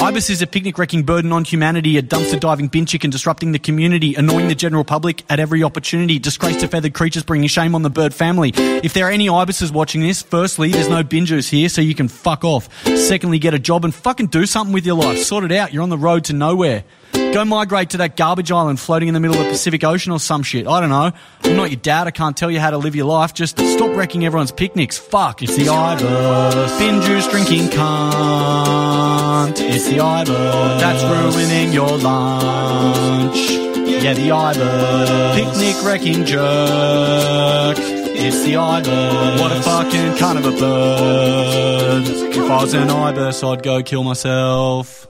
Ibis 0.00 0.30
is 0.30 0.42
a 0.42 0.46
picnic 0.46 0.78
wrecking 0.78 1.02
burden 1.02 1.32
on 1.32 1.44
humanity, 1.44 1.98
a 1.98 2.02
dumpster 2.02 2.38
diving 2.38 2.68
bin 2.68 2.86
chicken 2.86 3.10
disrupting 3.10 3.50
the 3.50 3.58
community, 3.58 4.14
annoying 4.14 4.46
the 4.46 4.54
general 4.54 4.84
public 4.84 5.24
at 5.28 5.40
every 5.40 5.64
opportunity, 5.64 6.20
disgrace 6.20 6.60
to 6.60 6.68
feathered 6.68 6.94
creatures 6.94 7.24
bringing 7.24 7.48
shame 7.48 7.74
on 7.74 7.82
the 7.82 7.90
bird 7.90 8.14
family. 8.14 8.52
If 8.54 8.94
there 8.94 9.08
are 9.08 9.10
any 9.10 9.28
ibises 9.28 9.72
watching 9.72 10.00
this, 10.00 10.22
firstly, 10.22 10.70
there's 10.70 10.88
no 10.88 11.02
bin 11.02 11.26
juice 11.26 11.48
here, 11.48 11.68
so 11.68 11.80
you 11.80 11.96
can 11.96 12.06
fuck 12.06 12.44
off. 12.44 12.68
Secondly, 12.84 13.40
get 13.40 13.54
a 13.54 13.58
job 13.58 13.84
and 13.84 13.92
fucking 13.92 14.28
do 14.28 14.46
something 14.46 14.72
with 14.72 14.86
your 14.86 14.94
life. 14.94 15.18
Sort 15.18 15.44
it 15.44 15.52
out. 15.52 15.74
You're 15.74 15.82
on 15.82 15.90
the 15.90 15.98
road 15.98 16.24
to 16.26 16.32
nowhere. 16.32 16.84
Go 17.32 17.44
migrate 17.44 17.90
to 17.90 17.98
that 17.98 18.16
garbage 18.16 18.50
island 18.50 18.80
floating 18.80 19.08
in 19.08 19.14
the 19.14 19.20
middle 19.20 19.36
of 19.36 19.44
the 19.44 19.50
Pacific 19.50 19.84
Ocean 19.84 20.12
or 20.12 20.18
some 20.18 20.42
shit. 20.42 20.66
I 20.66 20.80
don't 20.80 20.88
know. 20.88 21.12
I'm 21.44 21.56
not 21.56 21.70
your 21.70 21.78
dad. 21.78 22.06
I 22.06 22.10
can't 22.10 22.36
tell 22.36 22.50
you 22.50 22.58
how 22.58 22.70
to 22.70 22.78
live 22.78 22.96
your 22.96 23.04
life. 23.06 23.34
Just 23.34 23.58
stop 23.58 23.94
wrecking 23.94 24.24
everyone's 24.24 24.50
picnics. 24.50 24.96
Fuck. 24.96 25.42
It's 25.42 25.54
the 25.54 25.68
Ibis. 25.68 26.78
Bin 26.78 27.02
juice 27.02 27.28
drinking 27.28 27.68
cunt. 27.68 29.60
It's 29.60 29.88
the 29.88 30.00
Ibis. 30.00 30.80
That's 30.80 31.04
ruining 31.04 31.72
your 31.72 31.98
lunch. 31.98 33.50
Yeah, 34.02 34.14
the 34.14 34.30
Ibis. 34.30 35.36
Picnic 35.38 35.84
wrecking 35.84 36.24
jerk. 36.24 37.76
It's 38.20 38.42
the 38.44 38.56
Ibis. 38.56 39.40
What 39.40 39.52
a 39.52 39.62
fucking 39.62 40.16
kind 40.16 40.38
of 40.38 40.46
a 40.46 40.52
bird. 40.58 42.04
If 42.06 42.50
I 42.50 42.62
was 42.62 42.74
an 42.74 42.90
Ibis, 42.90 43.42
I'd 43.44 43.62
go 43.62 43.82
kill 43.82 44.02
myself. 44.02 45.06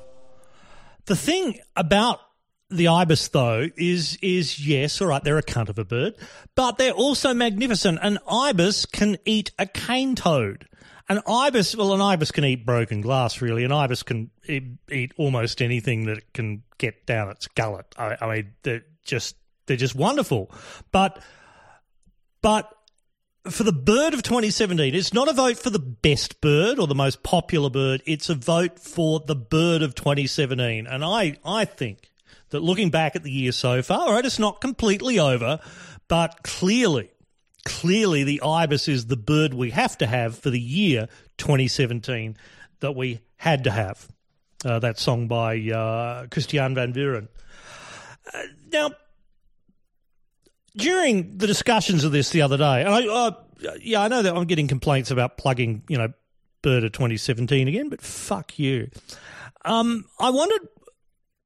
The 1.09 1.17
thing 1.17 1.59
about 1.75 2.21
the 2.69 2.89
ibis, 2.89 3.29
though, 3.29 3.67
is 3.79 4.19
is 4.21 4.61
yes, 4.65 5.01
all 5.01 5.09
right, 5.09 5.25
they're 5.25 5.39
a 5.39 5.43
cunt 5.43 5.71
of 5.71 5.79
a 5.79 5.85
bird, 5.85 6.15
but 6.55 6.77
they're 6.77 6.93
also 6.93 7.33
magnificent. 7.33 7.99
An 8.03 8.19
ibis 8.31 8.85
can 8.85 9.17
eat 9.25 9.51
a 9.59 9.65
cane 9.65 10.15
toad. 10.15 10.69
An 11.09 11.23
ibis, 11.27 11.75
well, 11.75 11.95
an 11.95 12.03
ibis 12.03 12.31
can 12.31 12.45
eat 12.45 12.67
broken 12.67 13.01
glass. 13.01 13.41
Really, 13.41 13.65
an 13.65 13.73
ibis 13.73 14.03
can 14.03 14.31
eat, 14.47 15.13
almost 15.17 15.63
anything 15.63 16.05
that 16.05 16.31
can 16.35 16.63
get 16.77 17.07
down 17.07 17.31
its 17.31 17.49
gullet. 17.49 17.87
I, 17.97 18.19
I 18.21 18.35
mean, 18.35 18.53
they're 18.63 18.85
just 19.03 19.35
they're 19.65 19.79
just 19.79 19.95
wonderful. 19.95 20.51
But 20.93 21.23
but 22.43 22.71
for 23.51 23.63
the 23.63 23.73
bird 23.73 24.15
of 24.15 24.23
2017, 24.23 24.95
it's 24.95 25.13
not 25.13 25.29
a 25.29 25.33
vote 25.33 25.59
for 25.59 25.71
the 25.71 25.79
best 25.79 26.41
bird 26.41 26.79
or 26.79 26.87
the 26.87 26.95
most 26.95 27.23
popular 27.23 27.71
bird. 27.71 28.03
It's 28.07 28.29
a 28.29 28.35
vote 28.35 28.79
for 28.79 29.21
the 29.21 29.37
bird 29.37 29.83
of 29.83 29.95
2017. 29.95 30.87
And 30.87 31.05
I, 31.05 31.37
I 31.45 31.65
think 31.65 32.11
that 32.51 32.61
looking 32.61 32.91
back 32.91 33.17
at 33.17 33.23
the 33.23 33.31
year 33.31 33.53
so 33.53 33.83
far, 33.83 34.01
all 34.01 34.13
right, 34.13 34.25
it's 34.25 34.39
not 34.39 34.61
completely 34.61 35.19
over, 35.19 35.61
but 36.09 36.43
clearly, 36.43 37.11
clearly 37.65 38.25
the 38.25 38.43
ibis 38.43 38.89
is 38.89 39.07
the 39.07 39.17
bird 39.17 39.55
we 39.55 39.71
have 39.71 39.99
to 39.99 40.07
have 40.07 40.39
for 40.39 40.51
the 40.51 40.61
year 40.61 41.09
2017 41.39 42.37
that 42.81 42.95
we 42.95 43.21
had 43.37 43.65
to 43.65 43.71
have. 43.71 44.09
Uh, 44.65 44.79
that 44.81 44.99
song 44.99 45.29
by 45.29 45.59
uh, 45.71 46.27
Christian 46.29 46.75
Van 46.75 46.93
Vuuren. 46.93 47.29
Uh, 48.33 48.43
now, 48.73 48.91
during 50.79 51.37
the 51.37 51.47
discussions 51.47 52.05
of 52.05 52.13
this 52.13 52.31
the 52.31 52.43
other 52.43 52.57
day, 52.57 52.83
and 52.83 52.89
I, 52.89 53.07
uh, 53.07 53.33
yeah, 53.81 54.03
I 54.03 54.09
know 54.09 54.23
that 54.23 54.35
I'm 54.35 54.47
getting 54.47 54.69
complaints 54.69 55.11
about 55.11 55.37
plugging, 55.37 55.83
you 55.89 55.99
know, 55.99 56.13
Bird 56.63 56.85
of 56.85 56.93
2017 56.93 57.69
again, 57.69 57.89
but 57.89 58.01
fuck 58.01 58.59
you. 58.59 58.91
Um, 59.65 60.07
I 60.19 60.31
wondered 60.31 60.69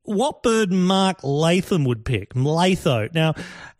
what 0.04 0.42
bird 0.42 0.72
Mark 0.72 1.18
Latham 1.22 1.84
would 1.84 2.04
pick. 2.04 2.34
Latho. 2.34 3.12
Now, 3.12 3.34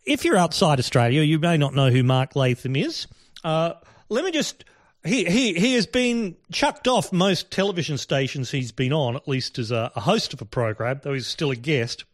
if 0.05 0.25
you're 0.25 0.37
outside 0.37 0.79
Australia, 0.79 1.21
you 1.21 1.39
may 1.39 1.57
not 1.57 1.73
know 1.73 1.89
who 1.89 2.03
Mark 2.03 2.35
Latham 2.35 2.75
is. 2.75 3.07
Uh, 3.43 3.73
let 4.09 4.25
me 4.25 4.31
just. 4.31 4.65
He, 5.05 5.25
he 5.25 5.53
he 5.55 5.73
has 5.73 5.85
been 5.85 6.37
chucked 6.49 6.87
off 6.87 7.11
most 7.11 7.51
television 7.51 7.97
stations 7.97 8.51
he's 8.51 8.71
been 8.71 8.93
on, 8.93 9.17
at 9.17 9.27
least 9.27 9.59
as 9.59 9.69
a, 9.69 9.91
a 9.97 9.99
host 9.99 10.33
of 10.33 10.41
a 10.41 10.45
program, 10.45 11.01
though 11.03 11.13
he's 11.13 11.27
still 11.27 11.51
a 11.51 11.57
guest. 11.57 12.05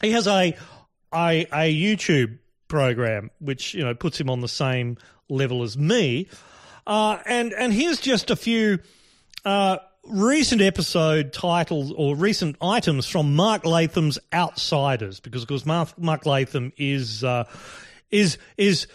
He 0.00 0.12
has 0.12 0.26
a 0.26 0.56
a, 1.14 1.46
a 1.52 1.74
YouTube 1.74 2.38
program 2.68 3.30
which 3.38 3.74
you 3.74 3.84
know 3.84 3.94
puts 3.94 4.18
him 4.18 4.30
on 4.30 4.40
the 4.40 4.48
same 4.48 4.96
level 5.28 5.62
as 5.62 5.76
me. 5.76 6.28
Uh, 6.86 7.18
and 7.26 7.52
and 7.52 7.72
here's 7.72 8.00
just 8.00 8.30
a 8.30 8.36
few 8.36 8.78
uh, 9.44 9.76
recent 10.04 10.60
episode 10.60 11.32
titles 11.32 11.92
or 11.96 12.16
recent 12.16 12.56
items 12.60 13.06
from 13.06 13.36
Mark 13.36 13.64
Latham's 13.64 14.18
Outsiders, 14.32 15.20
because 15.20 15.42
of 15.42 15.48
course 15.48 15.66
Mark, 15.66 15.96
Mark 15.98 16.26
Latham 16.26 16.72
is 16.76 17.22
uh, 17.22 17.44
is 18.10 18.38
is 18.56 18.86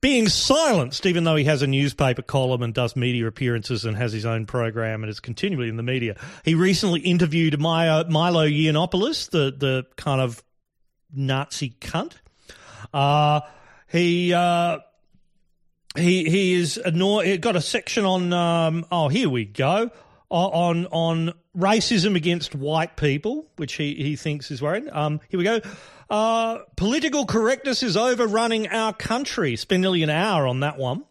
being 0.00 0.28
silenced, 0.28 1.06
even 1.06 1.24
though 1.24 1.36
he 1.36 1.44
has 1.44 1.62
a 1.62 1.66
newspaper 1.66 2.22
column 2.22 2.62
and 2.62 2.74
does 2.74 2.94
media 2.94 3.26
appearances 3.26 3.84
and 3.84 3.96
has 3.96 4.12
his 4.12 4.26
own 4.26 4.46
program 4.46 5.02
and 5.02 5.10
is 5.10 5.20
continually 5.20 5.68
in 5.68 5.76
the 5.76 5.82
media. 5.82 6.16
He 6.44 6.54
recently 6.54 7.00
interviewed 7.00 7.58
Milo, 7.58 8.04
Milo 8.08 8.46
Yiannopoulos, 8.46 9.30
the 9.30 9.54
the 9.56 9.86
kind 9.96 10.20
of 10.20 10.42
Nazi 11.14 11.76
cunt. 11.80 12.14
Uh, 12.92 13.40
he 13.88 14.32
uh, 14.32 14.78
he 15.96 16.28
he 16.28 16.54
is 16.54 16.76
annoyed. 16.76 17.40
Got 17.40 17.56
a 17.56 17.60
section 17.60 18.04
on. 18.04 18.32
Um, 18.32 18.86
oh, 18.90 19.08
here 19.08 19.28
we 19.28 19.44
go. 19.44 19.90
On 20.28 20.86
on 20.86 21.32
racism 21.56 22.16
against 22.16 22.54
white 22.54 22.96
people, 22.96 23.46
which 23.56 23.74
he, 23.74 23.94
he 23.94 24.16
thinks 24.16 24.50
is 24.50 24.60
worrying. 24.60 24.88
Um, 24.92 25.20
here 25.28 25.38
we 25.38 25.44
go. 25.44 25.60
Uh, 26.10 26.58
political 26.76 27.26
correctness 27.26 27.82
is 27.82 27.96
overrunning 27.96 28.68
our 28.68 28.92
country. 28.92 29.56
Spend 29.56 29.82
nearly 29.82 30.02
an 30.02 30.10
hour 30.10 30.46
on 30.46 30.60
that 30.60 30.78
one. 30.78 31.04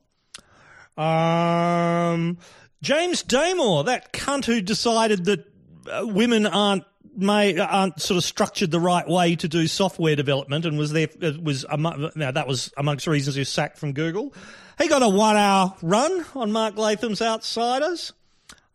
Um, 0.97 2.37
James 2.81 3.23
Damore, 3.23 3.85
that 3.85 4.13
cunt 4.13 4.45
who 4.45 4.61
decided 4.61 5.25
that 5.25 5.45
uh, 5.89 6.05
women 6.05 6.45
aren't 6.45 6.83
may 7.17 7.57
aren't 7.57 8.01
sort 8.01 8.17
of 8.17 8.23
structured 8.23 8.71
the 8.71 8.79
right 8.79 9.07
way 9.07 9.35
to 9.35 9.47
do 9.47 9.67
software 9.67 10.15
development, 10.15 10.65
and 10.65 10.77
was 10.77 10.91
there 10.91 11.07
was 11.41 11.65
among, 11.69 12.11
now 12.15 12.31
that 12.31 12.47
was 12.47 12.71
amongst 12.77 13.07
reasons 13.07 13.35
he 13.35 13.41
was 13.41 13.49
sacked 13.49 13.77
from 13.77 13.93
Google. 13.93 14.33
He 14.77 14.87
got 14.87 15.01
a 15.01 15.09
one 15.09 15.37
hour 15.37 15.75
run 15.81 16.25
on 16.35 16.51
Mark 16.51 16.77
Latham's 16.77 17.21
Outsiders. 17.21 18.13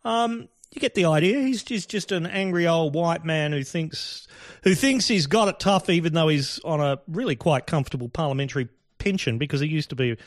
Um, 0.03 0.49
you 0.71 0.79
get 0.79 0.95
the 0.95 1.05
idea. 1.05 1.39
He's 1.41 1.63
just, 1.63 1.89
just 1.89 2.11
an 2.11 2.25
angry 2.25 2.65
old 2.65 2.95
white 2.95 3.25
man 3.25 3.51
who 3.51 3.63
thinks 3.63 4.27
who 4.63 4.73
thinks 4.73 5.07
he's 5.07 5.27
got 5.27 5.47
it 5.47 5.59
tough, 5.59 5.89
even 5.89 6.13
though 6.13 6.27
he's 6.27 6.59
on 6.59 6.79
a 6.79 6.99
really 7.07 7.35
quite 7.35 7.67
comfortable 7.67 8.09
parliamentary 8.09 8.69
pension 8.97 9.37
because 9.37 9.59
he 9.59 9.67
used 9.67 9.89
to 9.89 9.95
be 9.95 10.17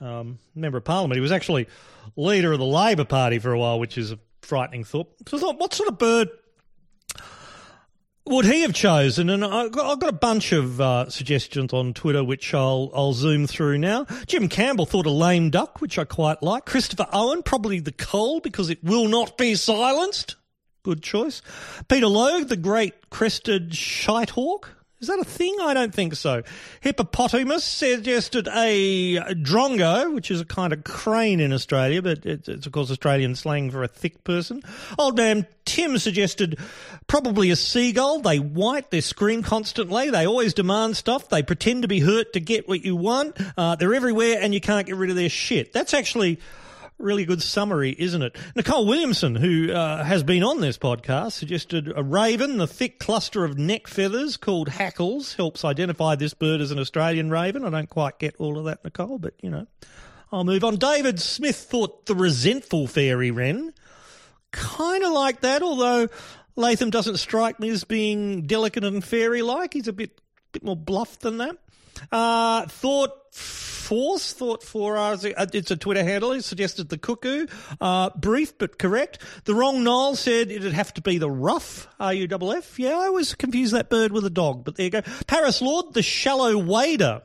um, 0.00 0.38
member 0.54 0.78
of 0.78 0.84
parliament. 0.84 1.16
He 1.16 1.20
was 1.20 1.32
actually 1.32 1.68
leader 2.16 2.52
of 2.52 2.58
the 2.58 2.64
Labor 2.64 3.04
Party 3.04 3.38
for 3.38 3.52
a 3.52 3.58
while, 3.58 3.78
which 3.78 3.98
is 3.98 4.12
a 4.12 4.18
frightening 4.40 4.84
thought. 4.84 5.12
So 5.28 5.36
I 5.36 5.40
thought, 5.40 5.58
what 5.58 5.74
sort 5.74 5.88
of 5.88 5.98
bird 5.98 6.28
would 8.32 8.46
he 8.46 8.62
have 8.62 8.72
chosen? 8.72 9.30
And 9.30 9.44
I've 9.44 9.70
got, 9.72 10.08
a 10.08 10.12
bunch 10.12 10.52
of 10.52 10.80
uh, 10.80 11.08
suggestions 11.10 11.72
on 11.72 11.94
Twitter, 11.94 12.24
which 12.24 12.54
I'll 12.54 12.90
I'll 12.94 13.12
zoom 13.12 13.46
through 13.46 13.78
now. 13.78 14.06
Jim 14.26 14.48
Campbell 14.48 14.86
thought 14.86 15.06
a 15.06 15.10
lame 15.10 15.50
duck, 15.50 15.80
which 15.80 15.98
I 15.98 16.04
quite 16.04 16.42
like. 16.42 16.64
Christopher 16.64 17.06
Owen, 17.12 17.42
probably 17.42 17.78
the 17.78 17.92
koel 17.92 18.42
because 18.42 18.70
it 18.70 18.82
will 18.82 19.08
not 19.08 19.38
be 19.38 19.54
silenced. 19.54 20.36
Good 20.82 21.02
choice. 21.02 21.42
Peter 21.88 22.08
Logue, 22.08 22.48
the 22.48 22.56
great 22.56 23.10
crested 23.10 23.70
shitehawk. 23.70 24.64
Is 25.02 25.08
that 25.08 25.18
a 25.18 25.24
thing? 25.24 25.56
I 25.60 25.74
don't 25.74 25.92
think 25.92 26.14
so. 26.14 26.44
Hippopotamus 26.80 27.64
suggested 27.64 28.46
a 28.46 29.16
drongo, 29.34 30.14
which 30.14 30.30
is 30.30 30.40
a 30.40 30.44
kind 30.44 30.72
of 30.72 30.84
crane 30.84 31.40
in 31.40 31.52
Australia, 31.52 32.00
but 32.00 32.24
it's, 32.24 32.48
it's 32.48 32.66
of 32.66 32.72
course 32.72 32.88
Australian 32.88 33.34
slang 33.34 33.72
for 33.72 33.82
a 33.82 33.88
thick 33.88 34.22
person. 34.22 34.62
Old 35.00 35.16
man 35.16 35.48
Tim 35.64 35.98
suggested 35.98 36.56
probably 37.08 37.50
a 37.50 37.56
seagull. 37.56 38.20
They 38.20 38.38
white, 38.38 38.92
they 38.92 39.00
scream 39.00 39.42
constantly, 39.42 40.10
they 40.10 40.24
always 40.24 40.54
demand 40.54 40.96
stuff, 40.96 41.28
they 41.28 41.42
pretend 41.42 41.82
to 41.82 41.88
be 41.88 41.98
hurt 41.98 42.32
to 42.34 42.40
get 42.40 42.68
what 42.68 42.84
you 42.84 42.94
want. 42.94 43.36
Uh, 43.56 43.74
they're 43.74 43.94
everywhere 43.94 44.38
and 44.40 44.54
you 44.54 44.60
can't 44.60 44.86
get 44.86 44.94
rid 44.94 45.10
of 45.10 45.16
their 45.16 45.28
shit. 45.28 45.72
That's 45.72 45.94
actually 45.94 46.38
really 46.98 47.24
good 47.24 47.42
summary, 47.42 47.94
isn't 47.98 48.22
it? 48.22 48.36
Nicole 48.54 48.86
Williamson, 48.86 49.34
who 49.34 49.72
uh, 49.72 50.04
has 50.04 50.22
been 50.22 50.42
on 50.42 50.60
this 50.60 50.78
podcast, 50.78 51.32
suggested 51.32 51.92
a 51.94 52.02
raven, 52.02 52.58
the 52.58 52.66
thick 52.66 52.98
cluster 52.98 53.44
of 53.44 53.58
neck 53.58 53.86
feathers 53.86 54.36
called 54.36 54.68
hackles, 54.68 55.34
helps 55.34 55.64
identify 55.64 56.14
this 56.14 56.34
bird 56.34 56.60
as 56.60 56.70
an 56.70 56.78
Australian 56.78 57.30
raven. 57.30 57.64
I 57.64 57.70
don't 57.70 57.90
quite 57.90 58.18
get 58.18 58.36
all 58.38 58.58
of 58.58 58.64
that, 58.66 58.84
Nicole, 58.84 59.18
but 59.18 59.34
you 59.42 59.50
know, 59.50 59.66
I'll 60.30 60.44
move 60.44 60.64
on. 60.64 60.76
David 60.76 61.20
Smith 61.20 61.56
thought 61.56 62.06
the 62.06 62.14
resentful 62.14 62.86
fairy 62.86 63.30
wren, 63.30 63.74
kind 64.50 65.04
of 65.04 65.12
like 65.12 65.40
that, 65.40 65.62
although 65.62 66.08
Latham 66.56 66.90
doesn't 66.90 67.16
strike 67.16 67.58
me 67.58 67.70
as 67.70 67.84
being 67.84 68.42
delicate 68.42 68.84
and 68.84 69.02
fairy 69.02 69.42
like. 69.42 69.72
He's 69.72 69.88
a 69.88 69.92
bit 69.92 70.20
bit 70.52 70.62
more 70.62 70.76
bluff 70.76 71.18
than 71.20 71.38
that. 71.38 71.56
Uh, 72.10 72.66
thought 72.66 73.12
Force, 73.92 74.32
thought 74.32 74.62
for 74.62 74.96
us, 74.96 75.22
uh, 75.22 75.46
it's 75.52 75.70
a 75.70 75.76
Twitter 75.76 76.02
handle. 76.02 76.32
He 76.32 76.40
suggested 76.40 76.88
the 76.88 76.96
cuckoo. 76.96 77.46
Uh, 77.78 78.08
brief 78.16 78.56
but 78.56 78.78
correct. 78.78 79.18
The 79.44 79.54
wrong 79.54 79.84
Noel 79.84 80.16
said 80.16 80.50
it'd 80.50 80.72
have 80.72 80.94
to 80.94 81.02
be 81.02 81.18
the 81.18 81.30
rough, 81.30 81.86
R-U-F-F. 82.00 82.78
Yeah, 82.78 82.96
I 82.96 83.08
always 83.08 83.34
confuse 83.34 83.72
that 83.72 83.90
bird 83.90 84.10
with 84.10 84.24
a 84.24 84.30
dog, 84.30 84.64
but 84.64 84.76
there 84.76 84.84
you 84.84 84.90
go. 84.90 85.02
Paris 85.26 85.60
Lord, 85.60 85.92
the 85.92 86.00
shallow 86.00 86.56
wader. 86.56 87.20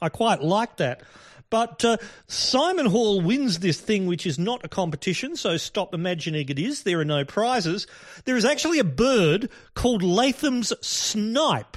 I 0.00 0.08
quite 0.08 0.40
like 0.40 0.78
that. 0.78 1.02
But 1.50 1.84
uh, 1.84 1.98
Simon 2.28 2.86
Hall 2.86 3.20
wins 3.20 3.58
this 3.58 3.78
thing, 3.78 4.06
which 4.06 4.26
is 4.26 4.38
not 4.38 4.64
a 4.64 4.68
competition, 4.68 5.36
so 5.36 5.58
stop 5.58 5.92
imagining 5.92 6.48
it 6.48 6.58
is. 6.58 6.84
There 6.84 6.98
are 6.98 7.04
no 7.04 7.26
prizes. 7.26 7.86
There 8.24 8.38
is 8.38 8.46
actually 8.46 8.78
a 8.78 8.84
bird 8.84 9.50
called 9.74 10.02
Latham's 10.02 10.72
snipe, 10.80 11.76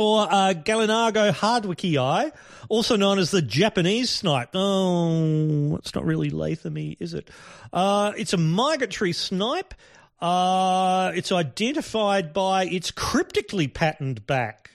or 0.00 0.26
uh, 0.30 0.54
Gallinago 0.54 2.32
also 2.68 2.96
known 2.96 3.18
as 3.18 3.30
the 3.30 3.42
Japanese 3.42 4.08
snipe. 4.10 4.50
Oh, 4.54 5.76
it's 5.76 5.94
not 5.94 6.04
really 6.04 6.30
Lathamy, 6.30 6.96
is 7.00 7.12
it? 7.12 7.28
Uh, 7.72 8.12
it's 8.16 8.32
a 8.32 8.38
migratory 8.38 9.12
snipe. 9.12 9.74
Uh, 10.20 11.12
it's 11.14 11.30
identified 11.32 12.32
by 12.32 12.64
its 12.64 12.90
cryptically 12.90 13.68
patterned 13.68 14.26
back, 14.26 14.70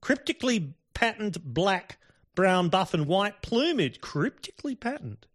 cryptically 0.00 0.74
patterned 0.94 1.38
black 1.44 1.98
brown, 2.34 2.68
buff, 2.68 2.92
and 2.92 3.06
white 3.06 3.42
plumage, 3.42 4.00
cryptically 4.00 4.74
patterned. 4.74 5.26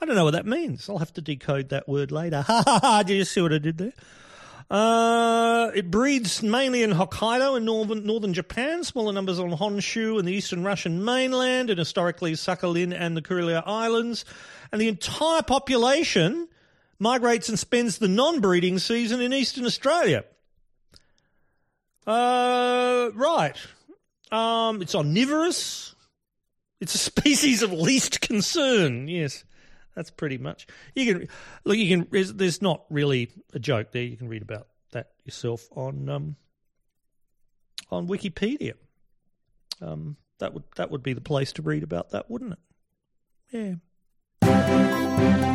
I 0.00 0.06
don't 0.06 0.16
know 0.16 0.24
what 0.24 0.32
that 0.32 0.46
means. 0.46 0.88
I'll 0.88 0.98
have 0.98 1.12
to 1.14 1.20
decode 1.20 1.68
that 1.68 1.88
word 1.88 2.10
later. 2.10 2.42
Ha 2.46 2.62
ha 2.64 2.80
ha! 2.80 3.02
Do 3.02 3.14
you 3.14 3.24
see 3.24 3.42
what 3.42 3.52
I 3.52 3.58
did 3.58 3.78
there? 3.78 3.92
Uh, 4.70 5.72
it 5.74 5.90
breeds 5.90 6.44
mainly 6.44 6.84
in 6.84 6.92
Hokkaido 6.92 7.56
and 7.56 7.66
northern, 7.66 8.06
northern 8.06 8.32
Japan, 8.32 8.84
smaller 8.84 9.12
numbers 9.12 9.40
on 9.40 9.50
Honshu 9.50 10.18
and 10.18 10.28
the 10.28 10.32
eastern 10.32 10.62
Russian 10.62 11.04
mainland, 11.04 11.70
and 11.70 11.78
historically 11.78 12.32
Sakhalin 12.34 12.94
and 12.96 13.16
the 13.16 13.22
Kuril 13.22 13.62
Islands. 13.66 14.24
And 14.70 14.80
the 14.80 14.86
entire 14.86 15.42
population 15.42 16.46
migrates 17.00 17.48
and 17.48 17.58
spends 17.58 17.98
the 17.98 18.06
non 18.06 18.40
breeding 18.40 18.78
season 18.78 19.20
in 19.20 19.32
eastern 19.32 19.64
Australia. 19.64 20.24
Uh, 22.06 23.10
right. 23.14 23.56
Um, 24.30 24.82
it's 24.82 24.94
omnivorous. 24.94 25.96
It's 26.80 26.94
a 26.94 26.98
species 27.10 27.62
of 27.62 27.72
least 27.72 28.20
concern. 28.20 29.08
Yes, 29.08 29.42
that's 29.94 30.10
pretty 30.10 30.38
much. 30.38 30.66
You 30.94 31.06
can 31.06 31.28
look. 31.64 31.76
You 31.76 31.88
can. 31.88 32.08
There's, 32.10 32.32
there's 32.32 32.62
not 32.62 32.84
really 32.90 33.30
a 33.52 33.58
joke 33.58 33.92
there. 33.92 34.02
You 34.02 34.16
can 34.16 34.28
read 34.28 34.42
about 34.42 34.68
that 34.92 35.10
yourself 35.24 35.68
on 35.74 36.08
um, 36.08 36.36
on 37.90 38.08
Wikipedia. 38.08 38.74
Um, 39.80 40.16
that 40.38 40.54
would 40.54 40.64
that 40.76 40.90
would 40.90 41.02
be 41.02 41.12
the 41.12 41.20
place 41.20 41.52
to 41.54 41.62
read 41.62 41.82
about 41.82 42.10
that, 42.10 42.30
wouldn't 42.30 42.52
it? 42.52 42.58
Yeah. 44.42 45.49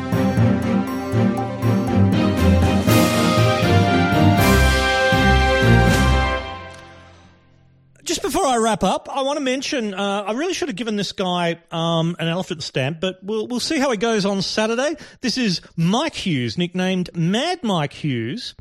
Just 8.16 8.24
before 8.24 8.46
I 8.46 8.56
wrap 8.56 8.82
up, 8.82 9.10
I 9.12 9.24
want 9.24 9.40
to 9.40 9.44
mention 9.44 9.94
uh, 9.94 10.24
I 10.26 10.32
really 10.32 10.54
should 10.54 10.70
have 10.70 10.78
given 10.78 10.96
this 10.96 11.12
guy 11.12 11.60
um, 11.70 12.16
an 12.18 12.30
elephant 12.30 12.64
stamp, 12.64 13.02
but 13.02 13.22
we'll 13.22 13.46
we'll 13.46 13.60
see 13.60 13.78
how 13.78 13.92
he 13.92 13.98
goes 13.98 14.26
on 14.26 14.42
Saturday. 14.42 14.96
This 15.20 15.38
is 15.38 15.60
Mike 15.76 16.16
Hughes, 16.16 16.58
nicknamed 16.58 17.10
Mad 17.14 17.62
Mike 17.62 17.92
Hughes, 17.92 18.56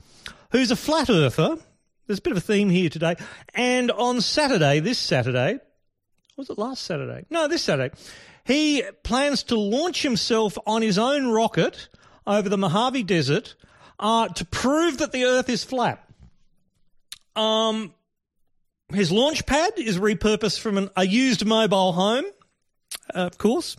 who's 0.50 0.72
a 0.72 0.76
flat 0.76 1.08
earther. 1.08 1.56
There's 2.08 2.18
a 2.18 2.22
bit 2.22 2.32
of 2.32 2.38
a 2.38 2.40
theme 2.40 2.68
here 2.68 2.90
today. 2.90 3.14
And 3.54 3.92
on 3.92 4.20
Saturday, 4.22 4.80
this 4.80 4.98
Saturday, 4.98 5.60
was 6.36 6.50
it 6.50 6.58
last 6.58 6.82
Saturday? 6.82 7.24
No, 7.30 7.46
this 7.46 7.62
Saturday, 7.62 7.94
he 8.44 8.82
plans 9.04 9.44
to 9.44 9.54
launch 9.54 10.02
himself 10.02 10.58
on 10.66 10.82
his 10.82 10.98
own 10.98 11.28
rocket 11.28 11.90
over 12.26 12.48
the 12.48 12.58
Mojave 12.58 13.04
Desert 13.04 13.54
uh, 14.00 14.26
to 14.26 14.44
prove 14.46 14.98
that 14.98 15.12
the 15.12 15.26
Earth 15.26 15.48
is 15.48 15.62
flat. 15.62 16.04
Um, 17.36 17.94
his 18.94 19.12
launch 19.12 19.46
pad 19.46 19.72
is 19.76 19.98
repurposed 19.98 20.60
from 20.60 20.78
an, 20.78 20.90
a 20.96 21.06
used 21.06 21.44
mobile 21.44 21.92
home, 21.92 22.24
uh, 23.14 23.20
of 23.20 23.38
course, 23.38 23.76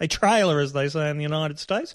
a 0.00 0.06
trailer, 0.06 0.60
as 0.60 0.72
they 0.72 0.88
say 0.88 1.10
in 1.10 1.16
the 1.16 1.22
United 1.22 1.58
States. 1.58 1.94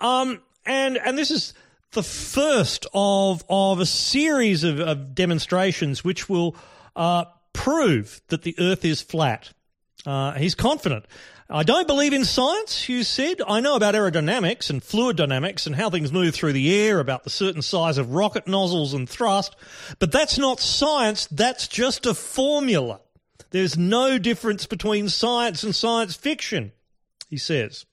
Um, 0.00 0.40
and 0.66 0.96
and 0.98 1.16
this 1.18 1.30
is 1.30 1.54
the 1.92 2.02
first 2.02 2.86
of 2.92 3.44
of 3.48 3.80
a 3.80 3.86
series 3.86 4.64
of, 4.64 4.80
of 4.80 5.14
demonstrations 5.14 6.04
which 6.04 6.28
will 6.28 6.56
uh, 6.96 7.24
prove 7.52 8.20
that 8.28 8.42
the 8.42 8.54
Earth 8.58 8.84
is 8.84 9.00
flat. 9.00 9.52
Uh, 10.06 10.32
he's 10.32 10.54
confident. 10.54 11.06
I 11.50 11.62
don't 11.62 11.86
believe 11.86 12.14
in 12.14 12.24
science, 12.24 12.84
Hughes 12.84 13.06
said. 13.06 13.42
I 13.46 13.60
know 13.60 13.76
about 13.76 13.94
aerodynamics 13.94 14.70
and 14.70 14.82
fluid 14.82 15.18
dynamics 15.18 15.66
and 15.66 15.76
how 15.76 15.90
things 15.90 16.10
move 16.10 16.34
through 16.34 16.54
the 16.54 16.74
air, 16.74 17.00
about 17.00 17.24
the 17.24 17.30
certain 17.30 17.60
size 17.60 17.98
of 17.98 18.14
rocket 18.14 18.46
nozzles 18.46 18.94
and 18.94 19.06
thrust, 19.06 19.54
but 19.98 20.10
that's 20.10 20.38
not 20.38 20.58
science, 20.58 21.26
that's 21.26 21.68
just 21.68 22.06
a 22.06 22.14
formula. 22.14 23.00
There's 23.50 23.76
no 23.76 24.16
difference 24.18 24.64
between 24.64 25.10
science 25.10 25.62
and 25.62 25.74
science 25.74 26.16
fiction, 26.16 26.72
he 27.28 27.36
says. 27.36 27.84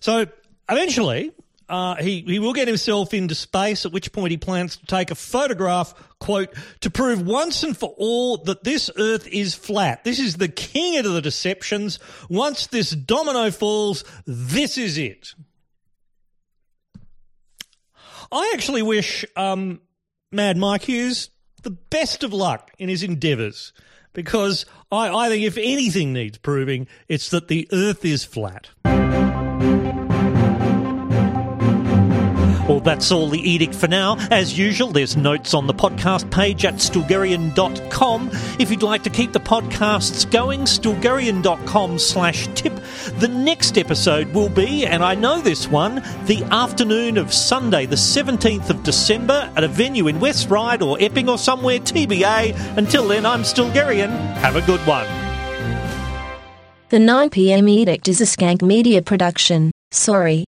So 0.00 0.26
eventually, 0.68 1.32
uh, 1.68 1.96
he, 1.96 2.20
he 2.20 2.38
will 2.38 2.52
get 2.52 2.68
himself 2.68 3.14
into 3.14 3.34
space, 3.34 3.86
at 3.86 3.92
which 3.92 4.12
point 4.12 4.30
he 4.30 4.36
plans 4.36 4.76
to 4.76 4.86
take 4.86 5.10
a 5.10 5.14
photograph, 5.14 5.94
quote, 6.18 6.54
to 6.80 6.90
prove 6.90 7.26
once 7.26 7.62
and 7.62 7.76
for 7.76 7.94
all 7.96 8.38
that 8.38 8.64
this 8.64 8.90
earth 8.98 9.26
is 9.28 9.54
flat. 9.54 10.04
This 10.04 10.18
is 10.18 10.36
the 10.36 10.48
king 10.48 10.98
of 10.98 11.04
the 11.04 11.22
deceptions. 11.22 11.98
Once 12.28 12.66
this 12.66 12.90
domino 12.90 13.50
falls, 13.50 14.04
this 14.26 14.76
is 14.78 14.98
it. 14.98 15.34
I 18.30 18.52
actually 18.54 18.82
wish 18.82 19.24
um, 19.36 19.80
Mad 20.32 20.56
Mike 20.56 20.82
Hughes 20.82 21.30
the 21.62 21.70
best 21.70 22.24
of 22.24 22.32
luck 22.32 22.70
in 22.78 22.88
his 22.88 23.02
endeavours 23.02 23.72
because 24.12 24.66
I, 24.90 25.08
I 25.08 25.28
think 25.28 25.44
if 25.44 25.56
anything 25.56 26.12
needs 26.12 26.38
proving, 26.38 26.86
it's 27.08 27.30
that 27.30 27.48
the 27.48 27.68
earth 27.72 28.04
is 28.04 28.24
flat. 28.24 28.70
Well, 32.68 32.80
that's 32.80 33.12
all 33.12 33.28
the 33.28 33.38
edict 33.38 33.74
for 33.74 33.88
now. 33.88 34.16
As 34.30 34.56
usual, 34.56 34.90
there's 34.90 35.18
notes 35.18 35.52
on 35.52 35.66
the 35.66 35.74
podcast 35.74 36.30
page 36.30 36.64
at 36.64 36.76
stilgherrian.com. 36.76 38.30
If 38.58 38.70
you'd 38.70 38.82
like 38.82 39.02
to 39.02 39.10
keep 39.10 39.32
the 39.32 39.40
podcasts 39.40 40.30
going, 40.30 40.60
stilgherrian.com 40.60 41.98
slash 41.98 42.48
tip. 42.54 42.72
The 43.18 43.28
next 43.28 43.76
episode 43.76 44.32
will 44.32 44.48
be, 44.48 44.86
and 44.86 45.04
I 45.04 45.14
know 45.14 45.42
this 45.42 45.68
one, 45.68 45.96
the 46.24 46.42
afternoon 46.50 47.18
of 47.18 47.34
Sunday, 47.34 47.84
the 47.84 47.96
17th 47.96 48.70
of 48.70 48.82
December, 48.82 49.52
at 49.56 49.62
a 49.62 49.68
venue 49.68 50.06
in 50.08 50.18
West 50.18 50.48
Ryde 50.48 50.80
or 50.80 50.96
Epping 51.00 51.28
or 51.28 51.36
somewhere, 51.36 51.80
TBA. 51.80 52.78
Until 52.78 53.06
then, 53.06 53.26
I'm 53.26 53.42
Stilgherrian. 53.42 54.08
Have 54.36 54.56
a 54.56 54.62
good 54.62 54.80
one. 54.86 55.06
The 56.88 56.98
9pm 56.98 57.68
edict 57.68 58.08
is 58.08 58.22
a 58.22 58.24
skank 58.24 58.62
media 58.62 59.02
production. 59.02 59.70
Sorry. 59.90 60.44